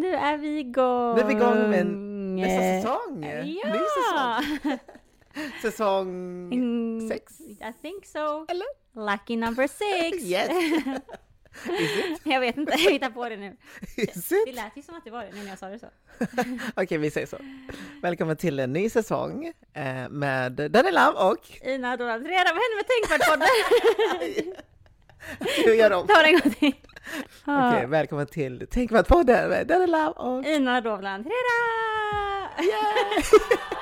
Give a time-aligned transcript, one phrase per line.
[0.00, 1.14] Nu är vi igång!
[1.14, 3.24] Nu är vi igång med nästa säsong!
[3.24, 3.72] Ja!
[3.72, 4.78] Ny säsong!
[5.62, 6.08] Säsong
[6.52, 7.40] Mm, sex?
[7.40, 8.46] I think so.
[8.48, 8.66] Eller?
[9.12, 10.24] Lucky number six!
[10.30, 10.50] Yes!
[11.80, 12.20] Is it?
[12.24, 13.56] jag vet inte, jag hittar på det nu.
[13.96, 14.54] Is Det it?
[14.54, 15.86] lät ju som att det var det nu när jag sa det så.
[16.76, 17.36] Okej, vi säger så.
[18.02, 21.50] Välkommen till en ny säsong eh, med Daniela och...
[21.62, 24.64] Ina Donald Reda, vad hände med Tänkvärt-podden?
[25.64, 26.06] Vi gör om.
[26.08, 26.74] Ta det en gång till.
[27.46, 30.44] Okej, välkommen till Tänk vad podden med Daniela och...
[30.44, 32.64] Ina Dovland Reda!
[32.64, 33.74] Yeah!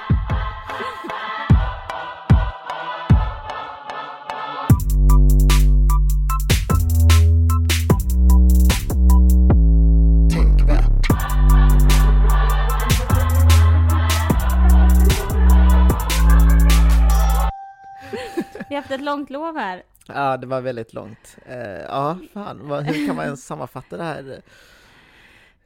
[18.68, 19.82] Vi har haft ett långt lov här.
[20.08, 21.36] Ja, det var väldigt långt.
[21.46, 24.42] Eh, ja, fan, hur kan man ens sammanfatta det här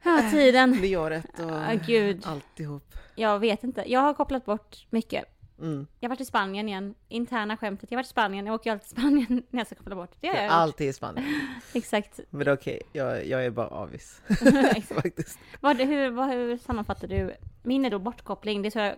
[0.03, 0.71] Ja, tiden.
[0.71, 2.21] nyåret och Ja, gud.
[2.25, 2.83] alltihop?
[3.15, 3.83] Jag vet inte.
[3.91, 5.25] Jag har kopplat bort mycket.
[5.59, 5.87] Mm.
[5.99, 6.95] Jag har varit i Spanien igen.
[7.07, 7.91] Interna skämtet.
[7.91, 8.45] Jag har varit i Spanien.
[8.45, 10.11] Jag åker alltid till Spanien när jag ska koppla bort.
[10.19, 10.51] Det har jag gjort.
[10.53, 11.41] Alltid i Spanien.
[11.73, 12.19] Exakt.
[12.29, 14.21] Men det är okej, jag, jag är bara avis
[14.95, 15.39] faktiskt.
[15.61, 17.35] Vad, hur, vad, hur sammanfattar du?
[17.63, 18.61] Min är då bortkoppling.
[18.61, 18.95] Det är så jag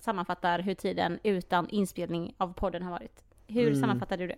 [0.00, 3.22] sammanfattar hur tiden utan inspelning av podden har varit.
[3.46, 3.80] Hur Mm.
[3.80, 4.36] sammanfattar du det?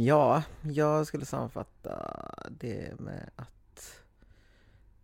[0.00, 2.14] Ja, jag skulle sammanfatta
[2.50, 4.04] det med att...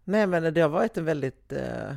[0.05, 1.53] Nej men det har varit en väldigt...
[1.53, 1.95] Eh...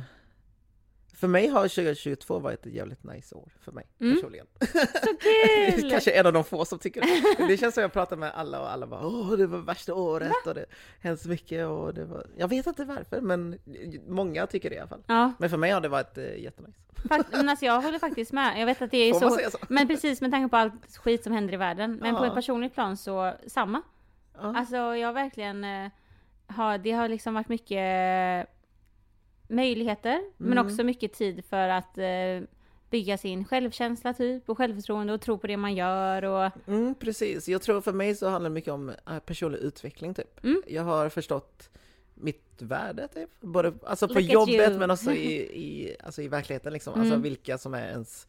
[1.20, 4.14] För mig har 2022 varit ett jävligt nice år, för mig Mm.
[4.16, 4.46] personligen.
[4.60, 5.90] Så kul!
[5.90, 7.46] Kanske en av de få som tycker det.
[7.46, 10.32] Det känns som jag pratar med alla och alla bara åh det var värsta året
[10.46, 10.64] och det
[11.00, 12.26] hänt så mycket och det var...
[12.36, 13.58] Jag vet inte varför men
[14.08, 15.02] många tycker det i alla fall.
[15.06, 16.78] Ja, Men för mig har det varit eh, jättenice.
[17.08, 18.60] fakt- men alltså jag håller faktiskt med.
[18.60, 19.30] Jag vet att det är så...
[19.50, 19.58] så?
[19.68, 21.96] Men precis med tanke på allt skit som händer i världen.
[22.02, 22.26] Men på Ja.
[22.28, 23.82] ett personligt plan så samma.
[24.34, 24.56] Ja.
[24.56, 25.90] Alltså jag verkligen eh,
[26.46, 28.48] har, det har liksom varit mycket
[29.48, 30.66] möjligheter, men Mm.
[30.66, 32.48] också mycket tid för att eh,
[32.90, 37.48] bygga sin självkänsla typ och självförtroende och tro på det man gör och Mm, precis.
[37.48, 40.44] Jag tror för mig så handlar det mycket om eh, personlig utveckling typ.
[40.44, 40.62] Mm.
[40.66, 41.70] Jag har förstått
[42.14, 43.30] mitt värde typ.
[43.40, 46.94] Både alltså på Look jobbet men också i, i, alltså i verkligheten liksom.
[46.94, 47.22] Alltså Mm.
[47.22, 48.26] vilka som är ens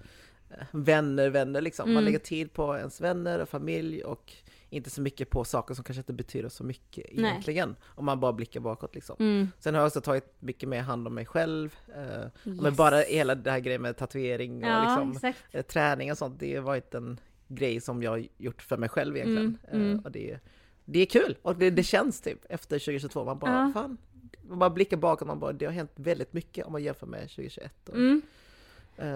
[0.50, 1.90] eh, vänner, vänner liksom.
[1.90, 2.06] Man Mm.
[2.06, 4.34] lägger tid på ens vänner och familj och
[4.70, 7.32] inte så mycket på saker som kanske inte betyder så mycket Nej.
[7.32, 7.76] egentligen.
[7.86, 9.16] Om man bara blickar bakåt liksom.
[9.20, 9.48] mm.
[9.60, 11.76] Sen har jag också tagit mycket mer hand om mig själv.
[11.96, 12.78] Eh, Men Yes.
[12.78, 16.56] bara hela det här grejen med tatuering och Ja, liksom eh, träning och sånt, det
[16.56, 19.58] har varit en grej som jag har gjort för mig själv egentligen.
[19.72, 19.98] Mm, mm.
[20.00, 20.40] Eh, Och det,
[20.86, 23.72] det är kul och det, det känns typ efter 2022, man bara Ja.
[23.74, 23.98] fan,
[24.42, 27.22] man bara blickar bakåt, man bara det har hänt väldigt mycket om man jämför med
[27.30, 27.90] 2021.
[27.90, 28.22] Och, Mm.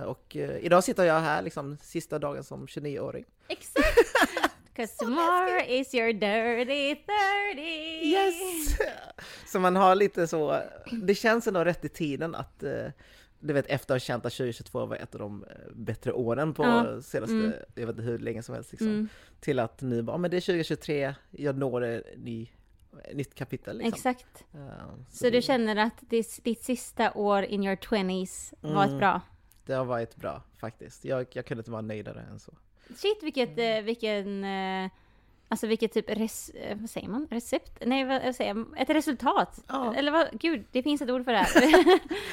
[0.06, 3.26] och idag sitter jag här liksom sista dagen som 29-åring.
[3.48, 3.86] Exakt!
[4.76, 6.96] Cause tomorrow is your dirty
[7.56, 7.62] 30!
[8.08, 8.78] Yes!
[9.52, 10.62] Så man har lite så,
[11.02, 12.86] det känns ändå rätt i tiden att eh,
[13.40, 16.54] du vet efter att ha känt att 2022 var ett av de eh, bättre åren
[16.54, 17.02] på Ja.
[17.02, 17.52] senaste, Mm.
[17.76, 18.88] jag vet inte hur länge som helst liksom.
[18.88, 19.08] Mm.
[19.40, 22.50] Till att nu bara, "Ja, men det är 2023, jag når ett ny,
[23.04, 23.94] ett nytt kapitel liksom.
[23.94, 24.44] Exakt.
[24.54, 24.60] Eh,
[25.12, 29.00] Så du känner att ditt, ditt sista år in your 20s var ett Mm.
[29.00, 29.22] bra?
[29.66, 31.06] Det har varit bra faktiskt.
[31.06, 32.54] Jag, jag kunde inte vara nöjdare än så.
[32.96, 34.92] Shit vilket, eh, vilken, eh,
[35.50, 37.28] alltså vilket typ res, eh, vad säger man?
[37.32, 37.72] Recept?
[37.86, 38.82] Nej vad, säger jag?
[38.82, 39.60] Ett resultat?
[39.68, 39.96] Ja.
[39.96, 41.62] Eller vad, gud det finns ett ord för det här.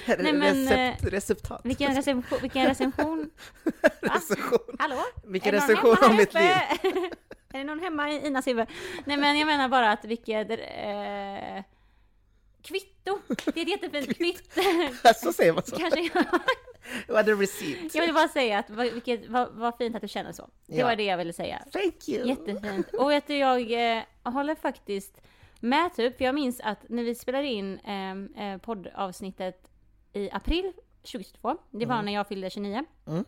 [0.22, 1.61] Nej, men, Recept, receptat.
[1.65, 3.31] vilken recension, vilken recension?
[4.00, 4.77] Recension.
[4.78, 5.00] Hallå?
[5.25, 6.43] Vilken recension om mitt liv.
[7.53, 8.67] Är det någon hemma i Inas huvud?
[9.05, 11.62] Nej men jag menar bara att vilket, eh,
[12.62, 13.19] kvitto!
[13.54, 14.60] Det är ett jättefint kvitto.
[15.16, 15.76] så säger man så.
[15.76, 16.25] Kanske jag,
[17.15, 17.94] var the receipt.
[17.94, 20.50] jag vill bara säga att vilket, vad, vad fint att du känner så.
[20.66, 20.87] Det Ja.
[20.87, 21.62] var det jag ville säga.
[21.72, 22.28] Thank you!
[22.28, 22.94] Jättefint.
[22.94, 25.20] Och vet du, jag eh, håller faktiskt
[25.60, 29.69] med typ, för jag minns att när vi spelade in eh, eh, poddavsnittet
[30.12, 30.72] i april
[31.03, 32.04] 2022, det var Mm.
[32.06, 33.25] när jag fyllde 29, Mm.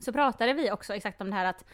[0.00, 1.64] så pratade vi också exakt om det här att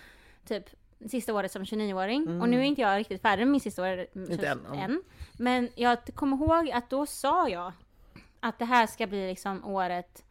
[0.48, 0.64] typ
[1.08, 2.40] sista året som 29-åring, Mm.
[2.42, 5.02] och nu är inte jag riktigt färdig med min sista år Inte än, än.
[5.38, 7.72] Men jag kommer ihåg att då sa jag
[8.40, 10.24] att det här ska bli liksom året,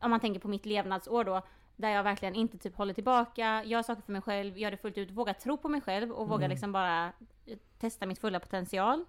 [0.00, 1.42] om man tänker på mitt levnadsår då,
[1.76, 4.98] där jag verkligen inte typ håller tillbaka, gör saker för mig själv, gör det fullt
[4.98, 6.50] ut, vågar tro på mig själv och vågar Mm.
[6.50, 7.06] liksom bara
[7.46, 9.04] eh, testa mitt fulla potential.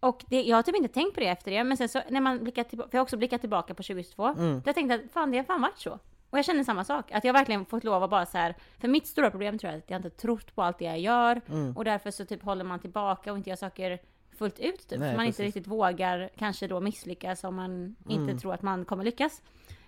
[0.00, 2.20] Och det, jag har typ inte tänkt på det efter det, men sen så när
[2.20, 4.54] man blickar tillbaka, för jag har också blickat tillbaka på 2022, Mm.
[4.54, 5.98] då jag tänkte att fan det har fan varit så.
[6.36, 8.88] Och jag känner samma sak, att jag verkligen fått lov att bara så här, för
[8.88, 11.40] mitt stora problem tror jag är att jag inte trott på allt det jag gör,
[11.48, 11.76] Mm.
[11.76, 13.98] och därför så typ håller man tillbaka och inte gör saker
[14.38, 14.98] fullt ut typ.
[14.98, 15.54] Nej, man inte precis.
[15.54, 18.38] riktigt vågar kanske då misslyckas om man inte Mm.
[18.38, 19.42] tror att man kommer lyckas.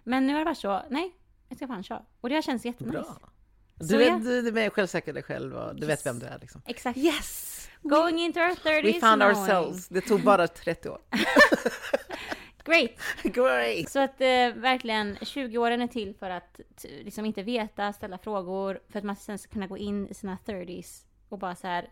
[0.05, 1.15] Men nu har det varit så, nej,
[1.49, 2.03] jag ska fan köra.
[2.21, 3.05] Och det har känts jättenice.
[3.05, 5.91] Så Du, är, du, du är självsäker dig själv och du Yes.
[5.91, 6.63] vet vem du är liksom.
[6.67, 6.99] Exakt.
[6.99, 7.69] Yes!
[7.83, 9.89] Going into our 30s We found ourselves.
[9.89, 10.99] Det tog bara 30 år.
[12.69, 12.91] Great!
[13.35, 13.89] Great!
[13.91, 18.99] Så att eh, verkligen 20-åren är till för att liksom inte veta, ställa frågor, för
[18.99, 21.91] att man sen ska kunna gå in i sina 30s och bara så här,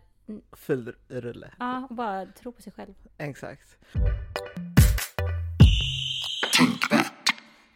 [0.51, 1.51] Full rulle.
[1.59, 2.93] ja, och bara tro på sig själv.
[3.17, 3.77] Exakt.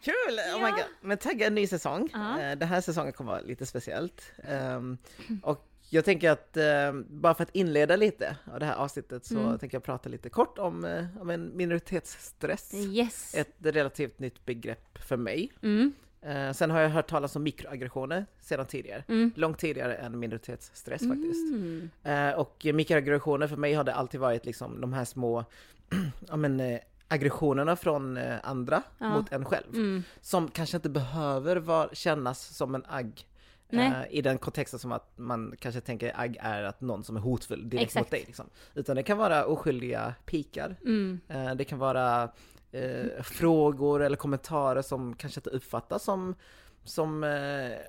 [0.04, 0.40] Kul!
[0.56, 0.70] Oh my.
[0.72, 0.84] God.
[1.02, 2.10] Men tagga en ny säsong.
[2.14, 2.40] Ja.
[2.42, 4.32] Eh, Den här säsongen kommer vara lite speciellt.
[4.44, 4.98] Ehm,
[5.44, 9.40] och jag tänker att ehm, bara för att inleda lite av det här avsnittet så
[9.40, 9.58] Mm.
[9.60, 12.74] tänker jag prata lite kort om, eh, om en minoritetsstress.
[12.74, 13.36] Yes!
[13.36, 15.52] Ett relativt nytt begrepp för mig.
[15.62, 15.94] Mm,
[16.24, 19.04] Eh, sen har jag hört talas om mikroaggressioner sedan tidigare.
[19.08, 19.32] mm.
[19.36, 21.54] Långt tidigare än minoritetsstress faktiskt.
[21.54, 21.90] Mm.
[22.04, 25.46] Eh, och mikroaggressioner för mig har det alltid varit liksom de här små
[26.28, 29.10] ja, men, eh, aggressionerna från eh, andra Ja.
[29.18, 29.74] mot en själv.
[29.74, 30.04] Mm.
[30.22, 33.26] Som kanske inte behöver var, kännas som en agg.
[33.72, 34.08] Nej.
[34.12, 37.70] I den kontexten som att man kanske tänker agg är att någon som är hotfull
[37.70, 38.06] direkt Exakt.
[38.06, 38.24] mot dig.
[38.28, 38.46] Liksom.
[38.74, 40.76] Utan det kan vara oskyldiga pikar.
[40.86, 41.20] Mm.
[41.28, 42.30] Eh, det kan vara
[42.72, 46.36] eh, frågor eller kommentarer som kanske inte uppfattas som,
[46.84, 47.24] som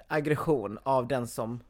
[0.08, 1.60] aggression av den som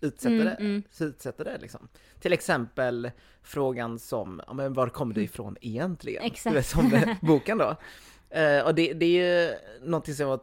[0.00, 0.54] utsätter Mm, det.
[0.54, 0.82] mm.
[1.00, 1.88] Utsätter det liksom.
[2.20, 3.10] Till exempel
[3.42, 6.22] frågan som, ja, men var kommer det ifrån egentligen?
[6.24, 6.52] Exakt.
[6.52, 7.76] Du vet, som boken då.
[8.64, 10.42] Och det, det är ju någonting som jag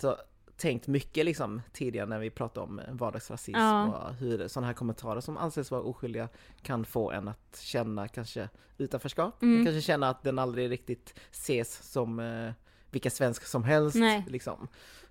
[0.60, 3.88] tänkt mycket liksom tidigare när vi pratade om vardagsrasism Ja.
[3.88, 6.30] och hur sådana här kommentarer som anses vara oskyldiga
[6.62, 9.42] kan få en att känna kanske utanförskap.
[9.42, 9.66] Mm.
[9.66, 12.52] Kanske känna att den aldrig riktigt ses som eh,
[12.92, 13.96] vilka svensk som helst.
[13.96, 14.26] Nej.
[14.28, 14.68] Liksom.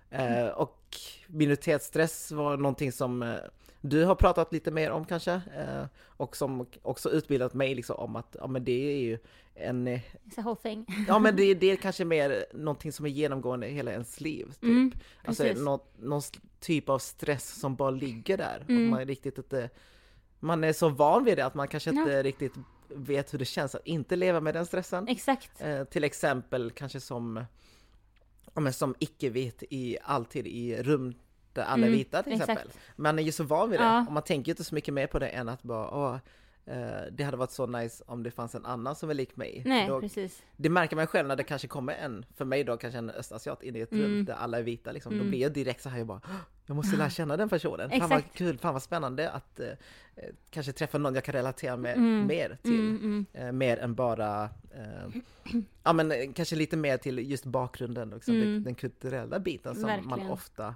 [0.09, 0.95] Eh, och
[1.27, 3.35] minoritetsstress var någonting som eh,
[3.81, 8.15] du har pratat lite mer om kanske, eh, och som också utbildat mig liksom om
[8.15, 9.17] att ja, men det är ju
[9.55, 10.85] en, eh, It's a whole thing.
[11.07, 14.45] ja men det, det är kanske mer någonting som är genomgående i hela ens liv.
[14.45, 14.63] Typ.
[14.63, 14.91] Mm,
[15.25, 16.21] alltså något, någon
[16.59, 18.65] typ av stress som bara ligger där.
[18.69, 18.83] Mm.
[18.83, 19.69] Och man är riktigt inte,
[20.39, 22.01] man är så van vid det att man kanske Ja.
[22.01, 22.53] inte riktigt
[22.95, 25.07] vet hur det känns att inte leva med den stressen.
[25.07, 25.61] Exakt.
[25.61, 27.45] Eh, till exempel kanske som,
[28.53, 31.13] ja, men som icke-vit i, alltid i rum
[31.53, 32.49] där alla är Mm, vita till exakt.
[32.49, 32.71] exempel.
[32.95, 34.05] Man är ju så van vid det Ja.
[34.07, 36.17] och man tänker ju inte så mycket mer på det än att bara åh,
[36.65, 39.63] eh, det hade varit så nice om det fanns en annan som är lik mig.
[39.65, 40.43] Nej, Då, precis.
[40.57, 43.63] det märker man själv när det kanske kommer en, för mig då kanske en östasiat
[43.63, 44.25] in i ett rum Mm.
[44.25, 45.11] där alla är vita liksom.
[45.11, 45.29] Då Mm.
[45.29, 46.35] blir jag direkt så här jag bara "Åh,
[46.65, 47.89] jag måste lära känna den personen.
[47.89, 48.37] Fan vad Exakt.
[48.37, 49.67] kul, fan vad spännande att eh,
[50.49, 52.27] kanske träffa någon jag kan relatera med Mm.
[52.27, 52.79] mer till.
[52.79, 53.47] Mm, mm.
[53.47, 55.21] Eh, mer än bara, eh,
[55.83, 59.83] ja men eh, kanske lite mer till just bakgrunden, liksom, den, den kulturella biten som
[59.89, 60.31] man Verkligen.
[60.31, 60.73] ofta eh,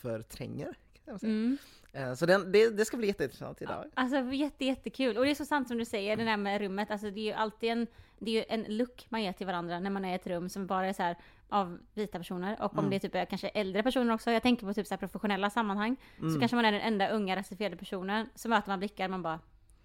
[0.00, 0.74] förtränger.
[1.06, 1.30] Man säga.
[1.32, 1.58] Mm.
[1.92, 3.84] Eh, så den, det, det ska bli jätteintressant idag.
[3.94, 5.16] Alltså jätte, jättekul.
[5.18, 6.90] Och det är så sant som du säger, det där med rummet.
[6.90, 7.86] Alltså det är ju alltid en,
[8.18, 10.48] det är ju en look man ger till varandra när man är i ett rum
[10.48, 11.16] som bara är så här
[11.48, 12.62] av vita personer.
[12.62, 12.90] Och om Mm.
[12.90, 14.30] det är typ är kanske äldre personer också.
[14.30, 15.96] Jag tänker på typ så här professionella sammanhang.
[16.18, 16.40] Så Mm.
[16.40, 18.28] kanske man är den enda unga rasifierade personen.
[18.34, 19.40] Så möter man blickar man bara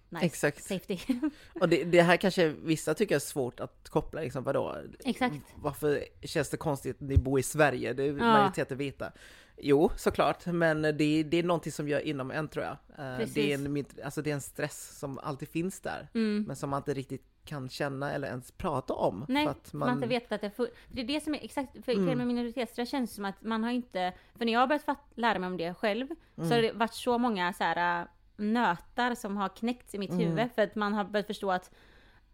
[0.08, 0.64] nice, Exakt.
[0.64, 0.98] safety.
[1.60, 4.76] Och det, det här kanske vissa tycker är svårt att koppla, liksom, vadå?
[5.04, 5.34] Exakt.
[5.56, 7.92] Varför känns det konstigt att ni bor i Sverige?
[7.92, 8.14] Det är Ja.
[8.14, 9.12] majoriteten vita.
[9.60, 12.76] Jo, såklart, men det, det är någonting som gör inom en tror jag.
[13.12, 13.34] Eh, Precis.
[13.34, 16.44] Det är, en, alltså, det är en stress som alltid finns där, Mm.
[16.46, 19.24] men som man inte riktigt kan känna eller ens prata om.
[19.28, 19.94] Nej, för att man...
[19.94, 20.66] inte vet att det är.
[20.88, 22.18] Det är det som är exakt, för Mm.
[22.18, 25.46] med minoritetsstress känns som att man har inte, för när jag har börjat lära mig
[25.46, 26.06] om det själv,
[26.36, 26.50] så Mm.
[26.52, 28.06] har det varit så många så här
[28.38, 30.26] nötar som har knäckts i mitt Mm.
[30.26, 31.70] huvud, för att man har börjat förstå att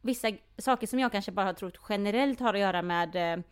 [0.00, 0.28] vissa
[0.58, 3.44] saker som jag kanske bara har trott generellt har att göra med eh,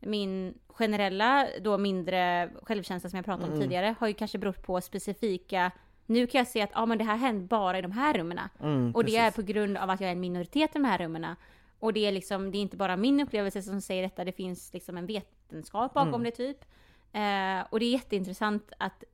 [0.00, 3.60] min generella, då mindre självkänsla som jag pratade om Mm.
[3.62, 5.70] tidigare, har ju kanske berott på specifika
[6.06, 8.38] nu kan jag se att ah, men det här händer bara i de här rummen.
[8.60, 9.36] Mm, Och det är precis.
[9.36, 11.26] på grund av att jag är en minoritet i de här rummen.
[11.78, 14.72] Och det är liksom, det är inte bara min upplevelse som säger detta, det finns
[14.74, 16.24] liksom en vetenskap bakom Mm.
[16.24, 16.64] det typ.
[17.12, 19.04] Eh, och det är jätteintressant att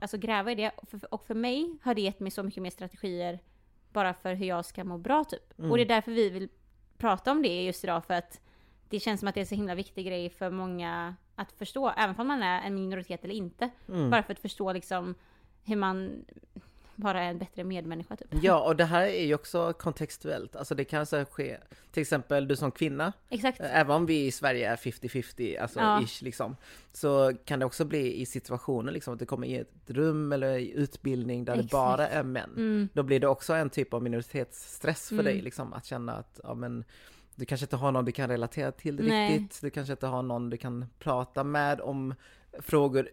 [0.00, 0.70] alltså, gräva i det.
[0.76, 3.38] Och för, och för mig har det gett mig så mycket mer strategier
[3.92, 5.58] bara för hur jag ska må bra typ.
[5.58, 5.70] Mm.
[5.70, 6.48] Och det är därför vi vill
[6.98, 8.40] prata om det just idag, för att
[8.88, 12.20] det känns som att det är så himla viktig grej för många att förstå, även
[12.20, 13.70] om man är en minoritet eller inte.
[13.88, 14.10] Mm.
[14.10, 15.14] Bara för att förstå liksom
[15.64, 16.24] hur man
[16.96, 18.28] bara en bättre medmänniska typ.
[18.42, 20.56] Ja, och det här är ju också kontextuellt.
[20.56, 21.56] Alltså det kan så här ske,
[21.92, 23.60] till exempel du som kvinna, Exakt.
[23.60, 26.02] eh, även om vi i Sverige är 50-50, alltså Ja.
[26.02, 26.56] ish liksom,
[26.92, 30.56] så kan det också bli i situationer liksom att det kommer i ett rum eller
[30.58, 31.70] i utbildning där Exakt.
[31.70, 32.50] det bara är män.
[32.56, 32.88] Mm.
[32.92, 35.24] Då blir det också en typ av minoritetsstress för Mm.
[35.24, 36.84] dig liksom, att känna att, ja men,
[37.34, 39.38] du kanske inte har någon du kan relatera till Nej.
[39.38, 42.14] riktigt, du kanske inte har någon du kan prata med om
[42.58, 43.08] frågor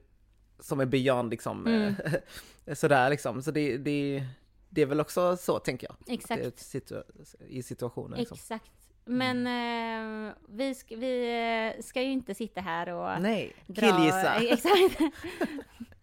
[0.63, 1.93] som är beyond liksom, Mm.
[2.75, 3.41] sådär liksom.
[3.41, 4.23] Så det, det,
[4.69, 6.41] det är väl också så tänker jag, Exakt.
[6.41, 7.03] situa-
[7.47, 8.19] i situationen.
[8.19, 8.35] Liksom.
[8.35, 8.71] Exakt.
[9.05, 9.47] Men
[10.27, 13.81] eh, vi, ska, vi eh, ska ju inte sitta här och Nej, dra...
[13.81, 14.35] killgissa.
[14.53, 15.01] Exakt.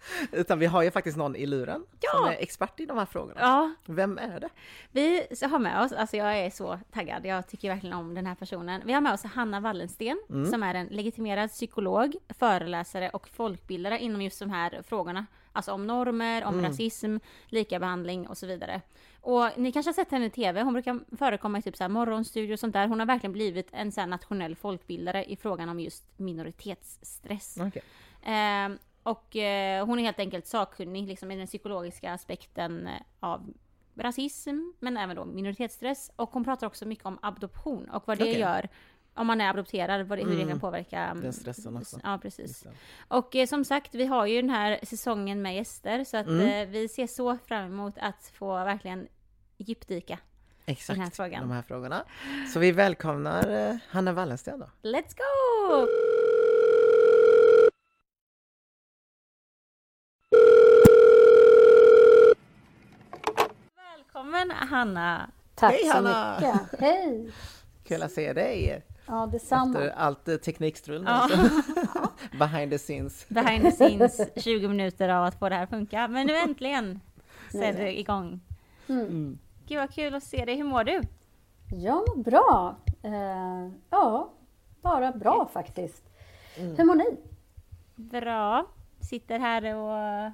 [0.33, 2.11] Utan vi har ju faktiskt någon i luren Ja.
[2.12, 3.40] som är expert i de här frågorna.
[3.40, 4.49] Ja, Vem är det?
[4.92, 8.35] vi har med oss, alltså jag är så taggad, jag tycker verkligen om den här
[8.35, 8.83] personen.
[8.85, 14.23] Vi har med oss Hanna Wallensten som är en legitimerad psykolog, föreläsare och folkbildare inom
[14.23, 15.26] just de här frågorna.
[15.52, 17.16] Alltså om normer, om rasism,
[17.47, 18.80] likabehandling och så vidare.
[19.21, 21.88] Och ni kanske har sett henne i TV, hon brukar förekomma i typ så här
[21.88, 22.87] morgonstudio och sånt där.
[22.88, 27.57] Hon har verkligen blivit en så nationell folkbildare i frågan om just minoritetsstress.
[27.61, 27.83] Okej.
[28.23, 33.52] Ehm, och eh, hon är helt enkelt sakkunnig liksom, i den psykologiska aspekten eh, av
[33.97, 36.11] rasism, men även då minoritetsstress.
[36.16, 38.38] Och hon pratar också mycket om adoption och vad det Okej.
[38.40, 38.69] gör
[39.14, 40.49] om man är adopterad, vad det, hur det Mm.
[40.49, 40.99] kan påverka...
[41.00, 42.00] mm, Den stressen också.
[42.04, 42.61] Ja, precis.
[42.61, 42.71] Det.
[43.09, 46.49] Och eh, som sagt, vi har ju den här säsongen med gäster, så att Mm.
[46.62, 49.09] eh, vi ser så fram emot att få verkligen
[49.57, 50.19] djupdyka.
[50.66, 51.40] Exakt, Den här frågan.
[51.40, 52.04] de här frågorna.
[52.52, 54.66] Så vi välkomnar eh, Hanna Wallensten då.
[54.83, 55.87] Let's go!
[64.20, 65.30] Välkommen Hanna!
[65.54, 66.40] Tack Hej, så Hanna!
[66.40, 66.80] mycket.
[66.80, 67.32] Hej!
[67.84, 69.78] Kul att se dig Ja, detsamma.
[69.78, 71.04] efter allt teknikstrul.
[71.06, 71.28] Ja.
[72.38, 73.28] Behind the scenes.
[73.28, 76.08] Behind the scenes 20 minuter av att få det här att funka.
[76.08, 77.00] Men nu äntligen
[77.52, 78.40] så är det igång.
[78.88, 79.38] Mm.
[79.66, 80.56] Gud vad kul att se dig.
[80.56, 81.00] Hur mår du?
[81.70, 82.76] Jag mår bra.
[83.02, 84.32] Eh, ja,
[84.80, 86.02] bara bra faktiskt.
[86.56, 86.76] Mm.
[86.76, 87.16] Hur mår ni?
[87.94, 88.66] Bra.
[89.00, 90.32] Sitter här och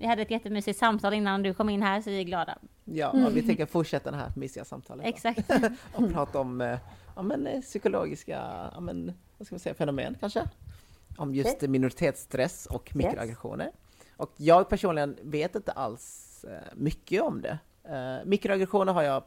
[0.00, 2.58] vi hade ett jättemysigt samtal innan du kom in här så vi är glada.
[2.84, 5.06] Ja, och vi tänker fortsätta det här mysiga samtalet.
[5.06, 5.50] Exakt.
[5.94, 6.78] Och prata om eh,
[7.16, 10.48] ja, men, eh, psykologiska ja, men, vad ska man säga, fenomen kanske.
[11.16, 11.68] Om just Okej.
[11.68, 13.70] minoritetsstress och mikroaggressioner.
[14.16, 17.58] Och jag personligen vet inte alls eh, mycket om det.
[17.84, 19.22] Eh, mikroaggressioner har jag,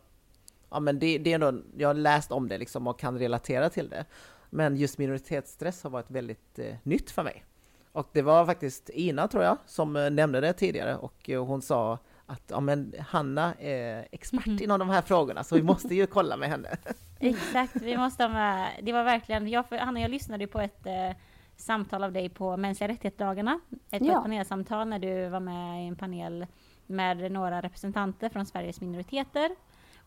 [0.69, 3.69] ja men det, det är ändå, jag har läst om det liksom och kan relatera
[3.69, 4.05] till det.
[4.50, 7.45] Men just minoritetsstress har varit väldigt eh, nytt för mig.
[7.91, 12.44] Och det var faktiskt Ina, tror jag, som nämnde det tidigare och hon sa att
[12.48, 14.60] ja, men Hanna är expert Mhm.
[14.63, 16.70] inom de här frågorna, så vi måste ju kolla med henne.
[17.20, 21.12] Exakt, vi måste ha med, det var verkligen, jag, Hanna jag lyssnade på ett eh,
[21.55, 23.60] samtal av dig på mänskliga rättighetsdagarna.
[23.91, 24.15] Ett, Ja.
[24.17, 26.46] ett panelsamtal när du var med i en panel
[26.86, 29.50] med några representanter från Sveriges minoriteter.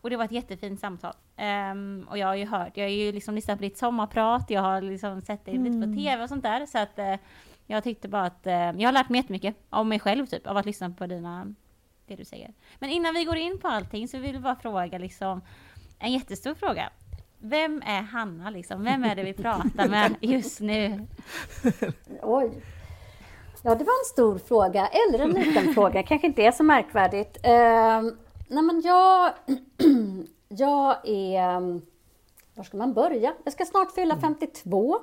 [0.01, 1.13] Och det var ett jättefint samtal.
[1.35, 4.61] Ehm, och jag har ju hört, jag har ju liksom lyssnat på ditt sommarprat, jag
[4.61, 6.65] har liksom sett dig lite på TV och sånt där.
[6.65, 7.15] Så att eh,
[7.67, 10.57] jag tyckte bara att, eh, jag har lärt mig jättemycket om mig själv typ, av
[10.57, 11.53] att lyssna på dina,
[12.09, 12.53] det du säger.
[12.79, 15.41] Men innan vi går in på allting så vill jag bara fråga liksom,
[15.99, 16.89] en jättestor fråga.
[17.41, 18.83] Vem är Hanna liksom?
[18.83, 21.07] Vem är det vi pratar med just nu?
[22.21, 22.51] Oj.
[23.63, 27.37] Ja, det var en stor fråga, eller en liten fråga, kanske inte är så märkvärdigt.
[27.43, 28.01] Eh,
[28.47, 29.33] nej, men jag,
[30.47, 31.81] jag är...
[32.55, 33.33] Var ska man börja?
[33.43, 34.99] Jag ska snart fylla 52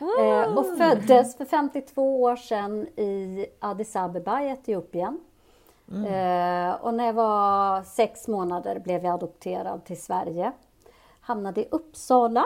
[0.00, 5.20] eh, och föddes för 52 år sedan i Addis Abeba i Etiopien.
[5.96, 10.52] Eh, och när jag var sex månader blev jag adopterad till Sverige.
[11.20, 12.44] Hamnade i Uppsala.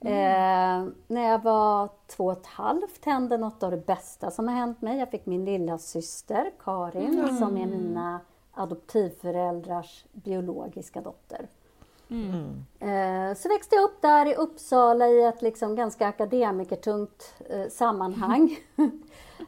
[0.00, 4.54] Eh, när jag var två och ett halvt hände något av det bästa som har
[4.54, 4.98] hänt mig.
[4.98, 8.20] Jag fick min lilla syster Karin som är mina
[8.54, 11.48] adoptivföräldrars biologiska dotter.
[12.78, 18.56] Eh, Så växte jag upp där i Uppsala i ett liksom ganska akademikertungt eh, sammanhang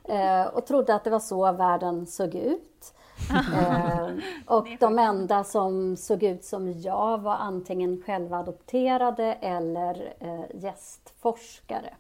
[0.05, 2.95] Eh, och trodde att det var så världen såg ut.
[3.35, 4.09] Eh,
[4.47, 11.95] och de enda som såg ut som jag var antingen själva adopterade eller eh, gästforskare.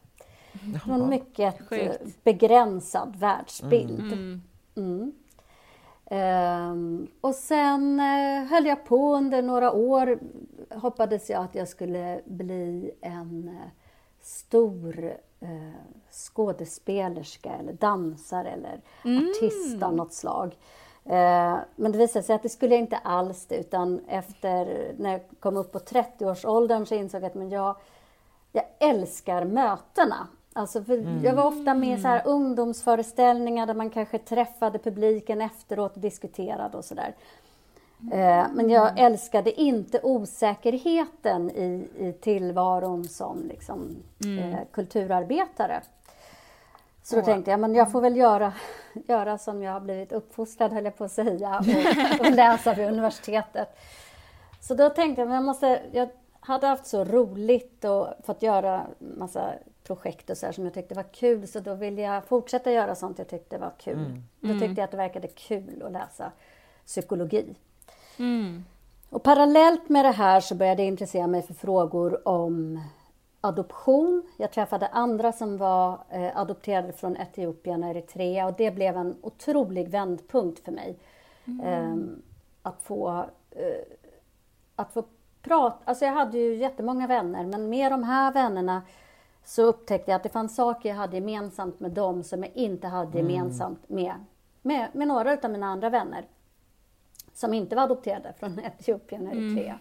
[0.84, 2.24] Från mycket eh, Sjukt.
[2.24, 4.12] begränsad världsbild.
[4.76, 5.12] Mm.
[6.14, 10.18] Ehm, och sen eh, höll jag på under några år.
[10.70, 13.70] Hoppades jag att jag skulle bli en eh,
[14.20, 15.48] stor eh,
[16.10, 20.56] skådespelerska eller dansare eller artist av något slag.
[21.04, 25.20] Eh, men det visade sig att det skulle jag inte alls utan efter när jag
[25.40, 27.76] kom upp på 30-årsåldern så insåg jag att men jag,
[28.52, 30.28] jag älskar mötena.
[30.52, 35.40] Alltså för Jag var ofta med i så här ungdomsföreställningar där man kanske träffade publiken
[35.40, 37.14] efteråt och diskuterade och sådär.
[38.12, 43.96] Eh, Men jag älskade inte osäkerheten i, i tillvaron som liksom,
[44.38, 45.82] eh, kulturarbetare.
[47.02, 48.52] Så då tänkte jag, men jag får väl göra,
[49.08, 52.88] göra som jag har blivit uppfostrad, höll jag på att säga, och, och läsa vid
[52.88, 53.68] universitetet.
[54.60, 56.08] Så då tänkte jag, men jag måste, jag
[56.40, 59.52] hade haft så roligt och fått göra massa
[59.84, 62.94] projekt och så här som jag tyckte var kul, så då ville jag fortsätta göra
[62.94, 64.22] sånt jag tyckte var kul.
[64.40, 66.32] Då tyckte jag att det verkade kul att läsa
[66.86, 67.54] psykologi.
[68.18, 68.64] Mm.
[69.10, 72.80] Och parallellt med det här så började jag intressera mig för frågor om
[73.44, 74.22] adoption.
[74.36, 79.16] Jag träffade andra som var eh, adopterade från Etiopien och Eritrea och det blev en
[79.22, 80.98] otrolig vändpunkt för mig.
[81.44, 81.60] Mm.
[81.66, 82.18] Eh,
[82.62, 83.96] att få eh,
[84.76, 85.04] att få
[85.42, 88.82] prata, alltså jag hade ju jättemånga vänner men med de här vännerna
[89.44, 92.88] så upptäckte jag att det fanns saker jag hade gemensamt med dem som jag inte
[92.88, 93.30] hade mm.
[93.30, 94.14] gemensamt med,
[94.62, 96.26] med, med några av mina andra vänner
[97.32, 99.64] som inte var adopterade från Etiopien och Eritrea.
[99.64, 99.78] Mm.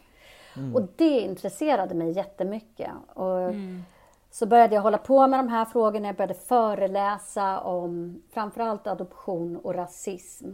[0.57, 0.75] Mm.
[0.75, 2.91] Och det intresserade mig jättemycket.
[3.13, 3.83] Och mm.
[4.31, 9.57] Så började jag hålla på med de här frågorna, jag började föreläsa om framförallt adoption
[9.57, 10.51] och rasism.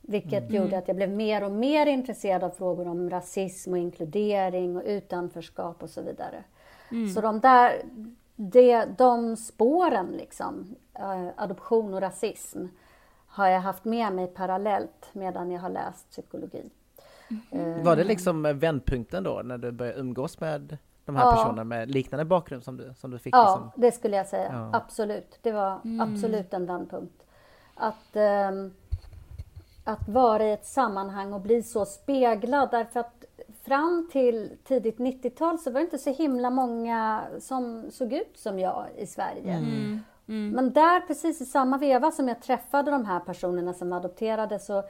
[0.00, 0.54] Vilket mm.
[0.54, 4.82] gjorde att jag blev mer och mer intresserad av frågor om rasism och inkludering och
[4.86, 6.44] utanförskap och så vidare.
[6.90, 7.08] Mm.
[7.08, 7.82] Så de där,
[8.36, 12.66] det, de spåren liksom, eh, adoption och rasism,
[13.26, 16.70] har jag haft med mig parallellt medan jag har läst psykologi.
[17.50, 17.84] Mm.
[17.84, 21.32] Var det liksom vändpunkten då, när du började umgås med de här ja.
[21.32, 23.34] personerna med liknande bakgrund som du, som du fick?
[23.34, 23.82] Ja, liksom?
[23.82, 24.50] det skulle jag säga.
[24.52, 24.70] Ja.
[24.72, 25.38] Absolut.
[25.42, 26.00] Det var mm.
[26.00, 27.26] absolut en vändpunkt.
[27.74, 28.16] Att,
[28.50, 28.74] um,
[29.84, 33.24] att vara i ett sammanhang och bli så speglad, därför att
[33.64, 38.58] fram till tidigt 90-tal så var det inte så himla många som såg ut som
[38.58, 39.52] jag i Sverige.
[39.52, 40.00] Mm.
[40.28, 40.50] Mm.
[40.50, 44.82] Men där, precis i samma veva som jag träffade de här personerna som adopterade, så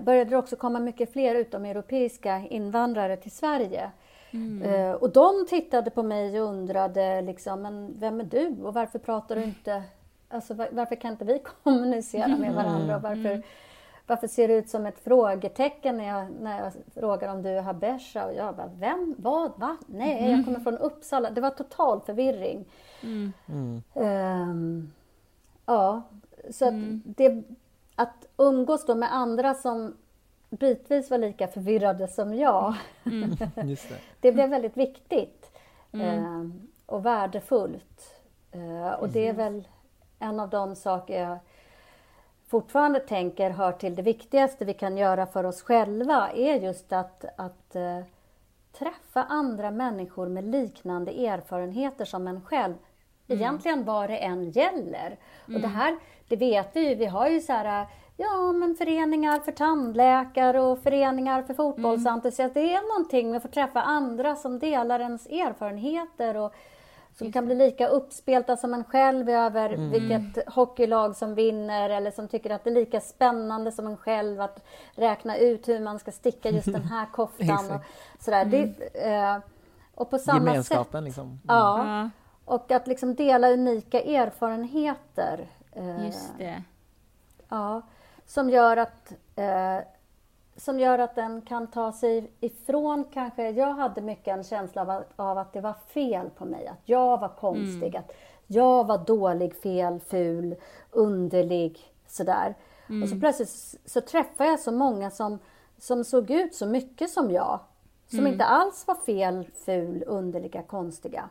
[0.00, 3.90] började det också komma mycket fler utomeuropeiska invandrare till Sverige.
[4.34, 4.62] Mm.
[4.62, 8.98] Eh, och de tittade på mig och undrade liksom, men vem är du och varför
[8.98, 9.82] pratar du inte,
[10.28, 13.42] alltså var, varför kan inte vi kommunicera med varandra och varför, mm.
[14.06, 17.62] varför ser det ut som ett frågetecken när jag, när jag frågar om du är
[17.62, 21.30] habesha och jag bara, vem, vad, va, nej, jag kommer från Uppsala.
[21.30, 22.64] Det var total förvirring.
[23.02, 23.32] Mm.
[23.94, 24.92] Um,
[25.66, 26.02] ja,
[26.50, 27.02] så att mm.
[27.04, 27.42] det
[27.96, 29.96] att umgås då med andra som
[30.50, 32.74] bitvis var lika förvirrade som jag.
[33.04, 33.36] Mm.
[33.58, 33.78] det.
[34.20, 34.32] det.
[34.32, 35.50] blev väldigt viktigt
[35.92, 36.18] mm.
[36.18, 36.50] eh,
[36.86, 38.20] och värdefullt.
[38.52, 39.68] Eh, och det är väl
[40.18, 41.38] en av de saker jag
[42.46, 47.24] fortfarande tänker hör till det viktigaste vi kan göra för oss själva är just att,
[47.36, 48.00] att eh,
[48.78, 52.74] träffa andra människor med liknande erfarenheter som en själv.
[53.28, 53.42] Mm.
[53.42, 55.16] Egentligen vad det än gäller.
[55.46, 55.96] Och det här
[56.28, 56.94] det vet vi ju.
[56.94, 62.60] Vi har ju så här, ja men föreningar för tandläkare och föreningar för fotbollsentusiaster.
[62.60, 62.68] Mm.
[62.68, 66.54] Det är någonting med att få träffa andra som delar ens erfarenheter och
[67.18, 69.90] som kan bli lika uppspelta som en själv över mm.
[69.90, 74.40] vilket hockeylag som vinner eller som tycker att det är lika spännande som en själv
[74.40, 77.70] att räkna ut hur man ska sticka just den här koftan.
[77.70, 77.80] och
[78.24, 78.42] sådär.
[78.42, 78.74] Mm.
[78.82, 79.38] Det, eh,
[79.94, 81.26] och på samma Gemenskapen sätt, liksom.
[81.26, 81.40] Mm.
[81.48, 82.10] Ja,
[82.44, 85.46] och att liksom dela unika erfarenheter.
[85.72, 86.62] Eh, just det.
[87.48, 87.82] Ja,
[88.26, 89.78] som gör att eh,
[90.56, 94.90] som gör att den kan ta sig ifrån kanske, jag hade mycket en känsla av
[94.90, 98.00] att, av att det var fel på mig, att jag var konstig, mm.
[98.00, 98.12] att
[98.46, 100.54] jag var dålig, fel, ful,
[100.90, 102.54] underlig, sådär.
[102.88, 103.02] Mm.
[103.02, 105.38] Och så plötsligt så träffade jag så många som,
[105.78, 107.60] som såg ut så mycket som jag,
[108.06, 108.32] som mm.
[108.32, 111.28] inte alls var fel, ful, underliga, konstiga.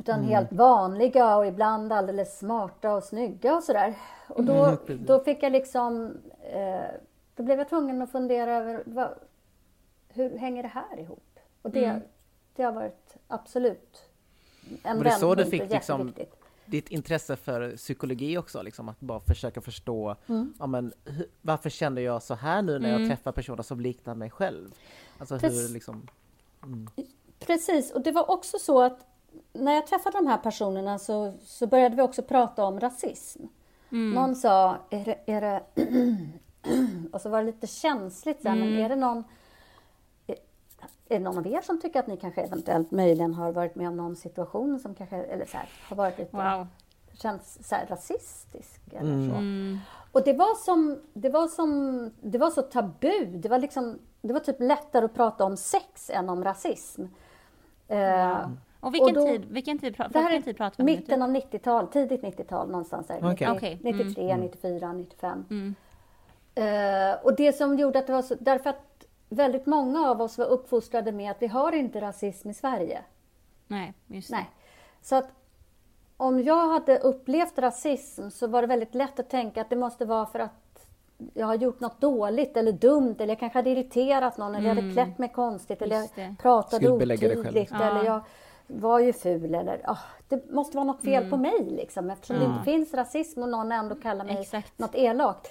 [0.00, 0.30] Utan mm.
[0.30, 3.94] helt vanliga och ibland alldeles smarta och snygga och sådär.
[4.28, 5.04] Och då, mm.
[5.06, 6.16] då fick jag liksom...
[6.52, 6.90] Eh,
[7.36, 9.08] då blev jag tvungen att fundera över vad,
[10.08, 11.38] hur hänger det här ihop?
[11.62, 12.00] Och det, mm.
[12.56, 14.02] det har varit absolut
[14.82, 16.12] en Var det så du fick liksom
[16.66, 20.54] ditt intresse för psykologi också, liksom att bara försöka förstå, mm.
[20.58, 20.92] ja, men,
[21.40, 23.08] varför känner jag så här nu när jag mm.
[23.08, 24.74] träffar personer som liknar mig själv?
[25.18, 25.68] Alltså Precis.
[25.68, 26.08] hur liksom...
[26.62, 26.88] Mm.
[27.38, 29.09] Precis, och det var också så att
[29.52, 33.42] när jag träffade de här personerna så, så började vi också prata om rasism.
[33.92, 34.14] Mm.
[34.14, 35.62] Någon sa, är det, är det
[37.12, 38.70] och så var det lite känsligt, så här, mm.
[38.70, 39.24] men är det någon
[40.26, 40.36] är,
[41.08, 43.96] det någon av er som tycker att ni kanske eventuellt möjligen har varit med om
[43.96, 46.66] någon situation som kanske, eller så här, har varit lite, wow.
[47.12, 49.30] känns så här, rasistisk eller mm.
[49.30, 49.36] så.
[49.36, 49.78] Mm.
[50.12, 54.32] Och det var som, det var som, det var så tabu, det var liksom, det
[54.32, 57.02] var typ lättare att prata om sex än om rasism.
[57.88, 57.98] Wow.
[57.98, 58.48] Eh,
[58.80, 60.98] och vilken, och då, tid, vilken tid, det här vilken tid pratar vi om?
[60.98, 63.10] Mitten av 90-tal, tidigt 90-tal någonstans.
[63.10, 63.74] Okay.
[63.74, 64.40] 90, 93, mm.
[64.40, 65.44] 94, 95.
[65.50, 65.74] Mm.
[66.58, 70.38] Uh, och det som gjorde att det var så, därför att väldigt många av oss
[70.38, 73.02] var uppfostrade med att vi har inte rasism i Sverige.
[73.66, 74.36] Nej, just det.
[74.36, 74.50] Nej.
[75.02, 75.28] Så att
[76.16, 80.04] om jag hade upplevt rasism så var det väldigt lätt att tänka att det måste
[80.04, 80.86] vara för att
[81.34, 84.74] jag har gjort något dåligt eller dumt eller jag kanske hade irriterat någon eller jag
[84.74, 84.94] hade mm.
[84.94, 88.22] klätt mig konstigt eller jag pratade otydligt eller jag
[88.72, 91.30] var ju ful eller oh, det måste vara något fel mm.
[91.30, 92.48] på mig liksom eftersom mm.
[92.48, 94.78] det inte finns rasism och någon ändå kallar mig Exakt.
[94.78, 95.50] något elakt.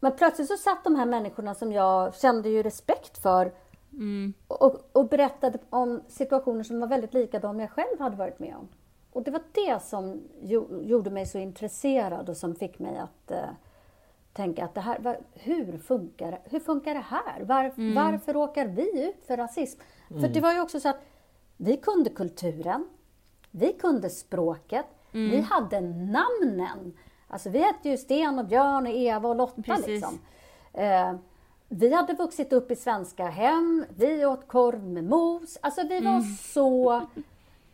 [0.00, 3.52] Men plötsligt så satt de här människorna som jag kände ju respekt för
[3.92, 4.32] Mm.
[4.48, 8.56] Och, och berättade om situationer som var väldigt lika de jag själv hade varit med
[8.56, 8.68] om.
[9.12, 13.30] Och det var det som jo, gjorde mig så intresserad och som fick mig att
[13.30, 13.50] eh,
[14.32, 17.44] tänka att det här, var, hur, funkar, hur funkar det här?
[17.44, 17.94] Var, Mm.
[17.94, 19.80] Varför råkar vi ut för rasism?
[20.08, 21.00] För det var ju också så att
[21.64, 22.88] vi kunde kulturen,
[23.50, 25.30] vi kunde språket, Mm.
[25.30, 26.92] vi hade namnen.
[27.28, 29.86] Alltså vi hette ju Sten och Björn och Eva och Lotta Precis.
[29.86, 30.18] liksom.
[30.72, 31.14] Eh,
[31.68, 35.58] vi hade vuxit upp i svenska hem, vi åt korv med mos.
[35.62, 36.12] Alltså vi Mm.
[36.14, 37.02] var så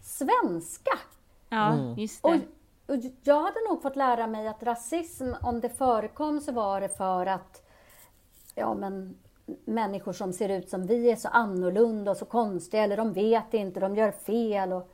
[0.00, 0.98] svenska.
[1.48, 1.98] Ja, Mm.
[1.98, 2.28] just det.
[2.28, 6.80] Och, och jag hade nog fått lära mig att rasism, om det förekom så var
[6.80, 7.62] det för att
[8.54, 9.16] ja, men,
[9.64, 13.54] människor som ser ut som vi är så annorlunda och så konstiga, eller de vet
[13.54, 14.72] inte, de gör fel.
[14.72, 14.90] Och,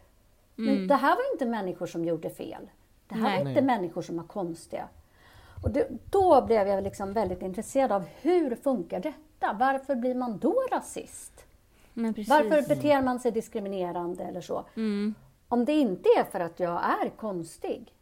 [0.54, 2.70] Men det här var inte människor som gjorde fel.
[3.08, 3.42] Det här Nej.
[3.42, 4.88] var inte människor som var konstiga.
[5.64, 9.56] Och det, då blev jag liksom väldigt intresserad av hur funkar detta?
[9.60, 11.32] Varför blir man då rasist?
[11.94, 14.64] Varför beter man sig diskriminerande eller så?
[14.76, 15.14] Mm,
[15.48, 17.92] Om det inte är för att jag är konstig.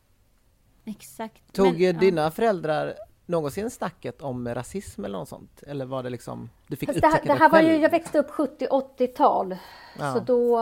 [0.85, 1.53] exakt.
[1.53, 1.93] Tog Men, eh, ja.
[1.93, 2.95] dina föräldrar
[3.33, 5.63] någonsin snacket om rasism eller något sånt?
[5.67, 8.19] Eller var det liksom, du fick Fast det, här, det här var ju, jag växte
[8.19, 9.57] upp 70-80-tal.
[9.99, 10.15] Ja.
[10.15, 10.61] Så då...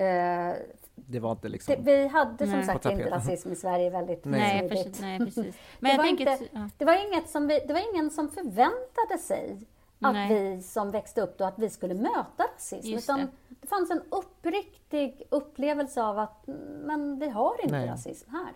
[0.00, 0.54] Eh,
[0.94, 1.74] Det var inte liksom...
[1.74, 2.64] det, vi hade som Nej.
[2.64, 4.84] sagt inte rasism i Sverige väldigt Nej, smidigt.
[4.84, 5.56] precis, nej, precis.
[5.80, 6.32] Men Det var, tänker...
[6.32, 6.68] inte, ja.
[6.78, 9.66] det, var inget som vi, det var ingen som förväntade sig
[10.00, 10.54] att Nej.
[10.54, 12.88] vi som växte upp då, att vi skulle möta rasism.
[12.90, 13.26] Just utan det.
[13.60, 13.66] det.
[13.66, 17.88] fanns en uppriktig upplevelse av att mm, men vi har inte Nej.
[17.88, 18.52] rasism här.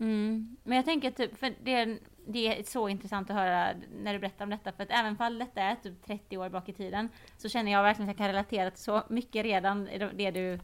[0.00, 0.56] Mm.
[0.64, 4.44] Men jag tänker typ, för det, det är så intressant att höra när du berättar
[4.44, 7.48] om detta, för att även fall detta är typ 30 år bak i tiden, så
[7.48, 10.58] känner jag verkligen att jag kan relatera till så mycket redan i det du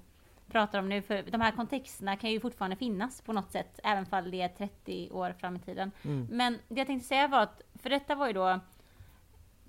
[0.51, 4.07] pratar om nu, för de här kontexterna kan ju fortfarande finnas på något sätt, även
[4.07, 5.93] fall det är 30 år fram i tiden.
[6.05, 6.27] Mm.
[6.31, 8.61] Men det jag tänkte säga var att, för detta var ju då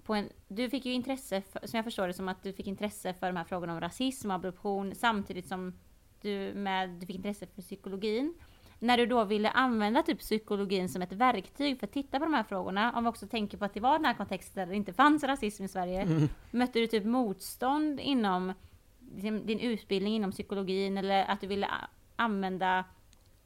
[0.04, 2.68] på en, du fick ju intresse, för, som jag förstår det som att du fick
[2.68, 5.74] intresse för de här frågorna om rasism och adoption samtidigt som
[6.22, 8.34] du, med, du fick intresse för psykologin.
[8.80, 12.34] När du då ville använda typ psykologin som ett verktyg för att titta på de
[12.34, 14.78] här frågorna, om vi också tänker på att det var den här kontexten där det
[14.78, 18.54] inte fanns rasism i Sverige, mötte du typ motstånd inom
[19.00, 21.70] din, din utbildning inom psykologin eller att du ville
[22.16, 22.84] använda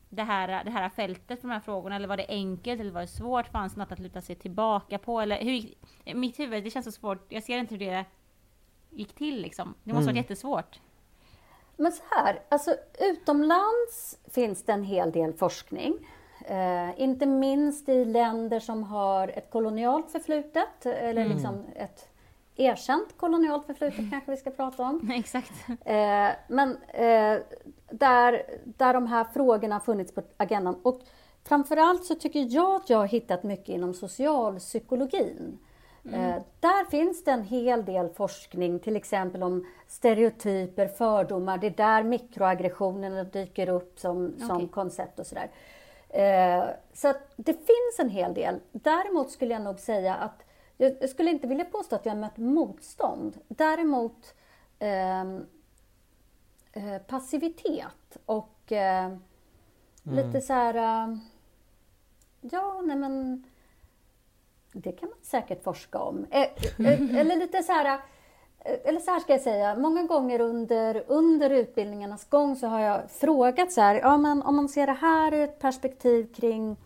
[0.10, 1.96] det här, det här fältet för de här frågorna?
[1.96, 3.48] Eller var det enkelt eller var det svårt?
[3.48, 5.22] Fanns det något att luta sig tillbaka på?
[5.22, 5.78] Eller hur gick,
[6.15, 7.26] mitt huvud, det känns så svårt.
[7.32, 8.06] Jag ser inte hur det
[8.89, 9.74] gick till liksom.
[9.84, 10.15] Det måste Mm.
[10.15, 10.80] varit jättesvårt.
[11.78, 16.08] Men så här, alltså utomlands finns det en hel del forskning.
[16.46, 22.10] Eh, inte minst i länder som har ett kolonialt förflutet, eller liksom ett
[22.56, 25.12] erkänt kolonialt förflutet kanske vi ska prata om.
[25.16, 25.52] Exakt.
[25.68, 27.38] Eh, men eh,
[27.92, 30.76] där, där de här frågorna har funnits på agendan.
[30.84, 31.02] Och
[31.44, 35.60] framförallt så tycker jag att jag har hittat mycket inom socialpsykologin.
[36.06, 41.58] Eh, där finns det en hel del forskning, till exempel om stereotyper, fördomar.
[41.58, 44.68] Det är där mikroaggressionerna dyker upp som, som Okej.
[44.68, 45.50] koncept och sådär.
[46.10, 48.60] Eh, så att det finns en hel del.
[48.72, 50.44] Däremot skulle jag nog säga att
[50.78, 53.40] jag, skulle inte vilja påstå att jag mött motstånd.
[53.48, 54.34] Däremot
[54.80, 55.46] ehm,
[56.74, 59.14] eh, passivitet och eh,
[60.04, 60.76] lite så här...
[60.76, 61.18] eh,
[62.42, 63.44] ja, nej men...
[64.74, 66.26] Det kan man säkert forska om.
[66.32, 68.00] Eh, eh, eh, eller lite så här...
[68.84, 73.12] Eller så här ska jag säga, många gånger under, under utbildningarnas gång så har jag
[73.12, 76.78] frågat så här, ja men om man ser det här ur ett perspektiv kring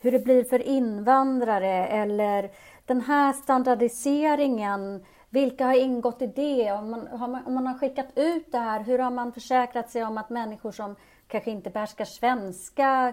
[0.00, 2.50] hur det blir för invandrare eller
[2.86, 6.72] den här standardiseringen, vilka har ingått i det?
[6.72, 9.90] Om man, har man, om man har skickat ut det här, hur har man försäkrat
[9.90, 13.12] sig om att människor som kanske inte behärskar svenska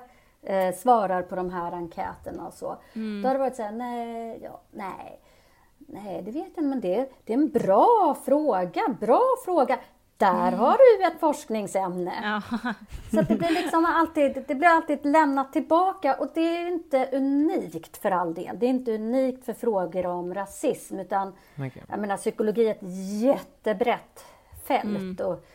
[0.50, 2.78] eh, svarar på de här enkäterna och så?
[2.94, 5.20] Då har det varit så här, nej, ja, nej,
[5.78, 9.80] nej, det vet jag inte, men det, det är en bra fråga, bra fråga.
[10.18, 12.14] Där har du ett forskningsämne.
[12.24, 12.42] Ja.
[13.12, 17.98] Så det blir liksom alltid, det blir alltid lämnat tillbaka och det är inte unikt
[17.98, 18.60] för all del.
[18.60, 21.84] Det är inte unikt för frågor om rasism utan Okej.
[21.90, 24.26] jag menar psykologi är ett jättebrett
[24.64, 25.46] fält och,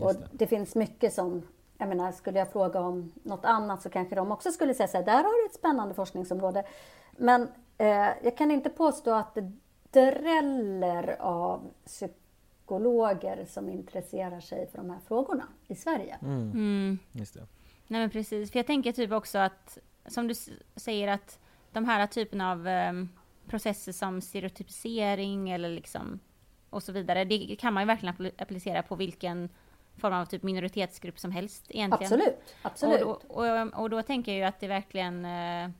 [0.00, 0.28] och det.
[0.32, 0.46] det.
[0.46, 1.42] finns mycket som,
[1.80, 4.96] jag menar skulle jag fråga om något annat så kanske de också skulle säga så
[4.96, 6.64] här, där har du ett spännande forskningsområde.
[7.16, 9.52] Men eh, jag kan inte påstå att det
[9.90, 16.18] dräller av psykologer som intresserar sig för de här frågorna i Sverige.
[16.22, 16.98] Mm.
[17.12, 17.46] Just det.
[17.86, 20.34] Nej men precis, för jag tänker typ också att, som du
[20.76, 21.38] säger att
[21.72, 23.08] de här typen av ehm,
[23.46, 26.20] processer som stereotypisering eller liksom
[26.70, 29.48] och så vidare, det kan man ju verkligen appli- applicera på vilken
[30.00, 32.12] form av typ minoritetsgrupp som helst egentligen.
[32.12, 33.02] Absolut, absolut.
[33.02, 35.24] Och, då, och, och då tänker jag ju att det verkligen...
[35.24, 35.70] Eh,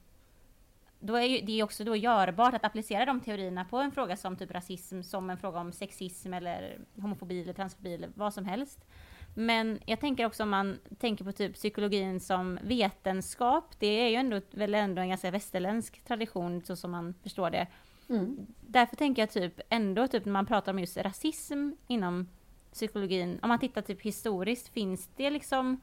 [1.02, 4.16] då är ju, det är också då görbart att applicera de teorierna på en fråga
[4.16, 8.44] som typ rasism, som en fråga om sexism eller homofobi eller transfobi eller vad som
[8.44, 8.86] helst.
[9.34, 14.14] Men jag tänker också om man tänker på typ psykologin som vetenskap, det är ju
[14.14, 17.66] ändå, väl ändå en ganska västerländsk tradition så som man förstår det.
[18.08, 18.46] Mm.
[18.60, 22.28] Därför tänker jag typ ändå typ när man pratar om just rasism inom
[22.72, 25.80] psykologin, om man tittar typ historiskt, finns det liksom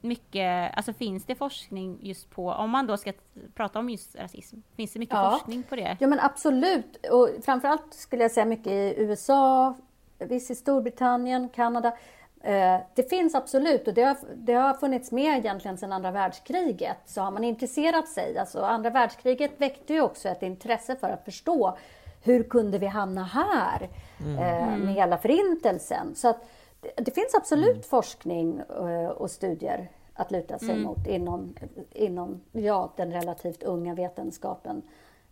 [0.00, 3.12] mycket, alltså finns det forskning just på, om man då ska
[3.54, 5.30] prata om just rasism, finns det mycket ja.
[5.30, 5.96] forskning på det?
[6.00, 9.74] Ja men absolut, och framförallt skulle jag säga mycket i USA,
[10.18, 11.92] visst i Storbritannien, Kanada.
[12.40, 16.96] Eh, det finns absolut och det har, det har funnits med egentligen sedan andra världskriget.
[17.06, 21.24] Så har man intresserat sig, alltså andra världskriget väckte ju också ett intresse för att
[21.24, 21.78] förstå
[22.26, 23.88] hur kunde vi hamna här
[24.20, 24.38] mm.
[24.38, 26.14] Eh, med hela förintelsen.
[26.14, 26.48] Så att
[26.80, 27.82] det, det finns absolut mm.
[27.82, 30.82] forskning eh, och studier att luta sig mm.
[30.82, 31.54] mot inom,
[31.92, 34.82] inom ja, den relativt unga vetenskapen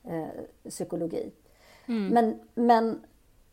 [0.05, 1.31] eh, psykologi.
[1.87, 2.09] Mm.
[2.09, 3.05] Men, men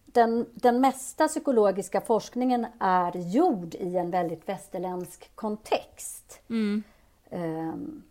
[0.05, 6.41] den, den mesta psykologiska forskningen är gjord i en väldigt västerländsk kontext.
[6.49, 6.83] Mm.
[7.29, 8.03] Um,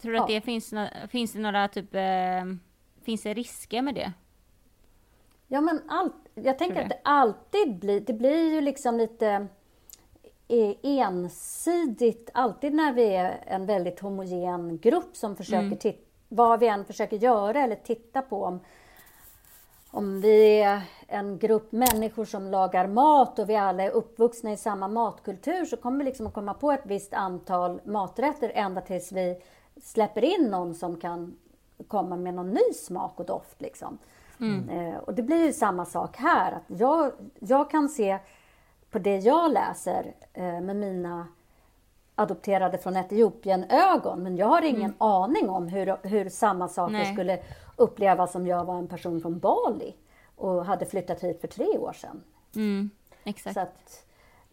[0.00, 0.22] Tror du ja.
[0.22, 0.74] att det finns,
[1.08, 2.44] finns det några typ, eh,
[3.02, 4.12] finns det risker med det?
[5.54, 9.46] Ja men allt, jag tänker att det alltid blir, det blir ju liksom lite
[10.82, 15.78] ensidigt, alltid när vi är en väldigt homogen grupp som försöker mm.
[15.78, 18.60] titta, vad vi än försöker göra eller titta på om,
[19.90, 24.56] om vi är en grupp människor som lagar mat och vi alla är uppvuxna i
[24.56, 29.12] samma matkultur så kommer vi liksom att komma på ett visst antal maträtter ända tills
[29.12, 29.42] vi
[29.82, 31.36] släpper in någon som kan
[31.88, 33.60] komma med någon ny smak och doft.
[33.60, 33.98] Liksom.
[34.40, 34.68] Mm.
[34.68, 36.52] Eh, och det blir ju samma sak här.
[36.52, 38.18] Att jag, jag kan se
[38.90, 41.26] på det jag läser eh, med mina
[42.14, 44.22] adopterade från Etiopien ögon.
[44.22, 44.96] Men jag har ingen mm.
[44.98, 47.12] aning om hur, hur samma saker Nej.
[47.12, 47.38] skulle
[47.76, 49.94] upplevas om jag var en person från Bali
[50.36, 52.22] och hade flyttat hit för tre år sedan.
[52.54, 52.90] Mm.
[53.24, 53.54] Exakt.
[53.54, 54.04] Så att,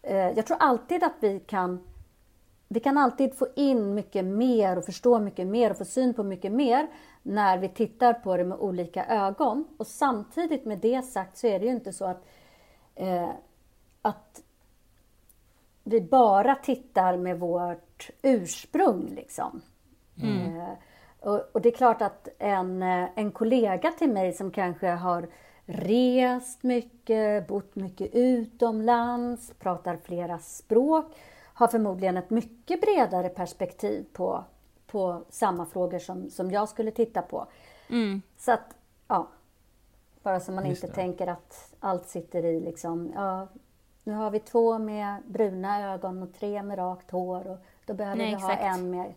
[0.02, 1.80] eh, jag tror alltid att vi kan
[2.74, 6.24] vi kan alltid få in mycket mer och förstå mycket mer och få syn på
[6.24, 6.88] mycket mer
[7.22, 9.68] när vi tittar på det med olika ögon.
[9.78, 12.26] Och samtidigt med det sagt så är det ju inte så att
[12.96, 13.30] eh,
[14.02, 14.42] att
[15.84, 19.14] vi bara tittar med vårt ursprung.
[19.16, 19.62] Liksom.
[20.22, 20.58] Mm.
[20.58, 20.70] Eh,
[21.20, 25.28] och, och, det är klart att en, eh, en kollega till mig som kanske har
[25.66, 31.06] rest mycket, bott mycket utomlands, pratar flera språk,
[31.62, 34.44] har förmodligen ett mycket bredare perspektiv på,
[34.88, 37.48] på samma frågor som, som jag skulle titta på.
[37.90, 38.22] Mm.
[38.38, 38.76] Så att,
[39.08, 39.28] ja.
[40.24, 43.48] Bara så man inte tänker att allt sitter i liksom, ja,
[44.04, 48.18] nu har vi två med bruna ögon och tre med rakt hår och då behöver
[48.18, 48.62] Nej, vi exakt.
[48.62, 49.14] ha en med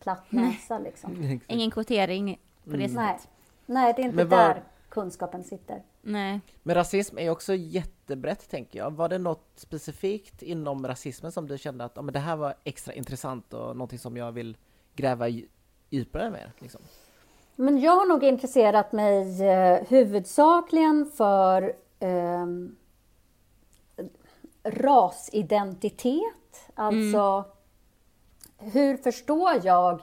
[0.00, 0.78] platt näsa.
[0.78, 1.40] Liksom.
[1.48, 2.88] Ingen kvotering på det mm.
[2.88, 3.28] sättet.
[3.66, 3.84] Nej.
[3.84, 4.38] Nej, det är inte var...
[4.38, 5.82] där kunskapen sitter.
[6.02, 6.40] Nej.
[6.62, 7.54] Men rasism är också
[8.04, 8.90] jättebrett, tänker jag.
[8.90, 12.54] Var det något specifikt inom rasismen som du kände att oh, men det här var
[12.64, 14.56] extra intressant och någonting som jag vill
[14.96, 15.28] gräva
[15.90, 16.50] djupare med?
[16.58, 16.80] Liksom?
[17.56, 22.46] Men jag har nog intresserat mig eh, huvudsakligen för eh,
[24.64, 26.22] rasidentitet.
[26.74, 27.44] Alltså,
[28.58, 28.70] mm.
[28.72, 30.02] hur förstår jag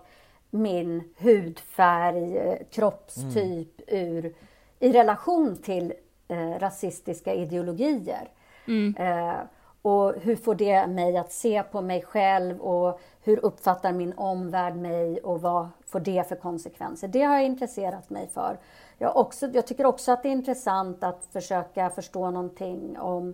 [0.49, 4.07] min hudfärg, eh, kroppstyp mm.
[4.07, 4.35] ur,
[4.79, 5.93] i relation till
[6.31, 8.29] eh, rasistiska ideologier?
[8.67, 8.95] Mm.
[8.97, 9.39] Eh,
[9.81, 14.75] och hur får det mig att se på mig själv och hur uppfattar min omvärld
[14.75, 17.07] mig och vad får det för konsekvenser?
[17.07, 18.57] Det har jag intresserat mig för.
[18.97, 23.33] Jag, också, jag tycker också att det är intressant att försöka förstå någonting om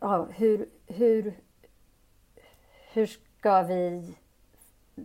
[0.00, 1.34] ja, hur, hur,
[2.92, 4.14] hur ska vi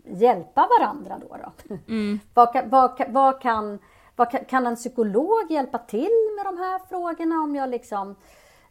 [0.06, 1.38] hjälpa varandra då?
[1.38, 1.76] då?
[1.88, 2.20] Mm.
[2.34, 3.80] vad, kan, vad, vad, kan,
[4.17, 8.15] vad kan, kan en psykolog hjälpa till med de här frågorna om jag liksom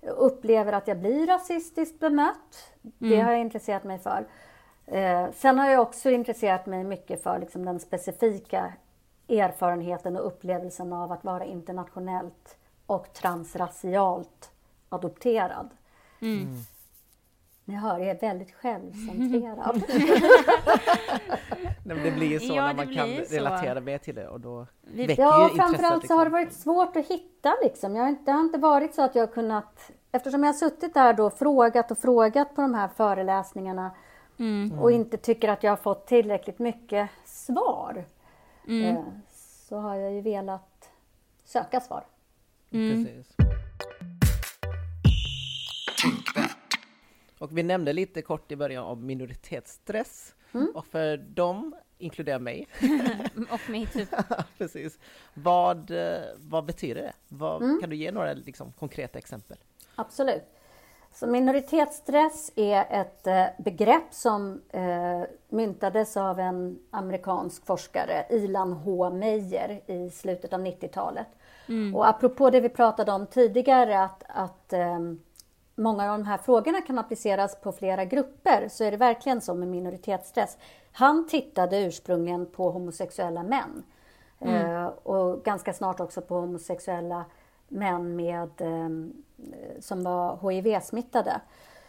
[0.03, 2.73] upplever att jag blir rasistiskt bemött?
[2.83, 3.11] Mm.
[3.11, 4.27] Det har jag intresserat mig för.
[4.87, 8.73] Eh, sen har jag också intresserat mig mycket för liksom den specifika
[9.29, 12.57] erfarenheten och upplevelsen av att vara internationellt
[12.87, 14.51] och transracialt
[14.89, 15.71] adopterad.
[16.21, 16.55] Mm.
[17.69, 17.81] Mm.
[17.81, 19.83] Ni hör, jag är väldigt självcentrerad.
[21.85, 23.35] Nej, det blir ju så ja, när man kan så.
[23.35, 26.09] relatera mer till det och då väcker Ja, ju framförallt liksom.
[26.09, 27.97] så har det varit svårt att hitta liksom.
[27.97, 30.55] Jag har inte, det har inte varit så att jag har kunnat Eftersom jag har
[30.55, 33.91] suttit där då frågat och frågat på de här föreläsningarna
[34.39, 34.79] mm.
[34.79, 38.05] och inte tycker att jag har fått tillräckligt mycket svar
[38.69, 38.97] mm.
[38.97, 39.03] Eh,
[39.69, 40.91] så har jag ju velat
[41.45, 42.05] söka svar.
[42.71, 43.05] Mm.
[43.05, 43.46] Precis.
[47.39, 50.35] Och vi nämnde lite kort i början om minoritetsstress.
[50.53, 50.73] Mm.
[50.75, 52.69] Och för dem inkluderar mig.
[53.51, 54.09] och mig typ.
[54.59, 54.99] Precis.
[55.35, 57.13] Vad, eh, vad betyder det?
[57.29, 57.81] Vad, mm.
[57.81, 59.57] Kan du ge några liksom, konkreta exempel?
[59.95, 60.45] Absolut.
[61.13, 69.11] Så minoritetsstress är ett eh, begrepp som eh, myntades av en amerikansk forskare, Ilan H.
[69.11, 71.27] Meyer, i slutet av 90-talet.
[71.69, 71.97] Mm.
[71.97, 74.99] Och apropå det vi pratade om tidigare, att, att eh,
[75.77, 79.55] många av de här frågorna kan appliceras på flera grupper, så är det verkligen så
[79.55, 80.59] med minoritetsstress.
[80.93, 83.83] Han tittade ursprungligen på homosexuella män
[84.41, 84.77] mm.
[84.77, 87.25] eh, och ganska snart också på homosexuella
[87.69, 88.89] män med, eh,
[89.81, 91.41] som var HIV-smittade.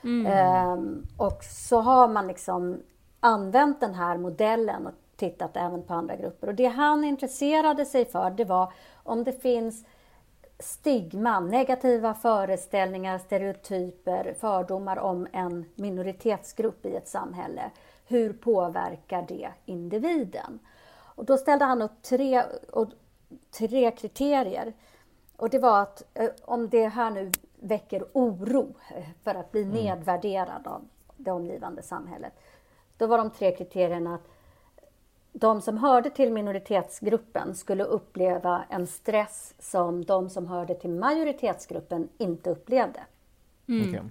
[0.04, 0.26] Mm.
[0.26, 0.78] Eh,
[1.18, 2.78] och så har man liksom
[3.20, 6.48] använt den här modellen och tittat även på andra grupper.
[6.48, 8.74] Och det han intresserade sig för det var
[9.04, 9.86] om det finns
[10.60, 17.72] stigma, negativa föreställningar, stereotyper, fördomar om en minoritetsgrupp i ett samhälle.
[18.06, 20.60] Hur påverkar det individen?
[21.00, 22.88] Och då ställde han upp tre, och,
[23.52, 24.74] tre kriterier.
[25.36, 29.64] Och det var att eh, om det här nu väcker oro eh, för att bli
[29.64, 29.76] mm.
[29.76, 32.34] nedvärderad av det omgivande samhället.
[32.98, 34.28] Då var de tre kriterierna att
[35.40, 42.10] de som hörde till minoritetsgruppen skulle uppleva en stress som de som hörde till majoritetsgruppen
[42.18, 43.00] inte upplevde.
[43.68, 43.90] Mm.
[43.90, 44.02] Okay.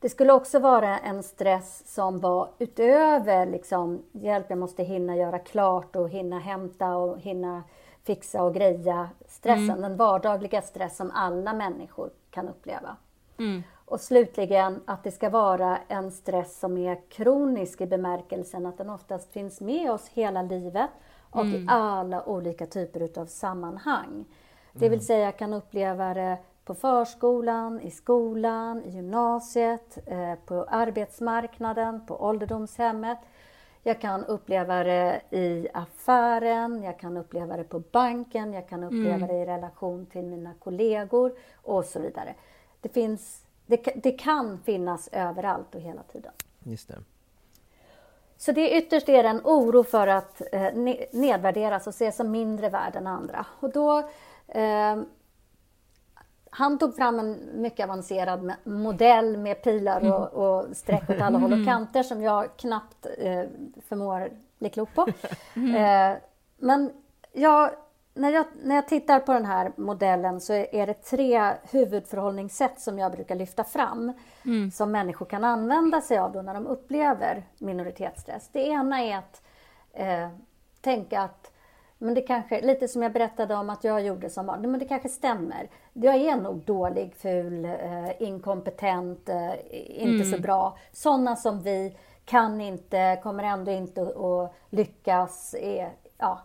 [0.00, 5.38] Det skulle också vara en stress som var utöver liksom, hjälp, jag måste hinna göra
[5.38, 7.62] klart och hinna hämta och hinna
[8.04, 9.80] fixa och greja stressen, mm.
[9.80, 12.96] den vardagliga stress som alla människor kan uppleva.
[13.38, 13.62] Mm.
[13.90, 18.90] Och slutligen att det ska vara en stress som är kronisk i bemärkelsen att den
[18.90, 20.90] oftast finns med oss hela livet
[21.30, 21.54] och mm.
[21.54, 24.24] i alla olika typer av sammanhang.
[24.72, 25.00] Det vill mm.
[25.00, 32.22] säga jag kan uppleva det på förskolan, i skolan, i gymnasiet, eh, på arbetsmarknaden, på
[32.24, 33.18] ålderdomshemmet.
[33.82, 39.14] Jag kan uppleva det i affären, jag kan uppleva det på banken, jag kan uppleva
[39.14, 39.28] mm.
[39.28, 42.34] det i relation till mina kollegor och så vidare.
[42.80, 46.32] Det, finns, det, det kan finnas överallt och hela tiden.
[46.62, 46.98] Just det.
[48.36, 50.74] Så det ytterst är en oro för att eh,
[51.12, 53.46] nedvärderas och ses som mindre värd än andra.
[53.60, 53.98] Och då
[54.48, 54.96] eh,
[56.50, 60.22] han tog fram en mycket avancerad modell med pilar och, mm.
[60.22, 61.66] och streck åt alla håll och mm.
[61.66, 63.44] kanter som jag knappt eh,
[63.88, 65.06] förmår bli klok på.
[65.54, 65.74] Mm.
[65.74, 66.18] Eh,
[66.58, 66.90] men
[67.32, 67.70] jag,
[68.14, 72.98] när, jag, när jag tittar på den här modellen så är det tre huvudförhållningssätt som
[72.98, 74.12] jag brukar lyfta fram
[74.44, 74.70] mm.
[74.70, 78.48] som människor kan använda sig av då när de upplever minoritetsstress.
[78.52, 79.42] Det ena är att
[79.92, 80.28] eh,
[80.80, 81.52] tänka att
[82.02, 84.84] men det kanske, lite som jag berättade om att jag gjorde som barn, men det
[84.84, 85.68] kanske stämmer.
[85.92, 89.52] Jag är nog dålig, ful, eh, inkompetent, eh,
[90.02, 90.32] inte mm.
[90.32, 90.78] så bra.
[90.92, 96.40] Sådana som vi kan inte, kommer ändå inte att lyckas, är, ja,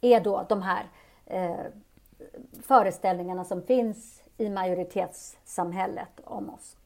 [0.00, 0.86] är då de här
[1.30, 1.66] eh,
[2.62, 6.76] föreställningarna som finns i majoritetssamhället om oss.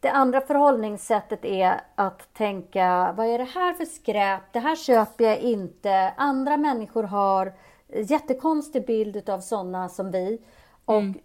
[0.00, 4.42] Det andra förhållningssättet är att tänka, vad är det här för skräp?
[4.52, 6.12] Det här köper jag inte.
[6.16, 7.52] Andra människor har
[7.88, 10.38] jättekonstig bild av sådana som vi.
[10.84, 11.18] Och mm.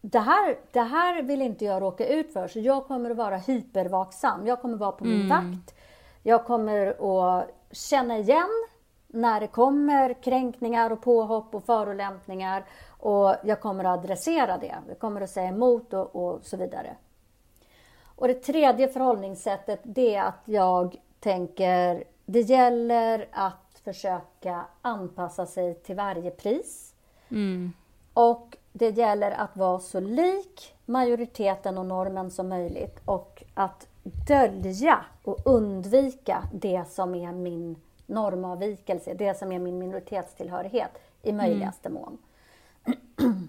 [0.00, 3.36] det, här, det här vill inte jag råka ut för, så jag kommer att vara
[3.36, 4.46] hypervaksam.
[4.46, 5.28] Jag kommer att vara på min mm.
[5.28, 5.74] vakt.
[6.22, 8.66] Jag kommer att känna igen
[9.12, 12.64] när det kommer kränkningar och påhopp och förolämpningar.
[12.88, 14.74] Och jag kommer att adressera det.
[14.88, 16.96] Jag kommer att säga emot och, och så vidare.
[18.16, 25.74] Och det tredje förhållningssättet det är att jag tänker det gäller att försöka anpassa sig
[25.74, 26.94] till varje pris.
[27.28, 27.72] Mm.
[28.14, 33.86] Och det gäller att vara så lik majoriteten och normen som möjligt och att
[34.28, 37.76] dölja och undvika det som är min
[38.10, 40.90] normavvikelse, det som är min minoritetstillhörighet
[41.22, 42.02] i möjligaste mm.
[42.02, 42.18] mån.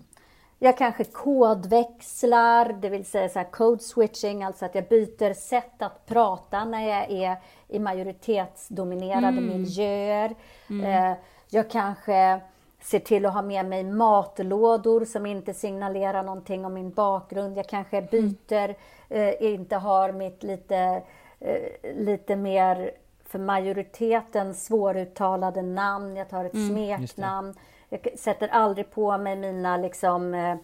[0.63, 6.05] Jag kanske kodväxlar, det vill säga så code switching, alltså att jag byter sätt att
[6.05, 9.47] prata när jag är i majoritetsdominerade mm.
[9.47, 10.35] miljöer.
[10.69, 11.11] Mm.
[11.11, 11.17] Eh,
[11.49, 12.41] jag kanske
[12.81, 17.57] ser till att ha med mig matlådor som inte signalerar någonting om min bakgrund.
[17.57, 18.09] Jag kanske mm.
[18.11, 18.75] byter,
[19.09, 19.39] mm.
[19.41, 21.01] eh, inte har mitt lite,
[21.39, 22.91] eh, lite mer
[23.31, 26.15] för majoriteten svåruttalade namn.
[26.15, 27.53] Jag tar ett mm, smeknamn.
[27.89, 30.57] Jag sätter aldrig på mig mina liksom, eh,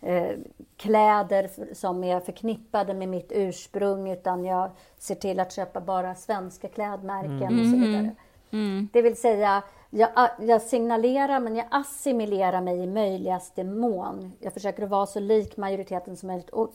[0.00, 0.36] eh,
[0.76, 6.68] kläder som är förknippade med mitt ursprung utan jag ser till att köpa bara svenska
[6.68, 7.60] klädmärken mm.
[7.60, 7.98] och så vidare.
[7.98, 8.16] Mm.
[8.50, 8.88] mm.
[8.92, 10.10] Det vill säga, jag,
[10.40, 14.32] jag, signalerar men jag assimilerar mig i möjligaste mån.
[14.40, 16.72] Jag försöker vara så lik majoriteten som möjligt och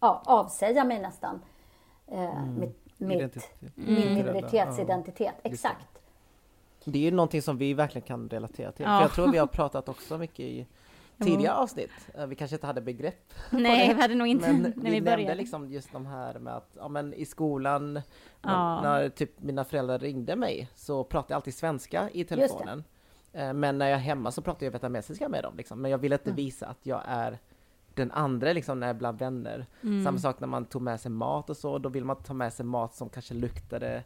[0.00, 1.40] ja, avsäga mig nästan
[2.06, 3.54] eh, mitt, mitt, Identitet.
[3.74, 4.14] min Mm.
[4.14, 5.34] minoritetsidentitet.
[5.42, 5.48] det.
[5.48, 5.86] Exakt.
[6.84, 8.84] Det är ju någonting som vi verkligen kan relatera till.
[8.86, 8.96] Ja.
[8.98, 10.66] För jag tror vi har pratat också mycket i
[11.18, 11.90] tidigare avsnitt.
[12.14, 14.90] Eh, Vi kanske inte hade begrepp Nej, vi hade nog inte Men när vi vi
[14.90, 15.34] nämnde började.
[15.34, 18.00] liksom just de här med att ja, men i skolan,
[18.42, 18.80] Ja.
[18.82, 22.84] när, typ mina föräldrar ringde mig så pratade jag alltid svenska i telefonen.
[23.32, 25.56] Eh, Men när jag är hemma så pratar jag vietnamesiska med dem.
[25.56, 25.82] Liksom.
[25.82, 27.38] Men jag vill inte visa att jag är
[27.96, 29.66] den andra liksom, är bland vänner.
[29.82, 30.04] Mm.
[30.04, 32.52] Samma sak när man tog med sig mat och så, då vill man ta med
[32.52, 34.02] sig mat som kanske luktade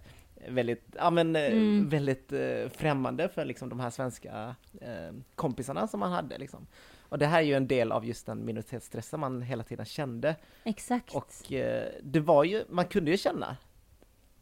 [0.48, 1.88] väldigt, ja men eh, Mm.
[1.88, 6.66] väldigt eh, främmande för liksom de här svenska eh, kompisarna som man hade liksom.
[7.08, 10.36] Och det här är ju en del av just den minoritetsstressen man hela tiden kände.
[10.64, 11.14] Exakt.
[11.14, 13.56] Och eh, det var ju, man kunde ju känna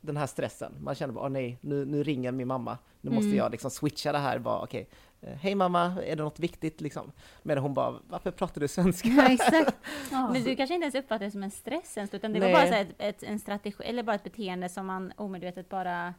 [0.01, 0.72] den här stressen.
[0.80, 2.78] Man kände bara, åh nej, nu, nu ringer min mamma.
[3.01, 3.38] Nu måste Mm.
[3.38, 4.38] jag liksom switcha det här.
[4.38, 4.88] Bara, okej, eh,
[5.20, 7.12] hej mamma, är det något viktigt liksom?
[7.42, 9.08] Men hon bara, varför pratar du svenska?
[9.08, 9.76] Ja, exakt.
[10.10, 10.30] Ja.
[10.32, 12.52] Men du kanske inte ens uppfattade det som en stress ens, utan det Nej.
[12.52, 16.14] var bara ett, ett, en strategi, eller bara ett beteende som man omedvetet bara...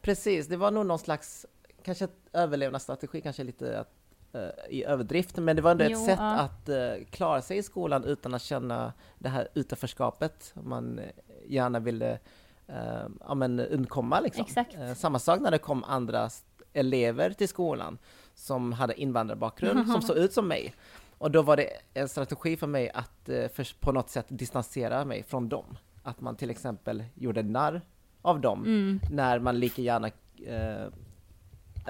[0.00, 1.46] Precis, det var nog någon slags,
[1.82, 3.92] kanske ett överlevnadsstrategi, kanske lite att,
[4.32, 6.38] eh, i överdrift, men det var ändå ett Jo, sätt ja.
[6.38, 11.04] att eh, klara sig i skolan utan att känna det här utanförskapet man eh,
[11.46, 12.18] gärna ville
[12.66, 14.20] eh, ja, men undkomma.
[14.20, 14.44] Liksom.
[14.44, 14.74] Exakt.
[14.74, 16.30] Eh, samma sak när det kom andra
[16.72, 17.98] elever till skolan
[18.38, 20.74] som hade invandrarbakgrund, som såg ut som mig.
[21.18, 25.04] Och då var det en strategi för mig att eh, för, på något sätt distansera
[25.04, 25.78] mig från dem.
[26.02, 27.80] Att man till exempel gjorde narr
[28.22, 29.00] av dem Mm.
[29.12, 30.10] när man lika gärna
[30.46, 30.86] eh,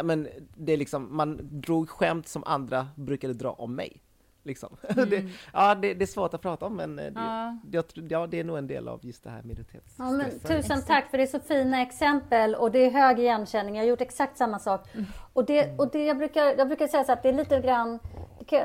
[0.02, 4.02] men det är liksom, man drog skämt som andra brukade dra om mig.
[4.48, 4.76] Liksom.
[4.94, 7.54] det, ja, det, det är svårt att prata om men eh, det, Ja.
[7.62, 10.62] det, ja, det är nog en del av just det här Ja, minoritetsstressen.
[10.62, 13.74] tusen tack för det är så fina exempel och det är hög igenkänning.
[13.76, 14.88] Jag har gjort exakt samma sak.
[15.32, 17.98] Och det, och det jag, brukar, jag brukar säga så att det är lite grann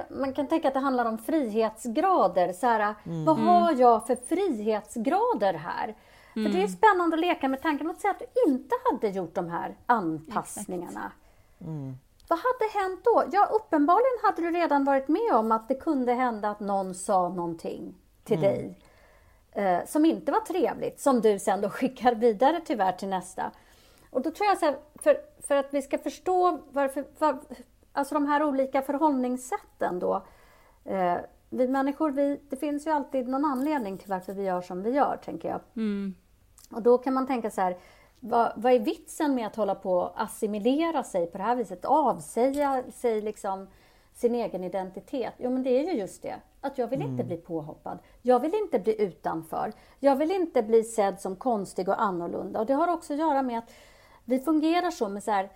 [0.10, 2.54] man kan tänka att det handlar om frihetsgrader.
[2.54, 5.96] Så här, Vad har jag för frihetsgrader här?
[6.34, 7.88] För det är spännande att leka med tanken.
[7.88, 11.12] Låt säga att du inte hade gjort de här anpassningarna.
[12.28, 13.24] Vad hade hänt då?
[13.32, 17.30] Ja, uppenbarligen hade du redan varit med om att det kunde hända att någon sa
[17.30, 18.78] någonting till dig
[19.52, 23.52] eh, som inte var trevligt, som du sen då skickar vidare tyvärr till nästa.
[24.10, 25.18] Och då tror jag så här, för,
[25.48, 27.40] för att vi ska förstå varför, var,
[27.94, 30.26] alltså de här olika förhållningssätten då.
[30.86, 31.18] Eh,
[31.50, 34.90] vi människor, vi, det finns ju alltid någon anledning till varför vi gör som vi
[34.90, 35.60] gör, tänker jag.
[35.76, 36.16] Mm.
[36.72, 37.78] Och då kan man tänka så här,
[38.26, 41.86] vad, vad är vitsen med att hålla på och assimilera sig på det här viset?
[41.86, 43.68] Avsäga sig liksom
[44.14, 45.34] sin egen identitet?
[45.38, 46.36] Jo, men det är ju just det.
[46.62, 48.00] Att jag vill inte bli påhoppad.
[48.22, 49.74] Jag vill inte bli utanför.
[50.00, 52.60] Jag vill inte bli sedd som konstig och annorlunda.
[52.60, 53.72] Och det har också att göra med att
[54.26, 55.50] vi fungerar så med så här,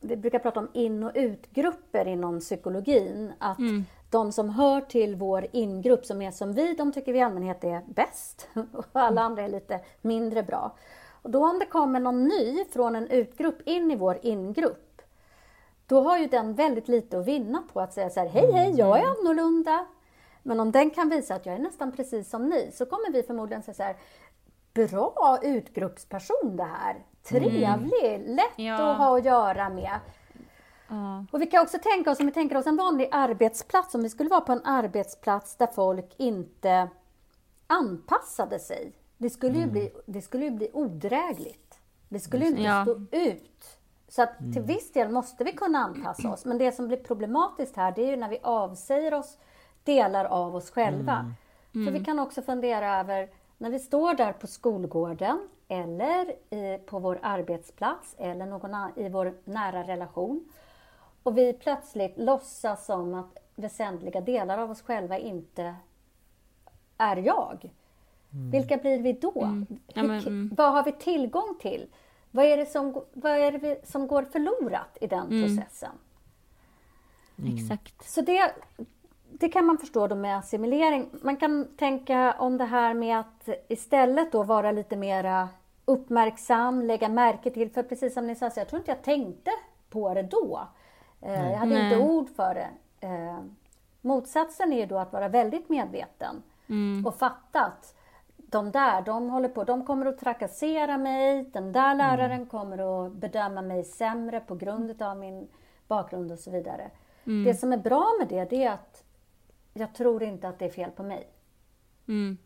[0.00, 3.32] vi brukar prata om in och utgrupper inom psykologin.
[3.38, 3.58] Att
[4.10, 7.64] de som hör till vår ingrupp, som är som vi, de tycker vi i allmänhet
[7.64, 8.48] är bäst.
[8.72, 10.76] Och alla andra är lite mindre bra.
[11.24, 15.02] Och då om det kommer någon ny från en utgrupp in i vår ingrupp,
[15.86, 18.74] då har ju den väldigt lite att vinna på att säga så här, hej hej,
[18.76, 19.86] jag är annorlunda.
[20.42, 23.22] Men om den kan visa att jag är nästan precis som ni, så kommer vi
[23.22, 23.96] förmodligen säga så här,
[24.74, 27.04] bra utgruppsperson det här.
[27.22, 28.90] Trevlig, lätt Ja.
[28.90, 30.00] att ha att göra med.
[30.88, 31.24] Ja.
[31.32, 34.10] Och vi kan också tänka oss, om vi tänker oss en vanlig arbetsplats, om vi
[34.10, 36.88] skulle vara på en arbetsplats där folk inte
[37.66, 38.92] anpassade sig.
[39.24, 41.78] Det skulle ju bli, det skulle ju bli odrägligt.
[42.08, 42.82] Det skulle ju inte Ja.
[42.84, 43.78] stå ut.
[44.08, 46.44] Så att till viss del måste vi kunna anpassa oss.
[46.44, 49.38] Men det som blir problematiskt här, det är ju när vi avsäger oss
[49.84, 51.32] delar av oss själva.
[51.72, 56.98] För vi kan också fundera över, när vi står där på skolgården eller i, på
[56.98, 60.48] vår arbetsplats eller någon an- i vår nära relation
[61.22, 65.74] och vi plötsligt låtsas som att väsentliga delar av oss själva inte
[66.98, 67.70] är jag.
[68.52, 69.42] Vilka blir vi då?
[69.42, 69.66] Mm.
[69.86, 70.50] Ja, men, mm.
[70.56, 71.86] Vad har vi tillgång till?
[72.30, 75.42] Vad är det som, vad är det som går förlorat i den Mm.
[75.56, 75.90] processen?
[77.54, 78.10] Exakt.
[78.10, 78.54] Så det,
[79.30, 81.10] det kan man förstå då med assimilering.
[81.22, 85.48] Man kan tänka om det här med att istället då vara lite mera
[85.84, 87.70] uppmärksam, lägga märke till.
[87.70, 89.50] För precis som ni sa, så jag tror inte jag tänkte
[89.90, 90.68] på det då.
[91.20, 92.08] Eh, jag hade inte Nej.
[92.08, 92.68] ord för det.
[93.06, 93.38] Eh,
[94.00, 97.06] motsatsen är ju då att vara väldigt medveten Mm.
[97.06, 97.94] och fatta att
[98.54, 103.12] de där, de håller på, de kommer att trakassera mig, den där läraren kommer att
[103.12, 105.48] bedöma mig sämre på grund av min
[105.88, 106.90] bakgrund och så vidare.
[107.44, 109.04] Det som är bra med det, det är att
[109.74, 111.28] jag tror inte att det är fel på mig.
[112.08, 112.36] Mm.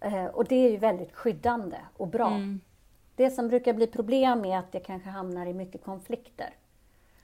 [0.00, 2.30] Eh, och det är ju väldigt skyddande och bra.
[2.30, 2.60] Mm.
[3.14, 6.54] Det som brukar bli problem är att det kanske hamnar i mycket konflikter.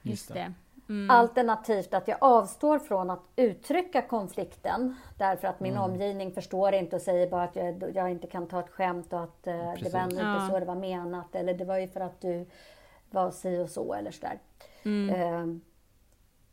[0.01, 0.53] Just det.
[0.89, 1.09] Mm.
[1.09, 5.83] Alternativt att jag avstår från att uttrycka konflikten därför att min mm.
[5.83, 9.23] omgivning förstår inte och säger bara att jag, jag inte kan ta ett skämt och
[9.23, 10.47] att eh, det var inte ja.
[10.49, 12.45] så det var menat eller det var ju för att du
[13.09, 14.39] var si och så eller sådär.
[14.83, 15.09] Mm.
[15.09, 15.61] Eh,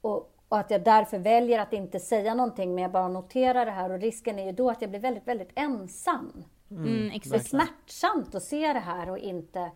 [0.01, 3.73] och, och, att jag därför väljer att inte säga någonting men jag bara noterar det
[3.73, 6.45] här och risken är ju då att jag blir väldigt, väldigt ensam.
[6.71, 9.71] Mm, det är smärtsamt att se det här och inte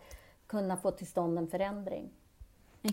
[0.47, 2.09] kunna få till stånd en förändring.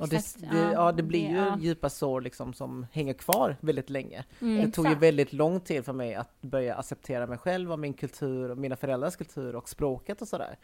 [0.01, 1.59] Och det, det, ja, det blir ju ja.
[1.61, 4.25] djupa sår liksom som hänger kvar väldigt länge.
[4.41, 7.79] Mm, det tog ju väldigt lång tid för mig att börja acceptera mig själv och
[7.79, 10.59] min kultur och mina föräldrars kultur och språket och sådär.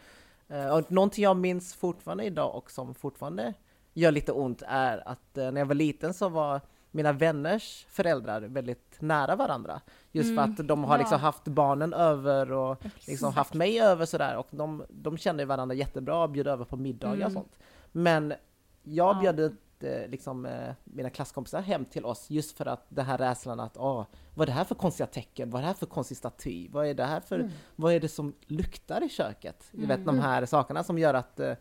[0.51, 3.55] Uh, och någonting jag minns fortfarande idag och som fortfarande
[3.95, 6.61] gör lite ont är att uh, när jag var liten så var
[6.91, 9.81] mina vänners föräldrar väldigt nära varandra.
[10.13, 14.07] Just mm, för att de har liksom haft barnen över och liksom haft mig över
[14.07, 17.27] sådär och de, de kände varandra jättebra och bjöd över på middagar mm.
[17.27, 17.59] och sånt.
[17.93, 18.35] Men
[18.83, 23.07] jag bjöd ut eh, liksom, eh, mina klasskompisar hem till oss just för att den
[23.07, 25.51] här rädslan att åh, vad är det här för konstiga tecken?
[25.51, 26.69] Vad är det här för konstig staty?
[26.71, 27.51] Vad är det här för, mm.
[27.77, 29.65] vad är det som luktar i köket?
[29.73, 31.55] Du vet de här sakerna som gör att eh,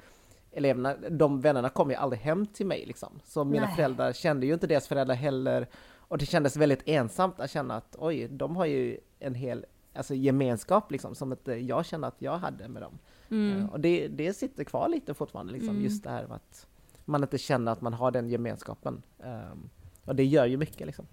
[0.51, 3.19] eleverna, de vännerna kommer ju aldrig hem till mig liksom.
[3.25, 3.75] Så mina Nej.
[3.75, 5.67] föräldrar kände ju inte deras föräldrar heller.
[5.95, 10.15] Och det kändes väldigt ensamt att känna att oj, de har ju en hel alltså,
[10.15, 12.99] gemenskap liksom, som inte jag kände att jag hade med dem.
[13.29, 13.69] Mm.
[13.69, 15.83] och det, det sitter kvar lite fortfarande, liksom, mm.
[15.83, 16.67] just det här med att
[17.11, 19.03] man inte känner att man har den gemenskapen.
[19.17, 19.69] Um,
[20.05, 21.05] och det gör ju mycket liksom.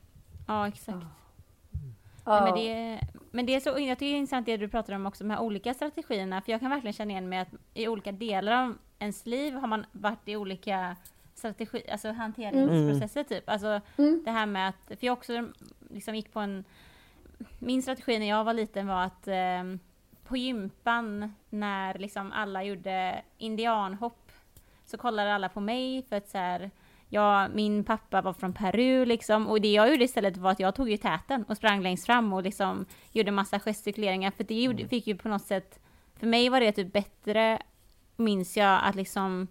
[0.46, 1.07] Ja, exakt.
[2.24, 2.44] Ja.
[2.44, 5.07] Men, det, men det är så, jag tycker det är intressant det du pratar om
[5.07, 8.12] också, de här olika strategierna, för jag kan verkligen känna igen mig att i olika
[8.12, 10.96] delar av ens liv har man varit i olika
[11.34, 13.28] strategi, alltså hanteringsprocesser mm.
[13.28, 13.49] typ.
[13.49, 14.22] Alltså mm.
[14.24, 15.49] det här med att, för jag också
[15.90, 16.64] liksom gick på en,
[17.59, 19.64] min strategi när jag var liten var att eh,
[20.24, 24.28] på gympan när liksom alla gjorde indianhopp
[24.89, 26.70] så kollade alla på mig för att så här,
[27.09, 30.74] ja, min pappa var från Peru liksom och det jag gjorde istället var att jag
[30.74, 34.78] tog ju täten och sprang längst fram och liksom gjorde massa gestikuleringar för det gjorde,
[34.78, 34.89] mm.
[34.89, 35.80] fick ju på något sätt,
[36.16, 37.62] för mig var det typ bättre,
[38.16, 39.49] minns jag, att liksom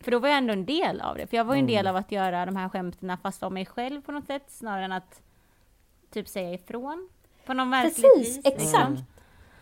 [0.00, 1.86] för då var jag ändå en del av det, för jag var ju en del
[1.86, 1.90] mm.
[1.90, 4.92] av att göra de här skämten fast av mig själv på något sätt, snarare än
[4.92, 5.22] att
[6.10, 7.08] typ säga ifrån.
[7.46, 8.52] På någon Precis, vis, liksom.
[8.52, 8.90] exakt.
[8.90, 9.04] Liksom.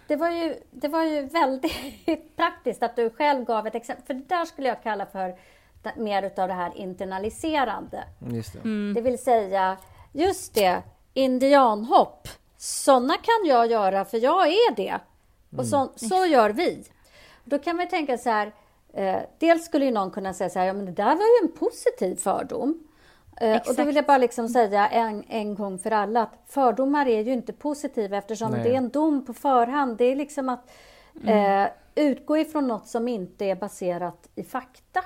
[0.09, 4.15] Det var, ju, det var ju väldigt praktiskt att du själv gav ett exempel, för
[4.15, 5.35] det där skulle jag kalla för
[5.97, 8.05] mer utav det här internaliserande.
[8.31, 8.59] Just det.
[8.59, 8.95] Mm.
[8.95, 9.77] det vill säga,
[10.13, 10.83] just det,
[11.15, 14.99] indianhopp, sådana kan jag göra för jag är det.
[15.57, 15.89] Och så, mm.
[15.97, 16.85] så gör vi.
[17.45, 18.53] Då kan man tänka så här,
[18.93, 21.49] eh, dels skulle ju någon kunna säga så här, ja men det där var ju
[21.49, 22.88] en positiv fördom.
[23.41, 23.67] Exakt.
[23.67, 27.07] Eh, och då vill jag bara liksom säga en, en gång för alla att fördomar
[27.07, 28.63] är ju inte positiva eftersom Nej.
[28.63, 29.97] det är en dom på förhand.
[29.99, 30.71] Det är liksom att
[31.23, 31.63] mm.
[31.63, 35.05] eh, utgå ifrån något som inte är baserat i fakta.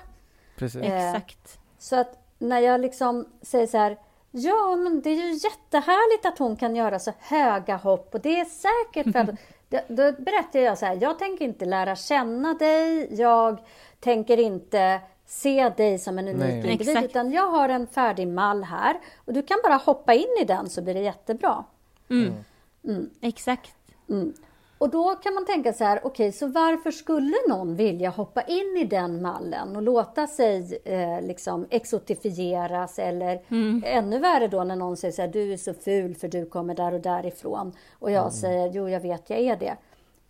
[0.56, 0.82] Precis.
[0.82, 1.58] Eh, Exakt.
[1.78, 3.96] Så att när jag liksom säger så här
[4.34, 8.40] Ja, men det är ju jättehärligt att hon kan göra så höga hopp och det
[8.40, 13.14] är säkert för att då berättar jag så här, jag tänker inte lära känna dig,
[13.20, 13.58] jag
[14.00, 15.00] tänker inte
[15.32, 16.56] se dig som en unik Nej.
[16.56, 17.04] individ, Exakt.
[17.04, 20.70] utan jag har en färdig mall här och du kan bara hoppa in i den
[20.70, 21.64] så blir det jättebra.
[22.10, 22.24] Mm.
[22.24, 22.36] Mm.
[22.84, 23.10] mm.
[23.20, 23.74] Exakt.
[24.08, 24.32] Mm.
[24.78, 28.42] Och då kan man tänka så här, okej, okay, så varför skulle någon vilja hoppa
[28.42, 33.82] in i den mallen och låta sig eh, liksom exotifieras eller mm.
[33.86, 36.74] ännu värre då när någon säger så här, du är så ful för du kommer
[36.74, 38.32] där och därifrån och jag mm.
[38.32, 39.76] säger, jo, jag vet, jag är det.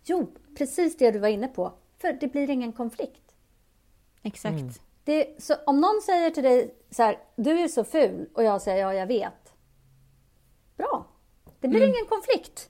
[0.03, 0.27] Jo,
[0.57, 3.35] precis det du var inne på, för det blir ingen konflikt.
[4.23, 4.59] Exakt.
[4.59, 4.73] Mm.
[5.03, 8.61] Det, så om någon säger till dig så här, du är så ful och jag
[8.61, 9.53] säger ja, jag vet.
[10.77, 11.05] Bra,
[11.59, 11.89] det blir mm.
[11.89, 12.69] ingen konflikt.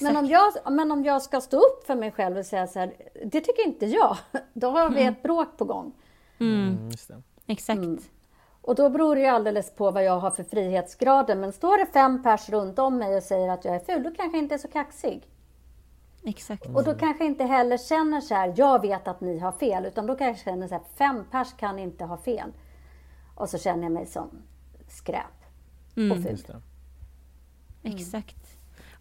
[0.00, 2.78] Men om, jag, men om jag ska stå upp för mig själv och säga så
[2.78, 2.94] här,
[3.24, 4.16] det tycker inte jag,
[4.52, 5.12] då har vi mm.
[5.12, 5.92] ett bråk på gång.
[6.40, 6.68] Mm.
[6.68, 6.90] mm
[7.46, 7.78] Exakt.
[7.78, 7.98] Mm.
[8.60, 11.36] Och då beror det ju alldeles på vad jag har för frihetsgrader.
[11.36, 14.10] Men står det fem pers runt om mig och säger att jag är ful, då
[14.10, 15.28] kanske jag inte är så kaxig.
[16.24, 16.66] Exakt.
[16.66, 20.06] Och då kanske inte heller känner så här, jag vet att ni har fel, utan
[20.06, 22.52] då kanske jag känner så här, fem pers kan inte ha fel.
[23.34, 24.42] Och så känner jag mig som
[24.88, 25.44] skräp
[25.96, 26.12] mm.
[26.12, 26.48] och fult.
[26.48, 26.62] Mm.
[27.82, 28.54] Exakt.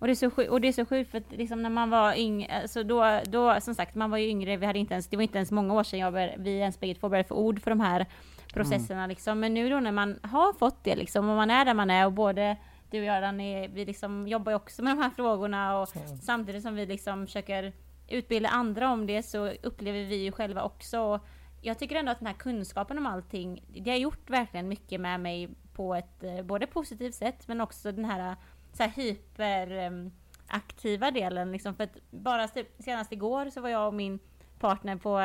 [0.03, 1.89] Och det är så sjukt, och det är så sjukt för att liksom när man
[1.89, 5.07] var yngre, alltså då, då, som sagt, man var ju yngre, vi hade inte ens,
[5.07, 7.35] det var inte ens många år sedan jag bör, vi ens bägge två började få
[7.35, 8.05] ord för de här
[8.53, 9.09] processerna mm.
[9.09, 9.39] liksom.
[9.39, 12.05] Men nu då när man har fått det liksom, och man är där man är
[12.05, 12.57] och både
[12.93, 16.17] du och jag Danny, vi liksom jobbar ju också med de här frågorna och mm.
[16.17, 17.73] samtidigt som vi liksom försöker
[18.07, 21.19] utbilda andra om det så upplever vi ju själva också.
[21.61, 25.19] Jag tycker ändå att den här kunskapen om allting, det har gjort verkligen mycket med
[25.19, 28.35] mig på ett eh, både positivt sätt men också den här,
[28.73, 31.51] så här hyperaktiva delen.
[31.51, 32.47] Liksom för att bara
[32.79, 34.19] senast igår så var jag och min
[34.59, 35.19] partner på,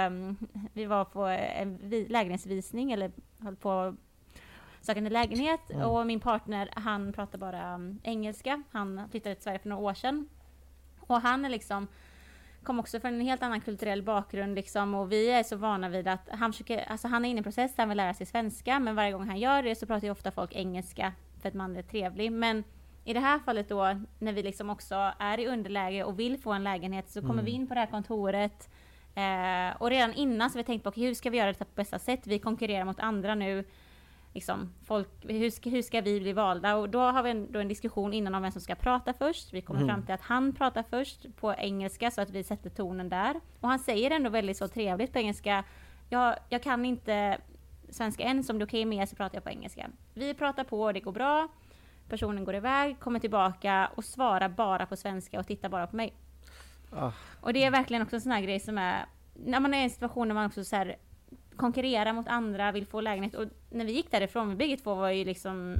[0.72, 1.76] vi var på en
[2.08, 3.96] lägenhetsvisning eller höll på
[4.80, 5.88] söka en lägenhet mm.
[5.88, 8.62] och min partner han pratar bara um, engelska.
[8.72, 10.28] Han flyttade till Sverige för några år sedan.
[11.00, 11.88] Och han är liksom
[12.62, 16.08] kom också från en helt annan kulturell bakgrund liksom och vi är så vana vid
[16.08, 18.26] att han försöker, alltså han är inne i en process där han vill lära sig
[18.26, 21.12] svenska men varje gång han gör det så pratar ju ofta folk engelska
[21.42, 22.32] för att man är trevlig.
[22.32, 22.64] Men
[23.04, 26.52] i det här fallet då när vi liksom också är i underläge och vill få
[26.52, 27.44] en lägenhet så kommer mm.
[27.44, 28.68] vi in på det här kontoret
[29.14, 31.58] eh, och redan innan så har vi tänkt på okay, hur ska vi göra det
[31.58, 32.26] på bästa sätt?
[32.26, 33.64] Vi konkurrerar mot andra nu
[34.38, 36.76] liksom, folk, hur, ska, hur ska vi bli valda?
[36.76, 39.52] Och då har vi en, en diskussion innan om vem som ska prata först.
[39.52, 39.88] Vi kommer mm.
[39.88, 43.40] fram till att han pratar först på engelska så att vi sätter tonen där.
[43.60, 45.64] Och han säger ändå väldigt så trevligt på engelska.
[46.08, 47.38] Jag, jag kan inte
[47.88, 49.90] svenska än, så om det är okej okay med er så pratar jag på engelska.
[50.14, 51.48] Vi pratar på och det går bra.
[52.08, 56.14] Personen går iväg, kommer tillbaka och svarar bara på svenska och tittar bara på mig.
[56.92, 57.12] Oh.
[57.40, 59.84] Och det är verkligen också en sån här grej som är, när man är i
[59.84, 60.96] en situation där man också så här,
[61.58, 63.34] konkurrera mot andra, vill få lägenhet.
[63.34, 65.76] Och när vi gick därifrån, vi bägge två var ju liksom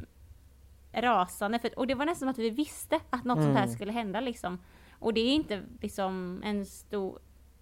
[0.93, 1.59] rasande.
[1.59, 3.47] För, och det var nästan som att vi visste att något mm.
[3.47, 3.75] sånt här mm.
[3.75, 4.59] skulle hända liksom.
[4.99, 7.19] Och det är inte liksom en stor...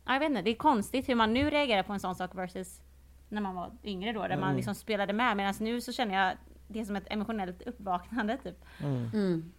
[0.07, 2.81] Jag vet inte, det är konstigt hur man nu reagerar på en sån sak versus
[3.29, 4.41] när man var yngre då, där mm.
[4.41, 5.37] man liksom spelade med.
[5.37, 6.37] Medan nu så känner jag
[6.69, 8.65] det som ett emotionellt uppvaknande typ.
[8.81, 9.11] Mm.
[9.15, 9.53] mm.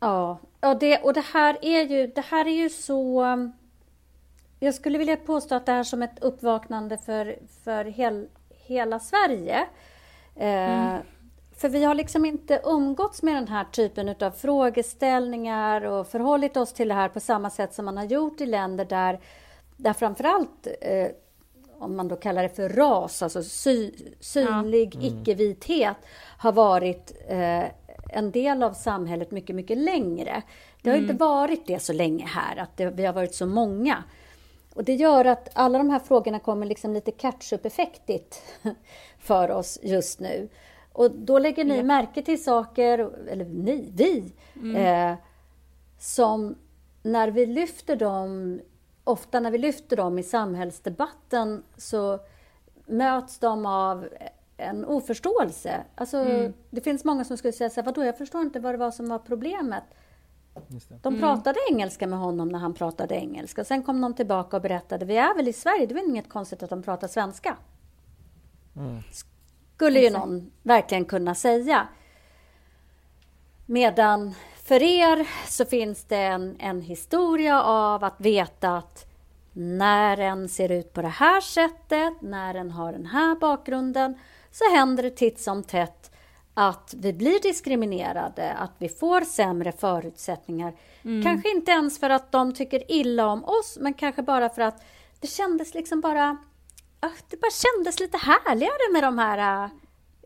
[0.00, 3.24] Ja, och det, och det här är ju, det här är ju så
[4.58, 8.28] jag skulle vilja påstå att det är som ett uppvaknande för, för hel,
[8.66, 9.66] hela Sverige.
[10.36, 11.02] Eh, mm.
[11.56, 16.72] För vi har liksom inte umgåtts med den här typen av frågeställningar och förhållit oss
[16.72, 19.20] till det här på samma sätt som man har gjort i länder där,
[19.76, 21.08] där framförallt eh,
[21.78, 23.90] om man då kallar det för ras, alltså sy,
[24.20, 25.00] synlig ja.
[25.00, 25.20] mm.
[25.20, 25.96] icke-vithet,
[26.38, 27.64] har varit eh,
[28.10, 30.42] en del av samhället mycket, mycket längre.
[30.82, 31.10] Det har mm.
[31.10, 34.04] inte varit det så länge här, att det, vi har varit så många.
[34.76, 38.42] Och det gör att alla de här frågorna kommer liksom lite catch-up-effektigt
[39.18, 40.48] för oss just nu.
[40.92, 41.82] Och då lägger ni ja.
[41.82, 42.98] märke till saker,
[43.28, 44.76] eller ni, vi, mm.
[44.76, 45.18] eh,
[45.98, 46.56] som
[47.02, 48.60] när vi lyfter dem,
[49.04, 52.18] ofta när vi lyfter dem i samhällsdebatten så
[52.86, 54.08] möts de av
[54.56, 55.84] en oförståelse.
[55.94, 56.52] Alltså, mm.
[56.70, 58.90] Det finns många som skulle säga så här, vadå, jag förstår inte vad det var
[58.90, 59.84] som var problemet.
[61.02, 61.20] De mm.
[61.20, 63.64] pratade engelska med honom när han pratade engelska.
[63.64, 66.28] Sen kom de tillbaka och berättade, vi är väl i Sverige, det är väl inget
[66.28, 67.56] konstigt att de pratar svenska.
[68.76, 69.02] Mm.
[69.76, 71.88] Skulle ju någon verkligen kunna säga.
[73.66, 79.06] Medan för er så finns det en, en historia av att veta att
[79.52, 84.18] när en ser ut på det här sättet, när en har den här bakgrunden,
[84.50, 86.05] så händer det titt som tätt
[86.58, 90.72] att vi blir diskriminerade, att vi får sämre förutsättningar.
[91.02, 91.22] Mm.
[91.22, 94.82] Kanske inte ens för att de tycker illa om oss, men kanske bara för att
[95.20, 96.36] det kändes liksom bara...
[97.30, 99.70] Det bara kändes lite härligare med de här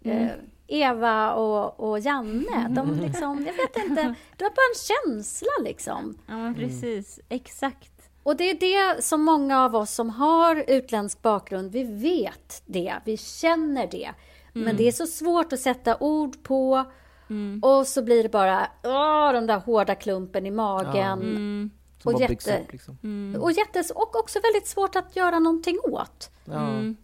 [0.05, 0.22] mm.
[0.22, 0.31] eh,
[0.66, 2.68] Eva och, och Janne.
[2.70, 6.18] De liksom, jag vet inte, det var bara en känsla liksom.
[6.26, 7.18] Ja, precis.
[7.18, 7.26] Mm.
[7.28, 8.11] Exakt.
[8.22, 12.95] Och det är det som många av oss som har utländsk bakgrund, vi vet det,
[13.05, 14.11] vi känner det.
[14.55, 14.65] Mm.
[14.65, 16.85] Men det är så svårt att sätta ord på.
[17.31, 17.61] Mm.
[17.63, 20.97] Och så blir det bara åh, den där hårda klumpen i magen.
[20.97, 21.13] Ja.
[21.13, 21.71] Mm.
[22.05, 22.99] Och, jätte, upp, liksom.
[23.03, 23.43] Mm.
[23.43, 26.31] och, jättes, och också väldigt svårt att göra någonting åt.
[26.45, 26.69] Ja.
[26.69, 26.97] Mm.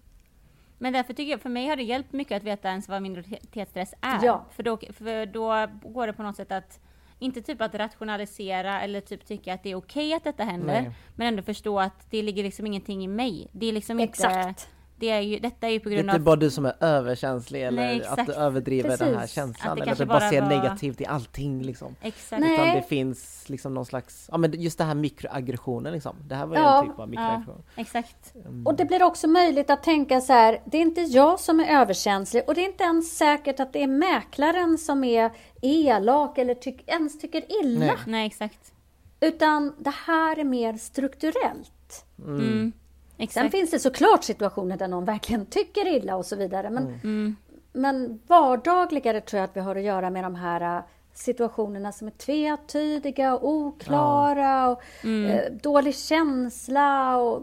[0.79, 3.95] Men därför tycker jag, för mig har det hjälpt mycket att veta ens vad minoritetsstress
[4.01, 4.25] är.
[4.25, 4.47] Ja.
[4.51, 6.81] För, då, för då går det på något sätt att
[7.19, 10.83] inte typ att rationalisera eller typ tycka att det är okej att detta händer.
[10.83, 10.91] Nej.
[11.15, 13.49] Men ändå förstå att det ligger liksom ingenting i mig.
[13.53, 14.49] Det är liksom Exakt.
[14.49, 14.63] inte
[14.99, 16.07] det är ju, detta är ju på grund av...
[16.07, 19.07] Det är inte bara du som är överkänslig eller Nej, att du överdriver Precis.
[19.07, 19.79] den här känslan.
[19.83, 20.49] eller att du bara, bara ser var...
[20.49, 21.97] negativt i allting liksom.
[22.03, 22.41] Exakt.
[22.41, 22.55] Nej.
[22.55, 26.17] Utan det finns liksom någon slags, ja men just det här mikroaggressionen liksom.
[26.29, 27.63] Det här var ju ja, en typ av mikroaggression.
[27.75, 28.35] Ja, exakt.
[28.35, 28.67] Mm.
[28.67, 31.81] Och det blir också möjligt att tänka så här, det är inte jag som är
[31.81, 35.31] överkänslig och det är inte ens säkert att det är mäklaren som är
[35.63, 37.87] elak eller tyck, ens tycker illa.
[37.87, 37.97] Nej.
[38.07, 38.73] Nej, exakt.
[39.21, 42.05] Utan det här är mer strukturellt.
[42.19, 42.41] Mm.
[42.41, 42.73] Mm.
[43.19, 43.45] Exakt.
[43.45, 46.71] Sen finns det såklart situationer där någon verkligen tycker illa och så vidare.
[46.71, 47.01] Men, mm.
[47.03, 47.37] mm.
[47.73, 50.83] men vardagligare tror jag att vi har att göra med de här äh,
[51.15, 54.69] situationerna som är tvetydiga, oklara, ja.
[54.69, 55.31] och, mm.
[55.31, 57.43] eh, dålig känsla och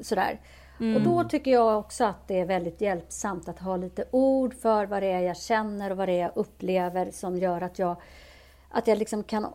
[0.00, 0.40] sådär.
[0.80, 0.96] Mm.
[0.96, 4.86] Och då tycker jag också att det är väldigt hjälpsamt att ha lite ord för
[4.86, 7.96] vad det är jag känner och vad det är jag upplever som gör att jag,
[8.68, 9.46] att jag liksom kan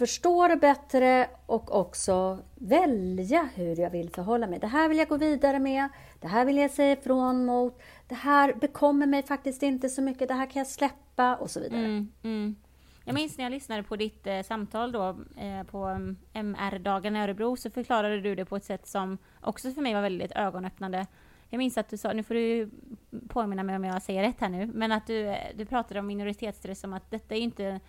[0.00, 4.58] förstå det bättre och också välja hur jag vill förhålla mig.
[4.58, 5.88] Det här vill jag gå vidare med,
[6.20, 10.28] det här vill jag säga ifrån mot, det här bekommer mig faktiskt inte så mycket,
[10.28, 11.84] det här kan jag släppa och så vidare.
[11.84, 12.56] Mm, mm.
[13.04, 17.20] Jag minns när jag lyssnade på ditt eh, samtal då eh, på mm, MR-dagen i
[17.20, 21.06] Örebro så förklarade du det på ett sätt som också för mig var väldigt ögonöppnande.
[21.48, 22.70] jag minns att du sa, nu får du
[23.28, 26.06] påminna mig om jag säger rätt här nu, men att du, eh, du pratade om
[26.06, 27.80] minoritetsstress som att detta är inte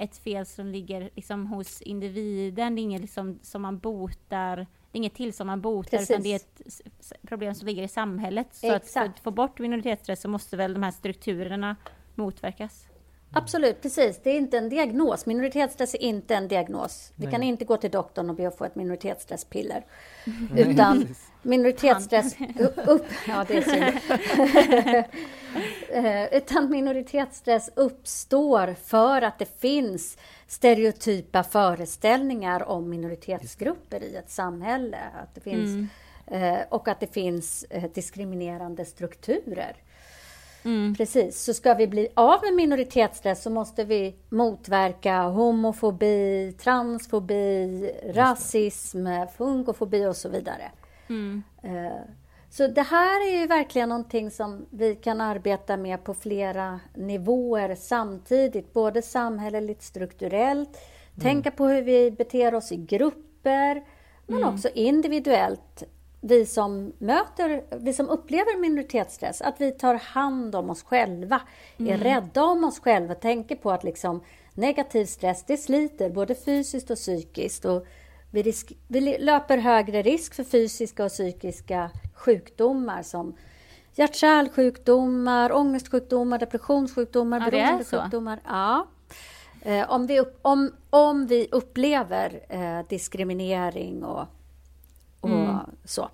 [0.00, 4.96] ett fel som ligger liksom hos individen, det är inget liksom som man botar, det
[4.96, 6.10] är inget till som man botar, Precis.
[6.10, 8.46] utan det är ett problem som ligger i samhället.
[8.50, 8.86] Så Exakt.
[8.86, 11.76] att för att få bort minoritetsstress så måste väl de här strukturerna
[12.14, 12.86] motverkas?
[13.32, 14.20] Absolut, precis.
[14.22, 15.26] Det är inte en diagnos.
[15.26, 17.12] Minoritetsstress är inte en diagnos.
[17.16, 17.32] Vi Nej.
[17.32, 19.84] kan inte gå till doktorn och be att få ett minoritetsstresspiller.
[20.26, 20.70] Mm.
[20.70, 22.36] Utan minoritetsstress...
[22.86, 25.04] Upp, ja, det är synd.
[25.92, 34.98] Eh, utan minoritetsstress uppstår för att det finns stereotypa föreställningar om minoritetsgrupper i ett samhälle.
[35.22, 35.88] Att det finns, mm.
[36.26, 39.76] Eh, och att det finns eh, diskriminerande strukturer.
[40.64, 40.94] Mm.
[40.94, 49.06] Precis, så ska vi bli av med minoritetsstress så måste vi motverka homofobi, transfobi, rasism,
[49.38, 50.70] funkofobi och så vidare.
[51.10, 51.42] Mm.
[51.62, 52.02] Eh,
[52.50, 57.74] så det här är ju verkligen någonting som vi kan arbeta med på flera nivåer
[57.74, 61.22] samtidigt, både samhälleligt, strukturellt, mm.
[61.22, 63.84] tänka på hur vi beter oss i grupper,
[64.26, 64.54] men mm.
[64.54, 65.84] också individuellt
[66.20, 71.40] vi som möter, vi som upplever minoritetsstress, att vi tar hand om oss själva,
[71.78, 71.92] mm.
[71.92, 74.20] är rädda om oss själva, tänker på att liksom
[74.54, 77.64] negativ stress, det sliter både fysiskt och psykiskt.
[77.64, 77.86] Och
[78.30, 83.36] vi, risk, vi löper högre risk för fysiska och psykiska sjukdomar som
[83.94, 88.40] hjärt-kärlsjukdomar, ångestsjukdomar, depressionssjukdomar, ja, beroendesjukdomar.
[88.44, 88.86] Ja.
[89.62, 94.26] Eh, om, vi upp, om, om vi upplever eh, diskriminering och
[95.20, 95.58] och mm.
[95.84, 96.08] så.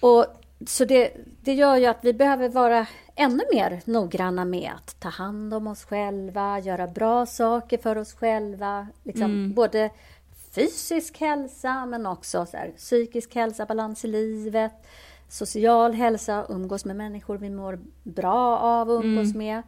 [0.00, 0.26] Och,
[0.66, 5.08] så det, det gör ju att vi behöver vara ännu mer noggranna med att ta
[5.08, 8.86] hand om oss själva, göra bra saker för oss själva.
[9.02, 9.54] Liksom mm.
[9.54, 9.90] Både
[10.56, 14.72] fysisk hälsa, men också så här, psykisk hälsa, balans i livet,
[15.28, 19.38] social hälsa, umgås med människor vi mår bra av att umgås mm.
[19.38, 19.62] med,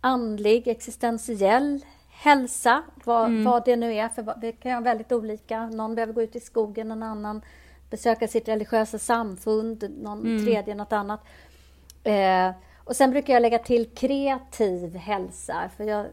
[0.00, 3.44] andlig, existentiell hälsa, vad, mm.
[3.44, 5.66] vad det nu är, för det kan vara väldigt olika.
[5.66, 7.42] Någon behöver gå ut i skogen, någon annan
[7.90, 10.44] besöka sitt religiösa samfund, någon mm.
[10.44, 11.20] tredje något annat.
[12.04, 12.50] Eh,
[12.84, 16.06] och sen brukar jag lägga till kreativ hälsa, för jag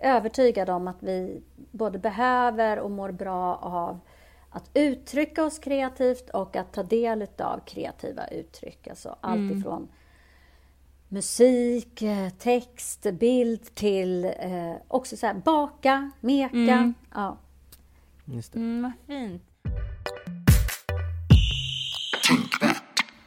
[0.00, 4.00] övertygad om att vi både behöver och mår bra av
[4.50, 8.88] att uttrycka oss kreativt och att ta del av kreativa uttryck.
[8.88, 9.58] Alltså allt mm.
[9.58, 9.88] ifrån
[11.08, 16.56] musik, eh, text, bild till eh, också så här, baka, meka.
[16.56, 16.94] Mm.
[17.14, 17.36] Ja.
[18.24, 18.58] Just det.
[18.58, 19.42] Mm, vad fint.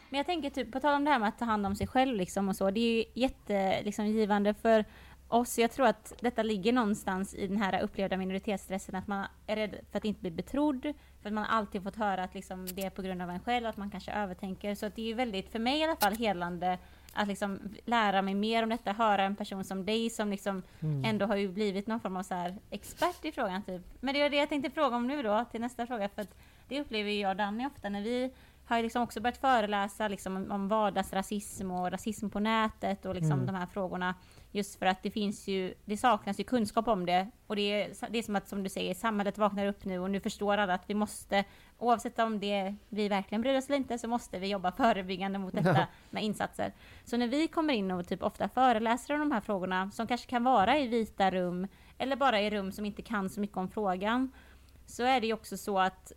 [0.10, 1.88] Men jag tänker typ, på tal om det här med att ta hand om sig
[1.88, 4.86] själv liksom och så, det är ju jättegivande liksom, för
[5.34, 5.58] oss.
[5.58, 9.76] Jag tror att detta ligger någonstans i den här upplevda minoritetsstressen, att man är rädd
[9.92, 12.90] för att inte bli betrodd, för att man alltid fått höra att liksom, det är
[12.90, 14.76] på grund av en själv, att man kanske övertänker.
[14.76, 16.78] Så att det är väldigt, för mig i alla fall, helande
[17.14, 21.06] att liksom lära mig mer om detta, höra en person som dig som liksom mm.
[21.06, 23.82] ändå har ju blivit någon form av så här expert i frågan typ.
[24.00, 26.36] Men det är det jag tänkte fråga om nu då, till nästa fråga, för att
[26.68, 28.32] det upplever jag och Danny ofta när vi
[28.66, 33.46] har liksom också börjat föreläsa liksom om vardagsrasism och rasism på nätet och liksom mm.
[33.46, 34.16] de här frågorna.
[34.56, 37.28] Just för att det finns ju, det saknas ju kunskap om det.
[37.48, 40.12] Och det är, det är som att, som du säger, samhället vaknar upp nu och
[40.12, 41.44] nu förstår alla att vi måste,
[41.78, 45.54] oavsett om det vi verkligen bryr oss eller inte, så måste vi jobba förebyggande mot
[45.54, 46.74] detta med insatser.
[47.06, 50.30] Så när vi kommer in och typ ofta föreläser om de här frågorna, som kanske
[50.30, 53.70] kan vara i vita rum, eller bara i rum som inte kan så mycket om
[53.70, 54.32] frågan,
[54.86, 56.12] så är det ju också så att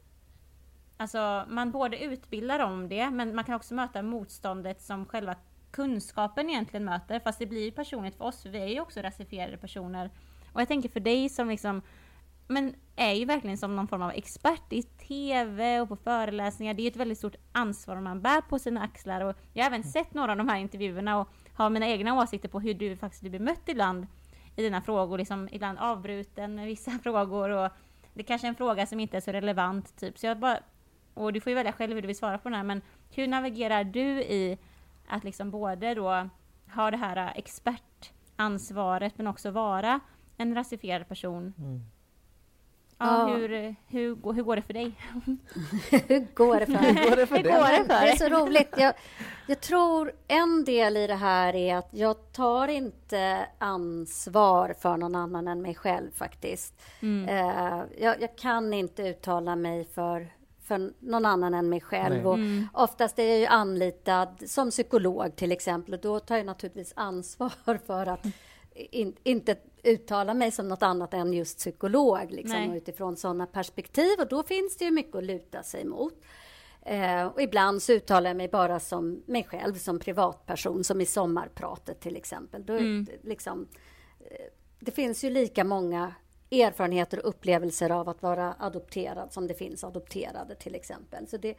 [0.99, 5.35] Alltså man både utbildar om det, men man kan också möta motståndet som själva
[5.77, 7.21] kunskapen egentligen möter.
[7.21, 10.11] Fast det blir ju personligt för oss, för vi är ju också rasifierade personer.
[10.53, 11.83] Och jag tänker för dig som liksom,
[12.49, 16.75] men är ju verkligen som någon form av expert i TV och på föreläsningar.
[16.75, 19.21] Det är ett väldigt stort ansvar man bär på sina axlar.
[19.21, 22.49] Och jag har även sett några av de här intervjuerna och har mina egna åsikter
[22.49, 24.07] på hur du faktiskt blir bemött ibland
[24.57, 25.19] i dina frågor.
[25.19, 27.73] Liksom ibland avbruten med vissa frågor och
[28.15, 29.97] det kanske är en fråga som inte är så relevant.
[29.97, 30.19] Typ.
[30.19, 30.59] Så jag bara
[31.15, 32.83] och du får ju välja själv hur du vill svara på den här, men
[33.15, 34.59] hur navigerar du i
[35.09, 36.29] att liksom både då
[36.75, 40.01] ha det här expertansvaret men också vara
[40.37, 41.55] en rasifierad person?
[41.59, 41.81] Mm.
[42.99, 43.37] Ja, ja.
[43.37, 43.49] Hur,
[43.87, 44.93] hur, hur går det för dig?
[46.09, 47.43] hur går det för, hur går det för, det
[47.89, 48.75] det är så roligt.
[48.77, 48.95] Jag,
[49.47, 55.15] jag tror en del i det här är att jag tar inte ansvar för någon
[55.15, 56.83] annan än mig själv faktiskt.
[57.01, 57.29] Mm.
[57.29, 60.29] Uh, jag, jag, kan inte uttala mig för
[60.67, 62.27] för någon annan än mig själv.
[62.27, 62.69] Och mm.
[62.73, 67.79] Oftast är jag ju anlitad som psykolog till exempel och då tar jag naturligtvis ansvar
[67.87, 68.27] för att
[68.75, 74.29] in, inte uttala mig som något annat än just psykolog liksom, utifrån sådana perspektiv och
[74.29, 76.15] då finns det ju mycket att luta sig mot.
[76.83, 81.07] Eh, och ibland så uttalar jag mig bara som mig själv som privatperson, som i
[81.07, 82.67] sommarpratet till exempel.
[82.67, 83.07] Då, mm.
[83.23, 83.69] liksom,
[84.21, 84.47] eh,
[84.81, 86.15] det finns ju lika många
[86.51, 91.27] erfarenheter och upplevelser av att vara adopterad som det finns adopterade till exempel.
[91.27, 91.55] Så, det,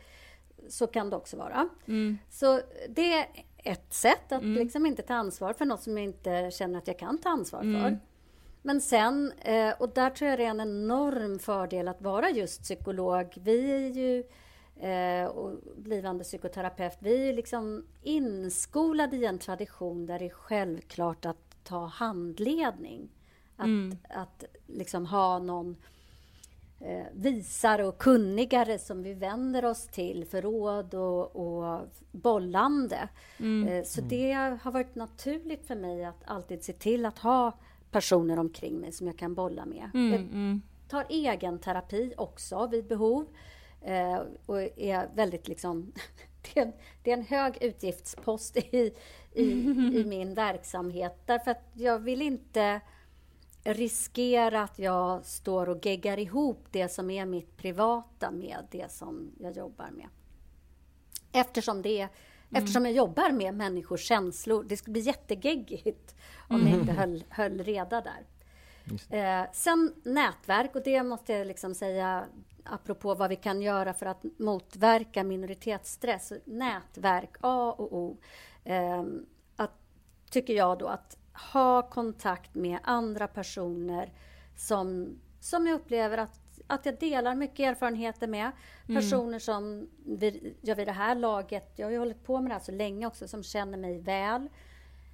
[0.70, 1.70] så kan det också vara.
[1.88, 2.18] Mm.
[2.30, 3.28] Så det är
[3.58, 4.54] ett sätt att mm.
[4.54, 7.60] liksom inte ta ansvar för något som jag inte känner att jag kan ta ansvar
[7.60, 7.88] för.
[7.88, 7.98] Mm.
[8.62, 12.64] Men sen, eh, och där tror jag det är en enorm fördel att vara just
[12.64, 13.34] psykolog.
[13.44, 14.24] Vi är ju
[14.90, 21.26] eh, och blivande psykoterapeut, vi är liksom inskolade i en tradition där det är självklart
[21.26, 23.10] att ta handledning.
[23.58, 23.98] Att, mm.
[24.10, 25.76] att liksom ha någon
[26.80, 33.10] eh, visare och kunnigare som vi vänder oss till för råd och, och bollande.
[33.38, 33.68] Mm.
[33.68, 34.32] Eh, så det
[34.62, 37.52] har varit naturligt för mig att alltid se till att ha
[37.92, 39.90] personer omkring mig som jag kan bolla med.
[39.94, 40.62] Mm, jag mm.
[40.88, 43.28] tar egen terapi också vid behov.
[43.82, 45.94] Eh, och är väldigt liksom...
[46.54, 46.72] det, är,
[47.04, 48.94] det är en hög utgiftspost i,
[49.34, 49.44] i,
[50.00, 52.82] i min verksamhet därför att jag vill inte
[53.64, 59.32] riskera att jag står och geggar ihop det som är mitt privata med det som
[59.40, 60.08] jag jobbar med.
[61.32, 62.10] Eftersom, det, mm.
[62.52, 64.64] eftersom jag jobbar med människors känslor.
[64.64, 66.16] Det skulle bli jättegeggigt
[66.50, 66.68] om mm.
[66.68, 68.26] jag inte höll, höll reda där.
[69.10, 72.26] Eh, sen nätverk, och det måste jag liksom säga
[72.64, 76.34] apropå vad vi kan göra för att motverka minoritetsstress.
[76.46, 78.18] Nätverk, A och O.
[78.64, 79.04] Eh,
[79.56, 79.72] att,
[80.32, 81.18] tycker jag då att
[81.54, 84.12] ha kontakt med andra personer
[84.56, 88.52] som, som jag upplever att, att jag delar mycket erfarenheter med.
[88.88, 89.02] Mm.
[89.02, 89.40] Personer mm.
[89.40, 89.90] som
[90.62, 93.08] jag vid det här laget, jag har ju hållit på med det här så länge
[93.08, 94.50] också, som känner mig väl.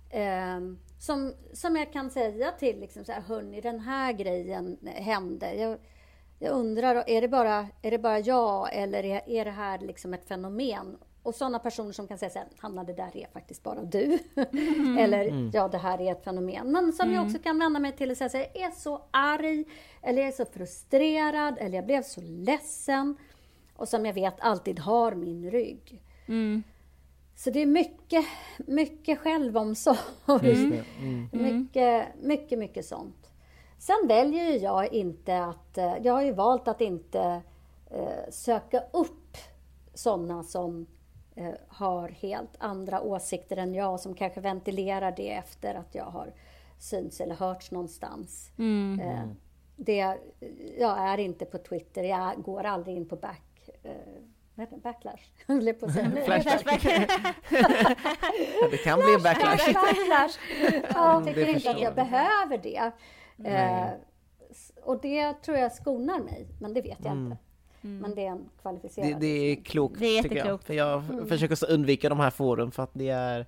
[0.10, 0.60] Eh,
[1.00, 5.54] som, som jag kan säga till, liksom så här, hörni, den här grejen hände.
[5.54, 5.78] Jag,
[6.40, 10.14] jag undrar, är det, bara, är det bara jag eller är, är det här liksom
[10.14, 10.98] ett fenomen?
[11.24, 14.20] Och sådana personer som kan säga så här, Hanna det där är faktiskt bara du.
[14.36, 14.98] Mm.
[15.00, 15.52] eller mm.
[15.54, 16.72] ja, det här är ett fenomen.
[16.72, 17.16] Men som mm.
[17.16, 19.66] jag också kan vända mig till och säga så här, jag är så arg,
[20.02, 23.16] eller jag är så frustrerad, eller jag blev så ledsen.
[23.76, 26.02] Och som jag vet alltid har min rygg.
[26.28, 26.64] Mm.
[27.36, 28.26] Så det är mycket,
[28.58, 29.98] mycket självomsorg.
[30.28, 31.30] Mm.
[31.32, 33.30] Mycket, mycket, mycket sånt.
[33.78, 35.78] Sen väljer jag inte att...
[35.78, 37.42] Eh, jag har ju valt att inte
[37.92, 39.38] eh, söka upp
[39.94, 40.86] sådana som
[41.68, 46.34] har helt andra åsikter än jag, som kanske ventilerar det efter att jag har
[46.80, 48.52] synts eller hörts någonstans.
[48.58, 49.00] Mm.
[49.00, 49.26] Eh,
[49.76, 50.18] det,
[50.80, 53.70] jag är inte på Twitter, jag går aldrig in på back...
[53.84, 53.92] Eh,
[54.84, 56.10] Backlash, höll på att säga.
[58.72, 59.74] det kan bli en backlash.
[59.74, 60.38] backlash.
[60.94, 62.92] Jag tycker inte att jag behöver det.
[63.50, 63.88] Eh,
[64.84, 67.26] och det tror jag skonar mig, men det vet jag mm.
[67.26, 67.38] inte.
[67.84, 67.98] Mm.
[67.98, 69.10] Men det är en kvalificerad...
[69.10, 70.62] Det, det är klokt, det är tycker jag.
[70.64, 71.28] För jag mm.
[71.28, 73.46] försöker så undvika de här forum för att det är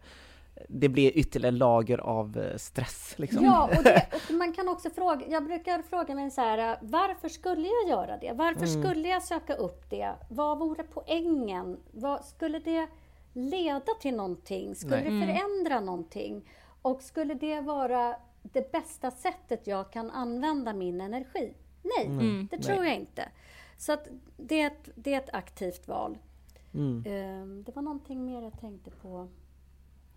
[0.68, 3.14] det blir ytterligare lager av eh, stress.
[3.18, 3.44] Liksom.
[3.46, 7.30] Ja, och, det, och, man kan också fråga, jag brukar fråga mig så här, varför
[7.30, 8.34] skulle jag göra det?
[8.34, 8.84] Varför mm.
[8.84, 10.14] skulle jag söka upp det?
[10.30, 11.78] Vad vore poängen?
[11.92, 12.88] Vad, skulle det
[13.34, 14.76] leda till någonting?
[14.76, 15.04] Skulle Nej.
[15.04, 15.28] det mm.
[15.28, 15.86] förändra mm.
[15.86, 16.50] någonting?
[16.82, 21.54] Och skulle det vara det bästa sättet jag kan använda min energi?
[21.84, 22.48] Nej, mm.
[22.52, 22.88] det tror Nej.
[22.88, 23.30] jag inte.
[23.78, 24.08] Så att
[24.38, 26.18] det, är ett, det är ett aktivt val.
[26.74, 27.04] Mm.
[27.08, 29.28] Ehm, det var någonting mer jag tänkte på.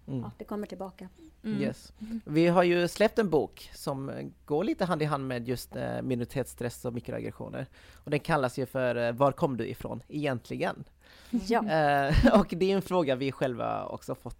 [0.08, 0.20] Mm.
[0.20, 1.08] Ja, det kommer tillbaka.
[1.44, 1.62] Mm.
[1.62, 1.92] Yes.
[2.24, 6.02] Vi har ju släppt en bok som går lite hand i hand med just eh,
[6.02, 7.66] minoritetsstress och mikroaggressioner.
[8.04, 10.84] Och den kallas ju för eh, Var kom du ifrån egentligen?
[11.30, 11.68] Ja.
[11.68, 14.36] Eh, och det är en fråga vi själva också fått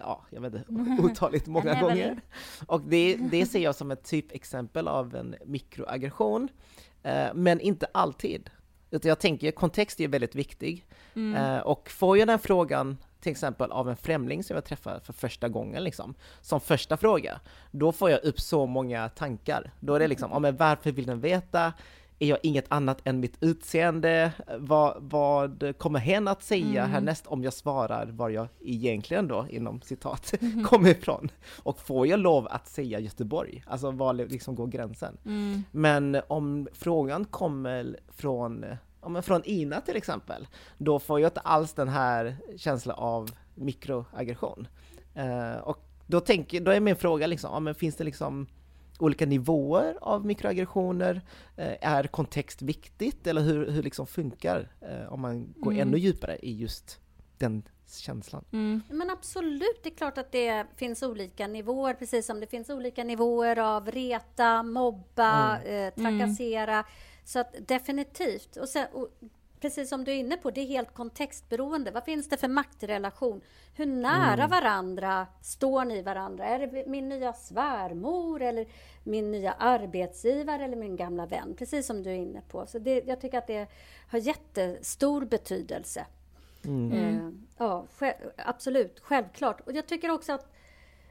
[0.00, 2.20] ja, jag vet inte, otaligt många gånger.
[2.66, 6.48] Och det, det ser jag som ett typexempel av en mikroaggression.
[7.34, 8.50] Men inte alltid.
[9.02, 10.86] Jag tänker, kontext är väldigt viktig.
[11.14, 11.34] Mm.
[11.34, 15.12] Eh, och får jag den frågan till exempel av en främling som jag träffar för
[15.12, 17.40] första gången liksom, som första fråga,
[17.70, 19.70] då får jag upp så många tankar.
[19.80, 21.72] Då är det liksom, ja men varför vill den veta?
[22.24, 24.32] Är jag inget annat än mitt utseende?
[24.58, 26.90] Vad, vad kommer hen att säga mm.
[26.90, 30.64] härnäst om jag svarar var jag egentligen då, inom citat, mm.
[30.70, 31.30] kommer ifrån?
[31.62, 33.64] Och får jag lov att säga Göteborg?
[33.66, 35.16] Alltså var liksom går gränsen?
[35.24, 35.64] Mm.
[35.70, 38.64] Men om frågan kommer från,
[39.02, 40.46] ja, från Ina till exempel,
[40.78, 44.68] då får jag inte alls den här känslan av mikroaggression.
[45.16, 48.46] Uh, och då, tänker, då är min fråga liksom, ja, men finns det liksom
[48.98, 51.22] olika nivåer av mikroaggressioner?
[51.56, 55.88] Eh, är kontext viktigt eller hur, hur liksom funkar eh, om man går mm.
[55.88, 57.00] ännu djupare i just
[57.38, 58.44] den känslan?
[58.52, 58.82] Mm.
[58.88, 63.04] Men absolut, det är klart att det finns olika nivåer, precis som det finns olika
[63.04, 65.86] nivåer av reta, mobba, mm.
[65.86, 66.84] eh, trakassera.
[67.24, 68.56] Så att definitivt.
[68.56, 69.08] Och, sen, och
[69.64, 71.90] precis som du är inne på, det är helt kontextberoende.
[71.90, 73.40] Vad finns det för maktrelation?
[73.74, 74.50] Hur nära mm.
[74.50, 76.44] varandra står ni varandra?
[76.44, 78.66] Är det min nya svärmor eller
[79.04, 81.54] min nya arbetsgivare eller min gamla vän?
[81.58, 82.66] Precis som du är inne på.
[82.66, 83.66] Så det, jag tycker att det
[84.10, 86.06] har jättestor betydelse.
[86.64, 86.92] Mm.
[86.92, 87.86] Eh, ja,
[88.36, 89.60] absolut, självklart.
[89.60, 90.52] Och jag tycker också att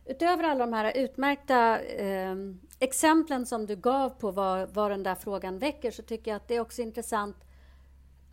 [0.06, 2.36] utöver alla de här utmärkta eh,
[2.80, 6.48] exemplen som du gav på vad, vad den där frågan väcker så tycker jag att
[6.48, 7.36] det är också intressant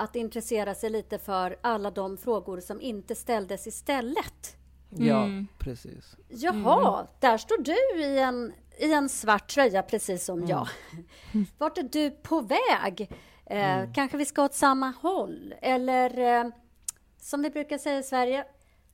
[0.00, 4.56] att intressera sig lite för alla de frågor som inte ställdes istället.
[4.88, 5.46] Ja, mm.
[5.58, 6.16] precis.
[6.28, 7.10] Jaha, mm.
[7.20, 10.50] där står du i en, i en svart tröja precis som mm.
[10.50, 10.68] jag.
[11.58, 13.00] Vart är du på väg?
[13.46, 13.92] Eh, mm.
[13.92, 15.54] Kanske vi ska åt samma håll?
[15.62, 16.50] Eller eh,
[17.20, 18.44] som vi brukar säga i Sverige,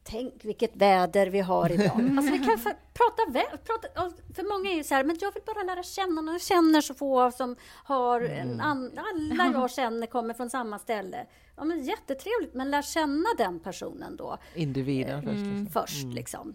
[0.07, 2.11] tänk vilket väder vi har idag.
[2.17, 2.59] Alltså vi kan
[2.93, 3.23] prata,
[3.65, 6.33] prata, för många är ju så här, men jag vill bara lära känna någon.
[6.33, 8.91] Jag känner så få som har, en, mm.
[8.97, 11.27] alla jag känner kommer från samma ställe.
[11.57, 14.39] Ja, men jättetrevligt, men lär känna den personen då.
[14.55, 15.35] Individen först.
[15.35, 15.53] Liksom.
[15.53, 15.67] Mm.
[15.67, 16.15] Först, mm.
[16.15, 16.55] liksom.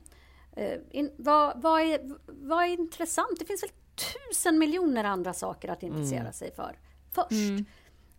[0.58, 3.40] Uh, in, vad, vad, är, vad är intressant?
[3.40, 3.70] Det finns väl
[4.30, 6.34] tusen miljoner andra saker att intressera mm.
[6.34, 6.78] sig för
[7.12, 7.32] först.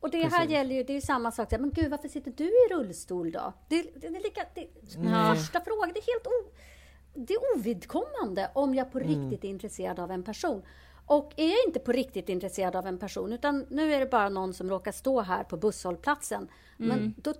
[0.02, 0.38] Och det Precis.
[0.38, 1.50] här gäller ju, det är ju samma sak.
[1.50, 3.52] Men gud, varför sitter du i rullstol då?
[3.68, 5.36] Det, det, det är lika, det, mm.
[5.36, 6.52] Första frågan, det är helt o,
[7.14, 9.08] det är ovidkommande om jag på mm.
[9.08, 10.62] riktigt är intresserad av en person.
[11.06, 14.28] Och är jag inte på riktigt intresserad av en person, utan nu är det bara
[14.28, 16.48] någon som råkar stå här på busshållplatsen.
[16.78, 16.88] Mm.
[16.88, 17.34] Men då,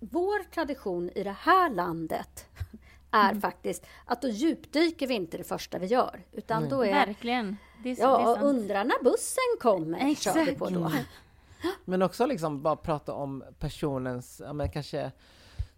[0.00, 2.46] vår tradition i det här landet
[3.10, 3.40] är mm.
[3.40, 6.22] faktiskt att då djupdyker vi inte det första vi gör.
[6.32, 7.56] Utan då är, Verkligen.
[7.82, 10.36] Det är, ja, det är undra när bussen kommer, Exakt.
[10.36, 10.92] kör vi på då.
[11.84, 15.12] Men också liksom bara prata om personens, ja men kanske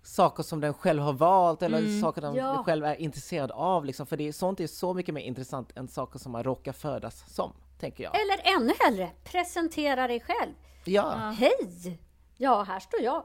[0.02, 2.00] saker som den själv har valt eller mm.
[2.00, 2.62] saker den ja.
[2.66, 4.06] själv är intresserad av liksom.
[4.06, 7.24] För det är, sånt är så mycket mer intressant än saker som man råkar födas
[7.34, 8.20] som, tänker jag.
[8.20, 10.52] Eller ännu hellre, presentera dig själv.
[10.84, 11.34] Ja.
[11.38, 11.98] Hej!
[12.36, 13.24] Ja, här står jag.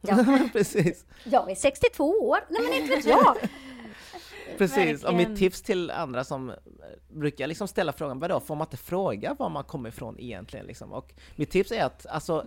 [0.00, 0.24] Ja.
[0.52, 1.04] Precis.
[1.24, 2.38] Jag är 62 år.
[2.48, 3.36] Nej men inte vet jag.
[4.58, 6.52] Precis, och mitt tips till andra som
[7.08, 10.66] brukar liksom ställa frågan, vadå, får man inte fråga var man kommer ifrån egentligen?
[10.66, 10.92] Liksom?
[10.92, 12.46] Och mitt tips är att alltså,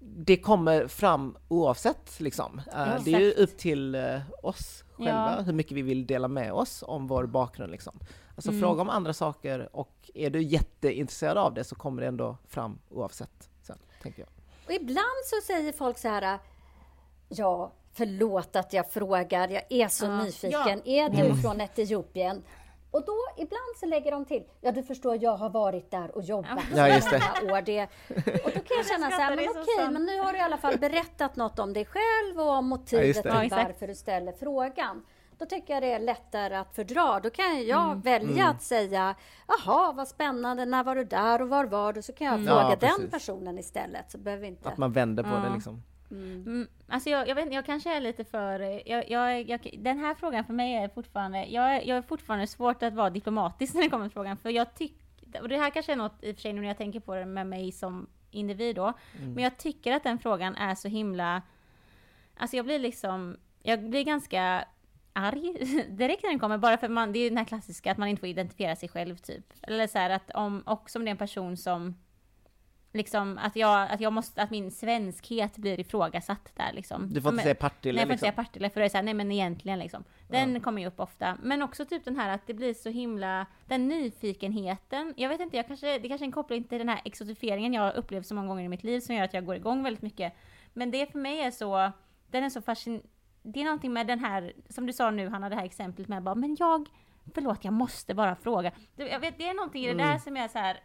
[0.00, 2.60] det kommer fram oavsett liksom.
[2.72, 5.42] Ja, det är ju upp till uh, oss själva ja.
[5.42, 8.00] hur mycket vi vill dela med oss om vår bakgrund liksom.
[8.36, 8.60] Alltså mm.
[8.60, 12.78] fråga om andra saker och är du jätteintresserad av det så kommer det ändå fram
[12.88, 14.28] oavsett sen, tänker jag.
[14.66, 16.38] Och ibland så säger folk så här,
[17.28, 20.22] ja, Förlåt att jag frågar, jag är så ja.
[20.22, 20.82] nyfiken.
[20.84, 21.04] Ja.
[21.04, 21.36] Är du mm.
[21.36, 22.42] från Etiopien?
[22.90, 26.22] Och då ibland så lägger de till, ja du förstår jag har varit där och
[26.22, 27.52] jobbat ja, just det.
[27.52, 27.62] år.
[27.62, 27.82] Det,
[28.44, 30.56] och då kan jag känna så här, men okej, men nu har du i alla
[30.56, 35.02] fall berättat något om dig själv och om motivet ja, till varför du ställer frågan.
[35.38, 37.20] Då tycker jag det är lättare att fördra.
[37.20, 38.00] Då kan jag mm.
[38.00, 38.56] välja mm.
[38.56, 39.14] att säga,
[39.48, 42.02] jaha vad spännande, när var du där och var var du?
[42.02, 42.46] Så kan jag mm.
[42.46, 44.10] fråga den personen istället.
[44.10, 44.68] Så behöver inte...
[44.68, 45.82] Att man vänder på det liksom.
[46.10, 46.42] Mm.
[46.46, 46.68] mm.
[46.86, 48.60] Alltså jag, jag, vet, jag kanske är lite för...
[48.88, 51.46] Jag, jag, jag, den här frågan för mig är fortfarande...
[51.46, 54.74] Jag, jag är fortfarande svårt att vara diplomatisk när det kommer till frågan, för jag
[54.74, 55.42] tycker...
[55.42, 57.14] Och det här kanske är något i och för sig nu när jag tänker på
[57.14, 59.32] det med mig som individ då, mm.
[59.34, 61.42] men jag tycker att den frågan är så himla...
[62.36, 63.36] Alltså jag blir liksom...
[63.62, 64.64] Jag blir ganska
[65.12, 65.52] arg
[65.88, 68.08] direkt när den kommer, bara för man, det är ju den här klassiska att man
[68.08, 69.52] inte får identifiera sig själv typ.
[69.62, 71.94] Eller så här att om, och som det är en person som
[72.92, 77.12] liksom att jag, att jag måste, att min svenskhet blir ifrågasatt där liksom.
[77.12, 78.44] Du får inte men, säga Partille Nej, jag får inte säga liksom.
[78.44, 80.04] Partille, för det är såhär, nej men egentligen liksom.
[80.28, 80.60] Den ja.
[80.60, 81.36] kommer ju upp ofta.
[81.42, 85.14] Men också typ den här att det blir så himla, den nyfikenheten.
[85.16, 87.82] Jag vet inte, jag kanske, det kanske är en koppling till den här exotifieringen jag
[87.82, 90.02] har upplevt så många gånger i mitt liv som gör att jag går igång väldigt
[90.02, 90.32] mycket.
[90.72, 91.92] Men det för mig är så,
[92.30, 93.08] den är så fascinerande.
[93.42, 96.22] Det är någonting med den här, som du sa nu Hanna, det här exemplet med
[96.22, 96.88] bara, men jag,
[97.34, 98.72] förlåt jag måste bara fråga.
[98.96, 100.06] Jag vet, det är någonting i det mm.
[100.06, 100.80] där som är så här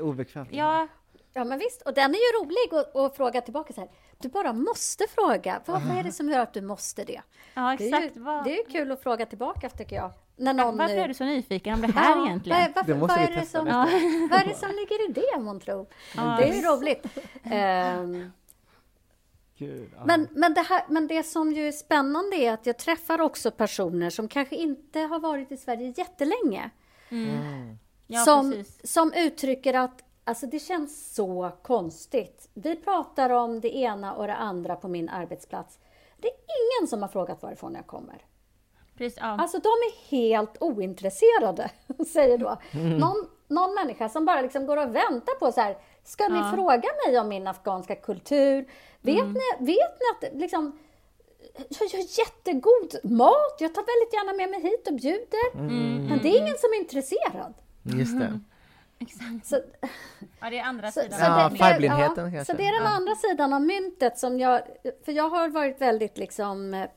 [0.00, 0.48] Obekvämt.
[0.52, 0.88] Ja,
[1.36, 1.82] Ja, men visst.
[1.82, 3.90] Och den är ju rolig att, att fråga tillbaka så här.
[4.18, 5.60] Du bara måste fråga.
[5.66, 7.20] Vad, vad är det som gör att du måste det?
[7.54, 8.14] Ja, exakt.
[8.14, 10.10] Det är ju, det är ju kul att fråga tillbaka, tycker jag.
[10.36, 12.58] När någon Varför är du så nyfiken om det här ja, egentligen?
[12.58, 13.84] Var, varför, det måste vad, är det som, ja.
[14.30, 15.86] vad är det som ligger i det, månntro?
[16.16, 17.06] Ja, det är ju roligt.
[17.44, 18.32] Um,
[19.58, 23.20] Gud, men, men, det här, men det som ju är spännande är att jag träffar
[23.20, 26.70] också personer som kanske inte har varit i Sverige jättelänge.
[27.08, 27.30] Mm.
[27.30, 27.78] Mm.
[28.06, 32.48] Ja, som, som uttrycker att Alltså det känns så konstigt.
[32.54, 35.78] Vi pratar om det ena och det andra på min arbetsplats.
[36.20, 38.24] Det är ingen som har frågat varifrån jag kommer.
[38.96, 39.26] Precis, ja.
[39.26, 41.70] Alltså de är helt ointresserade,
[42.12, 42.56] säger då.
[42.72, 42.98] Mm.
[42.98, 46.52] Någon, någon människa som bara liksom går och väntar på så här, ska ni ja.
[46.54, 48.68] fråga mig om min afghanska kultur?
[49.00, 49.32] Vet, mm.
[49.32, 50.78] ni, vet ni att liksom,
[51.56, 55.54] jag gör jättegod mat, jag tar väldigt gärna med mig hit och bjuder.
[55.54, 56.06] Mm.
[56.06, 57.54] Men det är ingen som är intresserad.
[57.82, 58.40] Just det.
[58.98, 59.46] Exakt.
[59.46, 59.60] Så,
[60.40, 61.18] Ja, det är andra så, sidan.
[61.18, 62.44] så Ja, av det, färgblindheten ja, kanske.
[62.44, 62.96] Så det är den Ja.
[62.96, 64.62] andra sidan av myntet som jag...
[65.04, 66.88] För jag har varit väldigt liksom eh,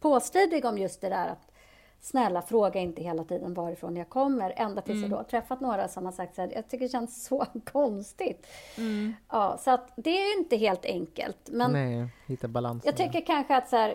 [0.00, 1.48] påstridig om just det där att
[2.00, 4.54] snälla fråga inte hela tiden varifrån jag kommer.
[4.56, 5.02] Ända tills Mm.
[5.02, 7.46] jag då har träffat några som har sagt så här, jag tycker det känns så
[7.72, 8.46] konstigt.
[8.78, 9.14] Mm.
[9.28, 11.48] Ja, så att det är ju inte helt enkelt.
[11.52, 12.82] Men Nej, hitta balansen.
[12.86, 13.94] jag tycker kanske att så här,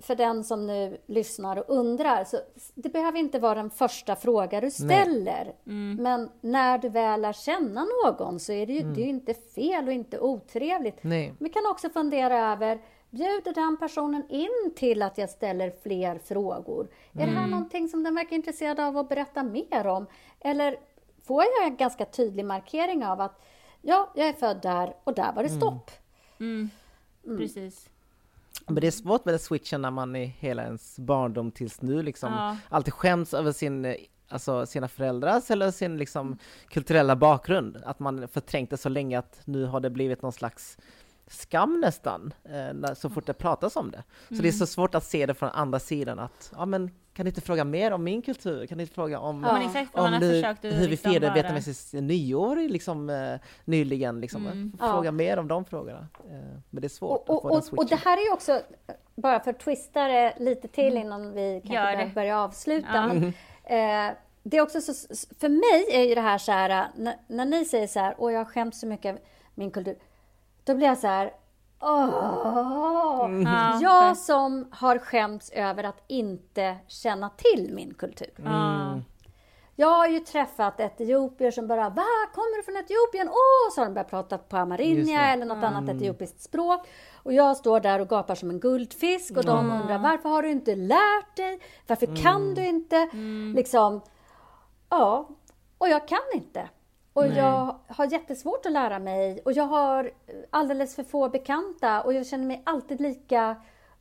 [0.00, 2.36] för den som nu lyssnar och undrar, så
[2.74, 5.54] det behöver inte vara den första fråga du ställer.
[5.66, 5.96] Mm.
[6.02, 9.34] Men när du väl lär känna någon så är det ju, det är ju inte
[9.34, 10.98] fel och inte otrevligt.
[11.02, 11.34] Nej.
[11.38, 12.78] Vi kan också fundera över,
[13.10, 16.88] bjuder den personen in till att jag ställer fler frågor?
[17.12, 20.06] Är det här någonting som den verkar intresserad av att berätta mer om?
[20.40, 20.76] Eller
[21.22, 23.44] får jag en ganska tydlig markering av att
[23.82, 25.90] ja, jag är född där och där var det stopp.
[26.40, 26.70] Mm.
[27.38, 27.89] Precis.
[28.66, 32.32] Men det är svårt med switchen när man i hela ens barndom tills nu liksom
[32.32, 32.56] Ja.
[32.68, 33.94] alltid skäms över sin, eh,
[34.28, 36.38] alltså sina föräldrars eller sin liksom
[36.68, 37.76] kulturella bakgrund.
[37.84, 40.78] Att man förträngt det så länge att nu har det blivit någon slags
[41.30, 44.02] skam nästan, eh, när, så fort det pratas om det.
[44.36, 47.24] Så det är så svårt att se det från andra sidan att, ja men kan
[47.24, 48.66] ni inte fråga mer om min kultur?
[48.66, 51.92] Kan ni inte fråga om, Ja, exakt om nu, hur vi liksom firar vara- vietnamesiskt
[51.92, 54.20] nyår liksom, eh, nyligen?
[54.20, 54.46] Liksom.
[54.46, 54.72] Mm.
[54.78, 55.12] Fråga Ja.
[55.12, 56.06] mer om de frågorna.
[56.30, 56.34] Eh,
[56.70, 57.86] men det är svårt Och, att få och, den och, och switchen.
[57.88, 58.60] det här är ju också,
[59.14, 62.88] bara för att twista det lite till innan vi kanske börjar- avsluta.
[62.94, 63.06] Ja.
[63.06, 63.24] Men,
[64.08, 64.92] eh, det är också så,
[65.40, 68.32] för mig är ju det här så här, när, när ni säger så här, åh
[68.32, 69.18] jag har skämt så mycket av
[69.54, 69.96] min kultur,
[70.70, 71.32] då blir jag så här,
[71.80, 73.24] åh!
[73.24, 73.42] Mm.
[73.52, 78.34] Ja, Jag som har skämts över att inte känna till min kultur.
[78.36, 79.00] Ja.
[79.76, 83.28] Jag har ju träffat etiopier som bara Va, kommer du från Etiopien?
[83.28, 83.74] Åh!
[83.74, 86.88] Så har de börjat prata på amarinja eller något annat etiopiskt språk.
[87.22, 90.50] Och jag står där och gapar som en guldfisk och de undrar varför har du
[90.50, 91.60] inte lärt dig?
[91.86, 93.08] Varför kan du inte?
[93.54, 94.00] Liksom,
[94.90, 95.28] ja,
[95.78, 96.68] och jag kan inte.
[97.20, 99.40] Och jag har jättesvårt att lära mig.
[99.44, 100.10] Och jag har
[100.50, 102.02] alldeles för få bekanta.
[102.02, 103.56] Och jag känner mig alltid lika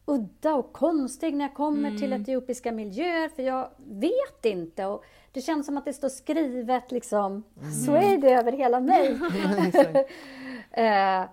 [0.06, 3.30] udda och konstig när jag kommer till etiopiska miljöer.
[3.30, 4.86] För jag vet inte.
[4.86, 7.44] Och det känns som att det står skrivet liksom,
[7.86, 9.20] så är det över hela mig.
[10.72, 11.24] eh,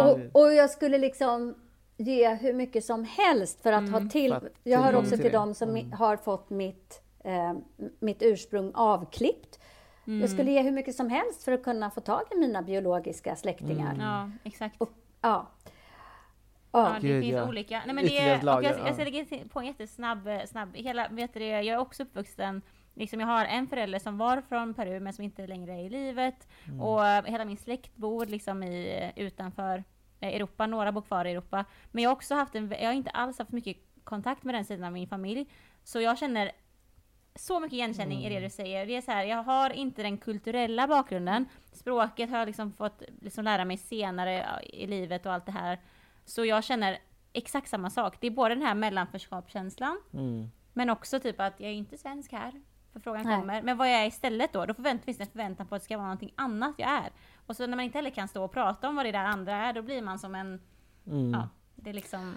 [0.00, 1.54] och, och jag skulle liksom
[1.96, 4.34] ge hur mycket som helst för att ha till...
[4.62, 7.52] Jag hör också till till dem som mi- har fått mitt, eh,
[8.00, 9.55] mitt ursprung avklippt.
[10.06, 13.36] Jag skulle ge hur mycket som helst för att kunna få tag i mina biologiska
[13.36, 13.96] släktingar.
[14.00, 14.74] ja, exakt.
[14.78, 14.90] Och,
[15.20, 15.46] ja.
[16.72, 17.48] Ja, det Gud, finns ja.
[17.48, 17.82] olika.
[17.86, 18.94] Nej, men det är, och lager, jag, ja.
[18.98, 22.62] jag lägga till- på en jättesnabb, snabb, hela, vet du det, jag är också uppvuxen,
[22.94, 25.88] liksom jag har en förälder som var från Peru men som inte längre är i
[25.88, 26.48] livet.
[26.66, 26.80] Mm.
[26.80, 29.84] Och eh, hela min släkt bor liksom i, eh, utanför
[30.20, 31.64] eh, Europa, några bor kvar i Europa.
[31.92, 34.64] Men jag har också haft en, jag har inte alls haft mycket kontakt med den
[34.64, 35.46] sidan av min familj.
[35.84, 36.52] Så jag känner
[37.36, 38.86] så mycket igenkänning i det du säger.
[38.86, 41.46] Det är så här, jag har inte den kulturella bakgrunden.
[41.72, 45.78] Språket har jag liksom fått liksom lära mig senare i livet och allt det här.
[46.24, 46.98] Så jag känner
[47.32, 48.16] exakt samma sak.
[48.20, 50.50] Det är både den här mellanförskapskänslan, Mm.
[50.72, 52.52] men också typ att jag är inte svensk här.
[52.92, 53.36] För frågan Nej.
[53.40, 53.62] kommer.
[53.62, 54.66] Men vad jag är istället då?
[54.66, 57.10] Då förvänt, finns det en förväntan på att det ska vara någonting annat jag är.
[57.46, 59.56] Och så när man inte heller kan stå och prata om vad det där andra
[59.56, 60.60] är, då blir man som en...
[61.06, 61.30] Mm.
[61.32, 62.36] Ja, det är liksom...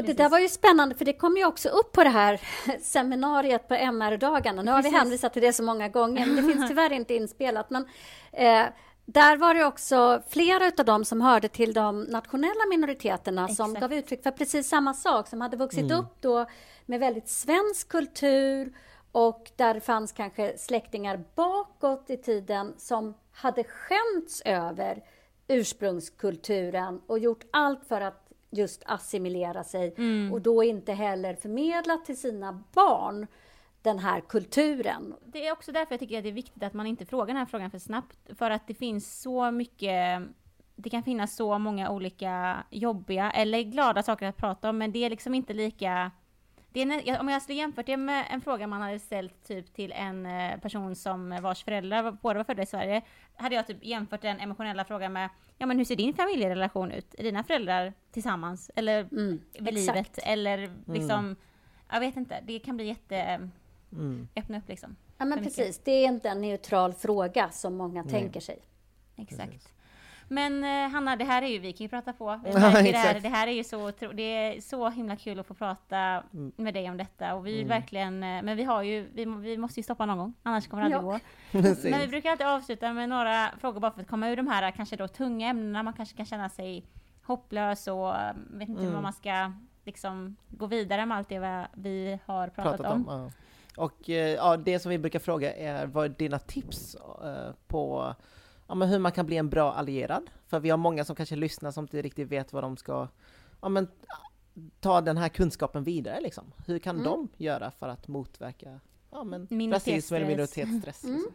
[0.00, 0.16] Och det Precis.
[0.16, 2.40] där var ju spännande för det kom ju också upp på det här
[2.82, 4.62] seminariet på MR-dagarna.
[4.62, 7.70] Nu har vi hänvisat till det så många gånger, men det finns tyvärr inte inspelat.
[7.70, 7.86] Men
[8.32, 8.66] eh,
[9.06, 13.80] där var det också flera av dem som hörde till de nationella minoriteterna som Exakt.
[13.80, 16.46] gav uttryck för precis samma sak, som hade vuxit upp då
[16.86, 18.72] med väldigt svensk kultur
[19.12, 25.02] och där det fanns kanske släktingar bakåt i tiden som hade skämts över
[25.48, 29.94] ursprungskulturen och gjort allt för att just assimilera sig
[30.32, 33.26] och då inte heller förmedlat till sina barn
[33.82, 35.14] den här kulturen.
[35.24, 37.36] Det är också därför jag tycker att det är viktigt att man inte frågar den
[37.36, 38.18] här frågan för snabbt.
[38.38, 40.22] För att det finns så mycket,
[40.76, 45.04] det kan finnas så många olika jobbiga eller glada saker att prata om, men det
[45.04, 46.10] är liksom inte lika
[46.72, 49.92] det är, om jag skulle jämfört det med en fråga man hade ställt typ till
[49.92, 53.02] en eh, person som vars föräldrar båda var födda i Sverige,
[53.34, 55.28] hade jag typ jämfört den emotionella frågan med,
[55.58, 57.14] ja men hur ser din familjerelation ut?
[57.18, 58.70] Är dina föräldrar tillsammans?
[58.76, 60.18] Eller Mm, vid livet?
[60.24, 61.36] Eller liksom,
[61.92, 63.50] jag vet inte, det kan bli jätte,
[63.92, 64.28] Mm.
[64.36, 64.96] öppna upp liksom.
[65.18, 65.56] Ja, men mycket.
[65.56, 65.78] precis.
[65.84, 68.58] Det är inte en neutral fråga som många tänker sig.
[69.16, 69.72] Exakt.
[70.32, 72.40] Men eh, Hanna, det här är ju, vi kan ju prata på.
[72.44, 75.40] Vi Ja, märker det, här, det här är ju så, det är så himla kul
[75.40, 76.22] att få prata
[76.56, 77.34] med dig om detta.
[77.34, 80.18] Och vi vill verkligen, eh, men vi har ju, vi, vi måste ju stoppa någon
[80.18, 81.20] gång, annars kommer det aldrig Ja.
[81.52, 81.68] gå.
[81.90, 84.70] Men vi brukar alltid avsluta med några frågor bara för att komma ur de här
[84.70, 85.82] kanske då tunga ämnena.
[85.82, 86.84] Man kanske kan känna sig
[87.22, 88.94] hopplös och eh, vet inte Mm.
[88.94, 89.52] vad man ska
[89.84, 93.08] liksom gå vidare med allt det vi- har pratat, Pratat om.
[93.08, 93.22] om.
[93.22, 93.30] Ja.
[93.82, 96.94] Och eh, ja, det som vi brukar fråga är vad är dina tips
[97.24, 98.14] eh, på
[98.70, 100.30] ja, men hur man kan bli en bra allierad?
[100.46, 103.08] För vi har många som kanske lyssnar som inte riktigt vet vad de ska
[103.62, 103.88] ja, men,
[104.80, 106.52] ta den här kunskapen vidare liksom.
[106.66, 107.04] Hur kan Mm.
[107.04, 108.80] de göra för att motverka
[109.10, 111.04] ja, men, rasism eller minoritetsstress?
[111.04, 111.16] Mm.
[111.16, 111.32] Liksom?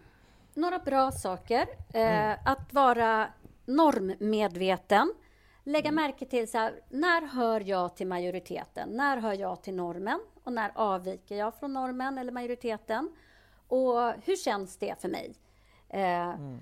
[0.54, 1.68] Några bra saker.
[1.94, 2.38] Eh, Mm.
[2.46, 3.28] Att vara
[3.66, 5.14] normmedveten.
[5.64, 6.04] Lägga Mm.
[6.04, 8.90] märke till så här, när hör jag till majoriteten?
[8.90, 10.20] När hör jag till normen?
[10.44, 13.12] Och när avviker jag från normen eller majoriteten?
[13.68, 15.36] Och hur känns det för mig?
[15.90, 16.60] Eh, Mm.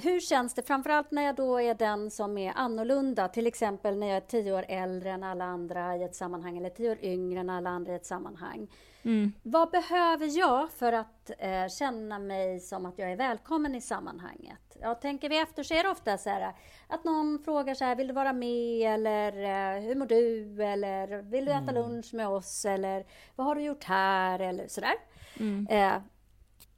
[0.00, 4.06] Hur känns det, framförallt när jag då är den som är annorlunda, till exempel när
[4.06, 7.40] jag är tio år äldre än alla andra i ett sammanhang eller tio år yngre
[7.40, 8.68] än alla andra i ett sammanhang.
[9.02, 9.32] Mm.
[9.42, 14.76] Vad behöver jag för att eh, känna mig som att jag är välkommen i sammanhanget?
[14.80, 16.54] Ja, tänker vi efter så är det ofta så här
[16.88, 21.22] att någon frågar så här, vill du vara med eller eh, hur mår du eller
[21.22, 23.06] vill du äta lunch med oss eller
[23.36, 24.94] vad har du gjort här eller sådär.
[25.40, 25.66] Mm.
[25.70, 26.02] Eh,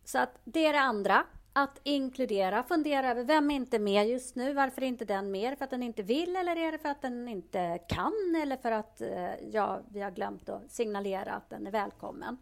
[0.04, 1.24] så att det är det andra.
[1.54, 4.52] Att inkludera, fundera över vem är inte med just nu?
[4.54, 5.58] Varför är inte den med?
[5.58, 8.40] För att den inte vill eller är det för att den inte kan?
[8.42, 12.36] Eller för att eh, ja, vi har glömt att signalera att den är välkommen?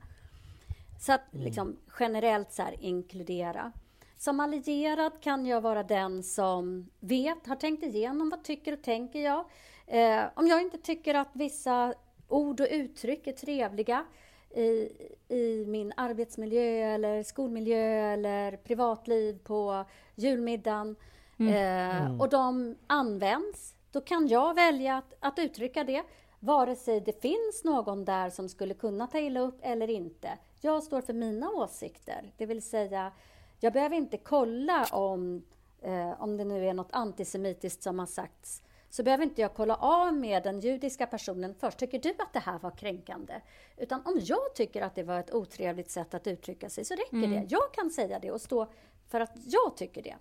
[1.00, 3.72] Så att liksom generellt så här inkludera.
[4.16, 9.20] Som allierad kan jag vara den som vet, har tänkt igenom vad tycker och tänker
[9.20, 9.44] jag.
[9.86, 11.94] Eh, om jag inte tycker att vissa
[12.28, 14.04] ord och uttryck är trevliga
[14.50, 14.92] i,
[15.28, 20.96] i min arbetsmiljö eller skolmiljö eller privatliv på julmiddagen.
[21.38, 26.02] Eh, och de används, då kan jag välja att, att uttrycka det
[26.40, 30.38] vare sig det finns någon där som skulle kunna ta illa upp eller inte.
[30.60, 33.12] Jag står för mina åsikter, det vill säga
[33.60, 35.42] jag behöver inte kolla om,
[35.82, 39.76] eh, om det nu är något antisemitiskt som har sagts så behöver inte jag kolla
[39.76, 41.78] av med den judiska personen först.
[41.78, 43.40] Tycker du att det här var kränkande?
[43.76, 47.16] Utan om jag tycker att det var ett otrevligt sätt att uttrycka sig så räcker
[47.28, 47.46] det.
[47.48, 48.66] Jag kan säga det och stå
[49.08, 50.16] för att jag tycker det.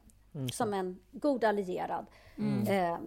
[0.51, 2.05] Som en god allierad.
[2.69, 2.97] Eh,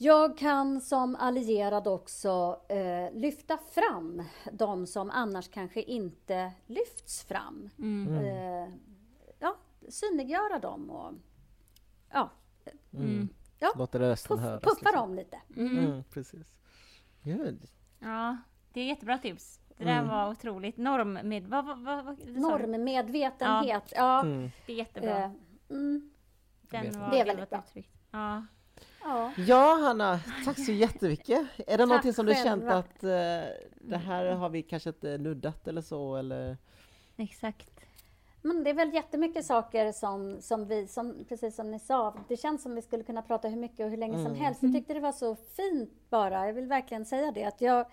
[0.00, 4.22] jag kan som allierad också eh, lyfta fram
[4.52, 7.70] de som annars kanske inte lyfts fram.
[8.24, 8.72] Eh,
[9.38, 9.56] ja,
[9.88, 11.12] synliggöra dem och
[12.12, 12.30] ja,
[12.94, 13.28] Mm.
[13.58, 14.62] Ja Låter rösten puff, höras.
[14.62, 14.94] puffa liksom.
[15.00, 15.38] dem lite.
[15.56, 16.46] Mm, precis.
[17.22, 17.68] Gud.
[17.98, 18.36] Ja,
[18.72, 19.60] det är jättebra tips.
[19.76, 20.76] Det där var otroligt.
[20.76, 21.46] Norm med...
[21.46, 22.28] Vad, vad, vad?
[22.28, 24.20] Normmedvetenhet, ja.
[24.22, 24.50] Mm.
[24.66, 25.18] Det är jättebra.
[25.18, 25.30] Eh,
[25.70, 26.10] mm,
[26.62, 27.58] Den var Det är väldigt bra.
[27.68, 27.90] uttryckt.
[28.10, 28.46] Ja.
[29.04, 29.32] ja.
[29.36, 31.46] Ja, Hanna, tack så jättemycket.
[31.66, 32.74] Är det någonting som du känt själva.
[32.74, 33.08] att eh,
[33.80, 36.56] det här har vi kanske inte nuddat eller så, eller?
[37.16, 37.77] Exakt.
[38.42, 42.36] Men det är väl jättemycket saker som, som vi, som, precis som ni sa, det
[42.36, 44.62] känns som vi skulle kunna prata hur mycket och hur länge som helst.
[44.62, 47.86] Jag tyckte det var så fint bara, jag vill verkligen säga det, att jag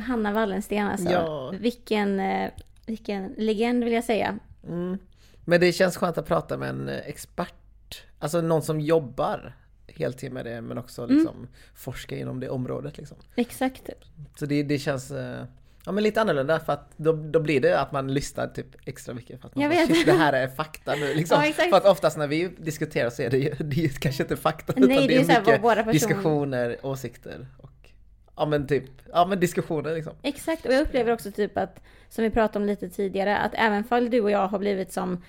[0.00, 1.08] Hanna Wallensten alltså.
[1.10, 1.50] Ja.
[1.50, 2.50] Vilken, eh,
[2.86, 4.38] vilken legend vill jag säga.
[4.66, 4.98] Mm.
[5.44, 9.56] Men det känns skönt att prata med en eh, expert, alltså någon som jobbar
[9.96, 13.16] heltid med det men också liksom forskar inom det området liksom.
[13.36, 13.90] Exakt.
[14.38, 15.44] Så det, det känns eh,
[15.84, 19.14] ja, men lite annorlunda för att då, då blir det att man lyssnar typ extra
[19.14, 19.96] mycket för att man Jag bara, vet.
[19.96, 21.42] "Shit, det här är fakta nu liksom.
[21.44, 21.52] Ja.
[21.52, 24.72] För att oftast när vi diskuterar så är det ju, det är kanske inte fakta
[24.76, 27.70] Nej, utan det är det är mycket våra person- diskussioner, åsikter och
[28.36, 30.12] ja men typ, ja men diskussioner liksom.
[30.22, 33.84] Exakt, och jag upplever också typ att, som vi pratade om lite tidigare, att även
[33.84, 35.22] fall du och jag har blivit som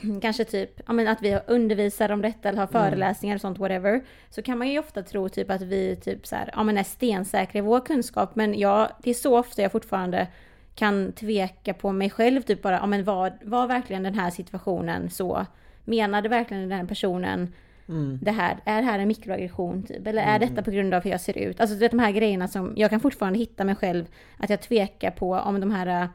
[0.22, 4.04] kanske typ, ja men att vi undervisar om detta eller har föreläsningar och sånt whatever,
[4.30, 6.82] så kan man ju ofta tro typ att vi typ så här, ja men är
[6.82, 10.26] stensäkra i vår kunskap, men jag, det är så ofta jag fortfarande
[10.74, 15.10] kan tveka på mig själv, typ bara, ja men var, var verkligen den här situationen
[15.10, 15.46] så?
[15.84, 17.52] Menade verkligen den här personen
[17.88, 18.18] Mm.
[18.22, 20.06] det här, är det här en mikroaggression typ?
[20.06, 21.60] Eller är detta på grund av hur jag ser ut?
[21.60, 24.04] Alltså du vet de här grejerna som, jag kan fortfarande hitta mig själv,
[24.36, 26.08] att jag tvekar på om de här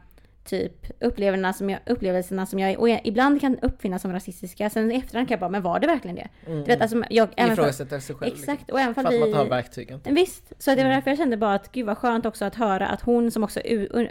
[0.43, 4.91] typ upplevelserna som jag, upplevelserna som jag och jag, ibland kan uppfinnas som rasistiska, sen
[4.91, 6.27] i efterhand kan jag bara, men var det verkligen det?
[6.45, 7.29] Du vet alltså, jag...
[7.35, 8.33] även Ifrågasätta sig själv.
[8.33, 9.03] Exakt, och även Liksom.
[9.03, 9.27] För att man vi...
[9.27, 9.99] inte har verktygen.
[10.03, 10.95] Visst, så det var Mm.
[10.95, 13.59] därför jag kände bara att gud vad skönt också att höra att hon som också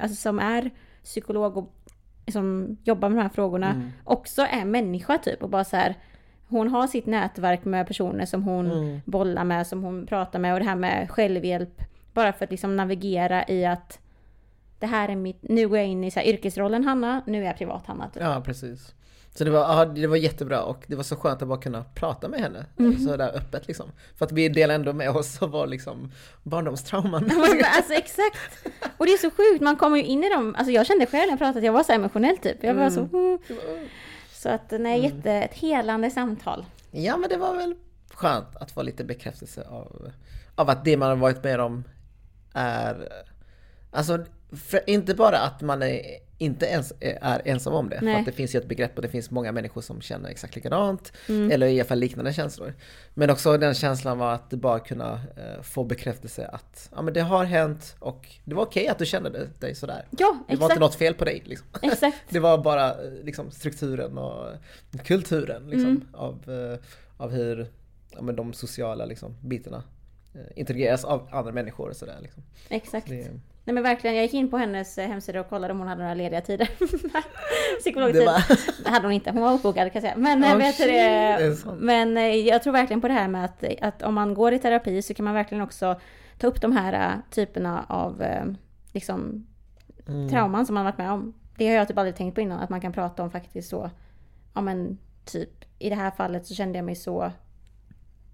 [0.00, 0.70] alltså, som är
[1.04, 1.72] psykolog och
[2.32, 3.90] som jobbar med de här frågorna Mm.
[4.04, 5.94] också är människa typ och bara så här
[6.48, 9.00] hon har sitt nätverk med personer som hon Mm.
[9.04, 11.80] bollar med, som hon pratar med och det här med självhjälp.
[12.12, 13.98] Bara för att liksom navigera i att
[14.80, 17.58] det här är mitt, nu går jag in i så yrkesrollen Hanna, nu är jag
[17.58, 18.08] privat Hanna.
[18.08, 18.22] Typ.
[18.22, 18.94] Ja, precis.
[19.34, 21.84] Så det var, ja, det var jättebra och det var så skönt att bara kunna
[21.94, 22.98] prata med henne Mm.
[22.98, 23.86] så där öppet liksom.
[24.16, 26.12] För att vi delar ändå med oss av vår liksom
[26.42, 27.30] barndomstrauman.
[27.76, 28.38] Alltså exakt!
[28.96, 30.54] Och det är så sjukt, man kommer ju in i dem.
[30.58, 32.62] Alltså jag kände själv när jag pratade att jag var så emotionell typ.
[32.64, 33.00] Jag var så...
[33.00, 33.38] Mm.
[34.32, 36.64] Så att nej, jätte, ett helande samtal.
[36.90, 37.74] Ja men det var väl
[38.10, 40.10] skönt att få lite bekräftelse av,
[40.54, 41.84] av att det man har varit med om
[42.54, 43.08] är
[43.92, 44.18] Alltså,
[44.52, 46.00] för inte bara att man är,
[46.38, 47.98] inte ens är ensam om det.
[47.98, 48.16] För Nej.
[48.20, 51.12] att det finns ju ett begrepp och det finns många människor som känner exakt likadant.
[51.28, 51.50] Mm.
[51.50, 52.74] Eller i alla fall liknande känslor.
[53.14, 57.20] Men också den känslan av att bara kunna eh, få bekräftelse att ja, men det
[57.20, 60.06] har hänt och det var okej att du kände dig sådär.
[60.18, 60.70] Ja, Det var exakt.
[60.70, 61.42] inte något fel på dig.
[61.44, 61.66] Liksom.
[61.82, 62.16] Exakt.
[62.28, 64.46] Det var bara eh, liksom, strukturen och
[65.04, 66.06] kulturen liksom, Mm.
[66.12, 66.78] av, eh,
[67.16, 67.66] av hur
[68.10, 69.82] ja, men de sociala liksom, bitarna
[70.54, 72.18] integreras av andra människor och sådär.
[72.22, 72.42] Liksom.
[72.68, 73.08] Exakt.
[73.08, 73.28] Det,
[73.64, 76.02] Nej men verkligen, jag gick in på hennes eh, hemsida och kollade om hon hade
[76.02, 76.70] några lediga tider.
[77.80, 78.28] Psykologtid.
[78.84, 80.16] det hade hon inte, hon var uppbokad kan jag säga.
[80.16, 83.28] Men, eh, Oh, vet du shit, det, men eh, jag tror verkligen på det här
[83.28, 86.00] med att, att om man går i terapi så kan man verkligen också
[86.38, 88.44] ta upp de här eh, typerna av eh,
[88.92, 89.46] liksom,
[90.08, 91.34] mm, trauman som man varit med om.
[91.56, 93.90] Det har jag typ aldrig tänkt på innan, att man kan prata om faktiskt så,
[94.54, 97.32] ja men typ i det här fallet så kände jag mig så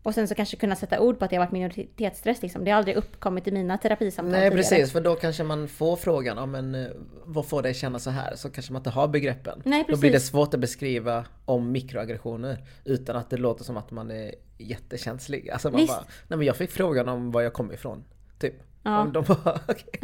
[0.06, 2.64] och sen så kanske kunna sätta ord på att det har varit minoritetsstress liksom.
[2.64, 4.56] Det har aldrig uppkommit i mina terapisamtal Nej tidigare.
[4.56, 6.86] precis, för då kanske man får frågan, ja, men, eh,
[7.24, 8.36] vad får dig känna så här?
[8.36, 9.62] Så kanske man inte har begreppen.
[9.64, 13.90] Nej, Då blir det svårt att beskriva om mikroaggressioner utan att det låter som att
[13.90, 15.50] man är jättekänslig.
[15.50, 15.92] Alltså man Visst.
[15.94, 18.04] bara, nej men jag fick frågan om var jag kommer ifrån.
[18.38, 18.54] Typ.
[18.86, 19.00] Ja.
[19.00, 19.60] Om de bara.
[19.68, 19.86] Okej,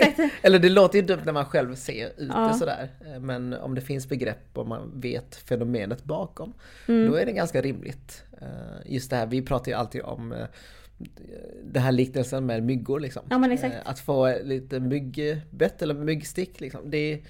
[0.00, 0.32] exakt.
[0.42, 2.48] Eller det låter ju dumt när man själv ser ut Ja.
[2.48, 2.88] det sådär.
[3.20, 6.52] Men om det finns begrepp och man vet fenomenet bakom,
[6.88, 7.10] Mm.
[7.10, 8.24] då är det ganska rimligt.
[8.40, 8.46] Eh,
[8.86, 10.46] Just det här, vi pratar ju alltid om eh,
[11.64, 13.22] den här liknelsen med myggor liksom.
[13.30, 13.50] Ja.
[13.52, 16.90] Eh, Att få lite myggbett eller myggstick liksom.
[16.90, 17.22] Det,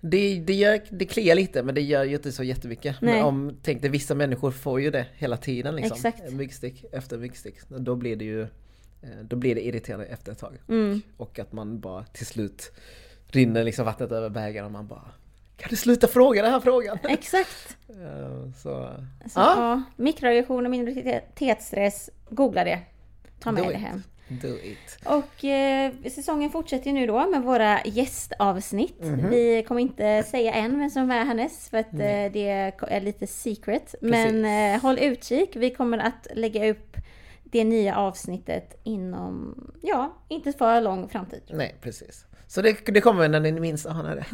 [0.00, 2.96] det, det, gör, det kliar lite men det gör ju inte så jättemycket.
[3.00, 3.14] Nej.
[3.14, 5.94] Men om, tänk dig vissa människor får ju det hela tiden liksom.
[5.96, 6.32] Exakt.
[6.32, 7.56] Myggstick efter myggstick.
[7.68, 8.46] Då blir det ju
[9.22, 10.58] då blir det irriterande efter ett tag.
[10.68, 11.02] Mm.
[11.16, 12.72] Och att man bara till slut
[13.28, 15.10] rinner liksom vattnet över bägaren och man bara
[15.56, 16.98] Kan du sluta fråga den här frågan?
[17.08, 17.76] Exakt.
[17.88, 19.54] Eh, Så, Så, Ja.
[19.56, 19.82] ja.
[19.96, 22.78] Mikroaggression och minoritetsstress, googla det.
[23.40, 24.02] Ta med Do det hem.
[24.28, 24.98] do it.
[25.04, 29.00] Och eh, säsongen fortsätter ju nu då med våra gästavsnitt.
[29.02, 29.30] Mhm.
[29.30, 32.48] Vi kommer inte säga än vem som är härnäst för att eh, det
[32.88, 33.94] är lite secret.
[34.00, 35.56] Men eh, håll utkik.
[35.56, 36.96] Vi kommer att lägga upp
[37.52, 41.42] det nya avsnittet inom, ja, inte för lång framtid.
[41.50, 42.26] Nej precis.
[42.48, 44.26] Så det, det kommer när ni minst anar det.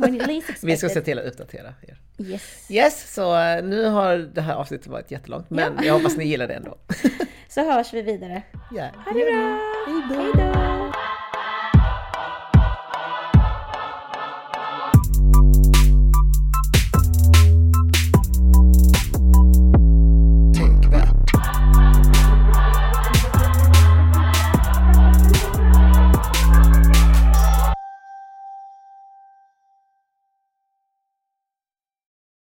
[0.63, 1.99] Vi ska se till att uppdatera er.
[2.19, 2.71] Yes.
[2.71, 5.85] Yes, så eh, nu har det här avsnittet varit jättelångt men Ja.
[5.85, 6.79] jag hoppas ni gillar det ändå.
[7.49, 8.43] Så hörs vi vidare.
[8.77, 9.59] Ja, Ha det bra!
[9.87, 10.92] Hej då!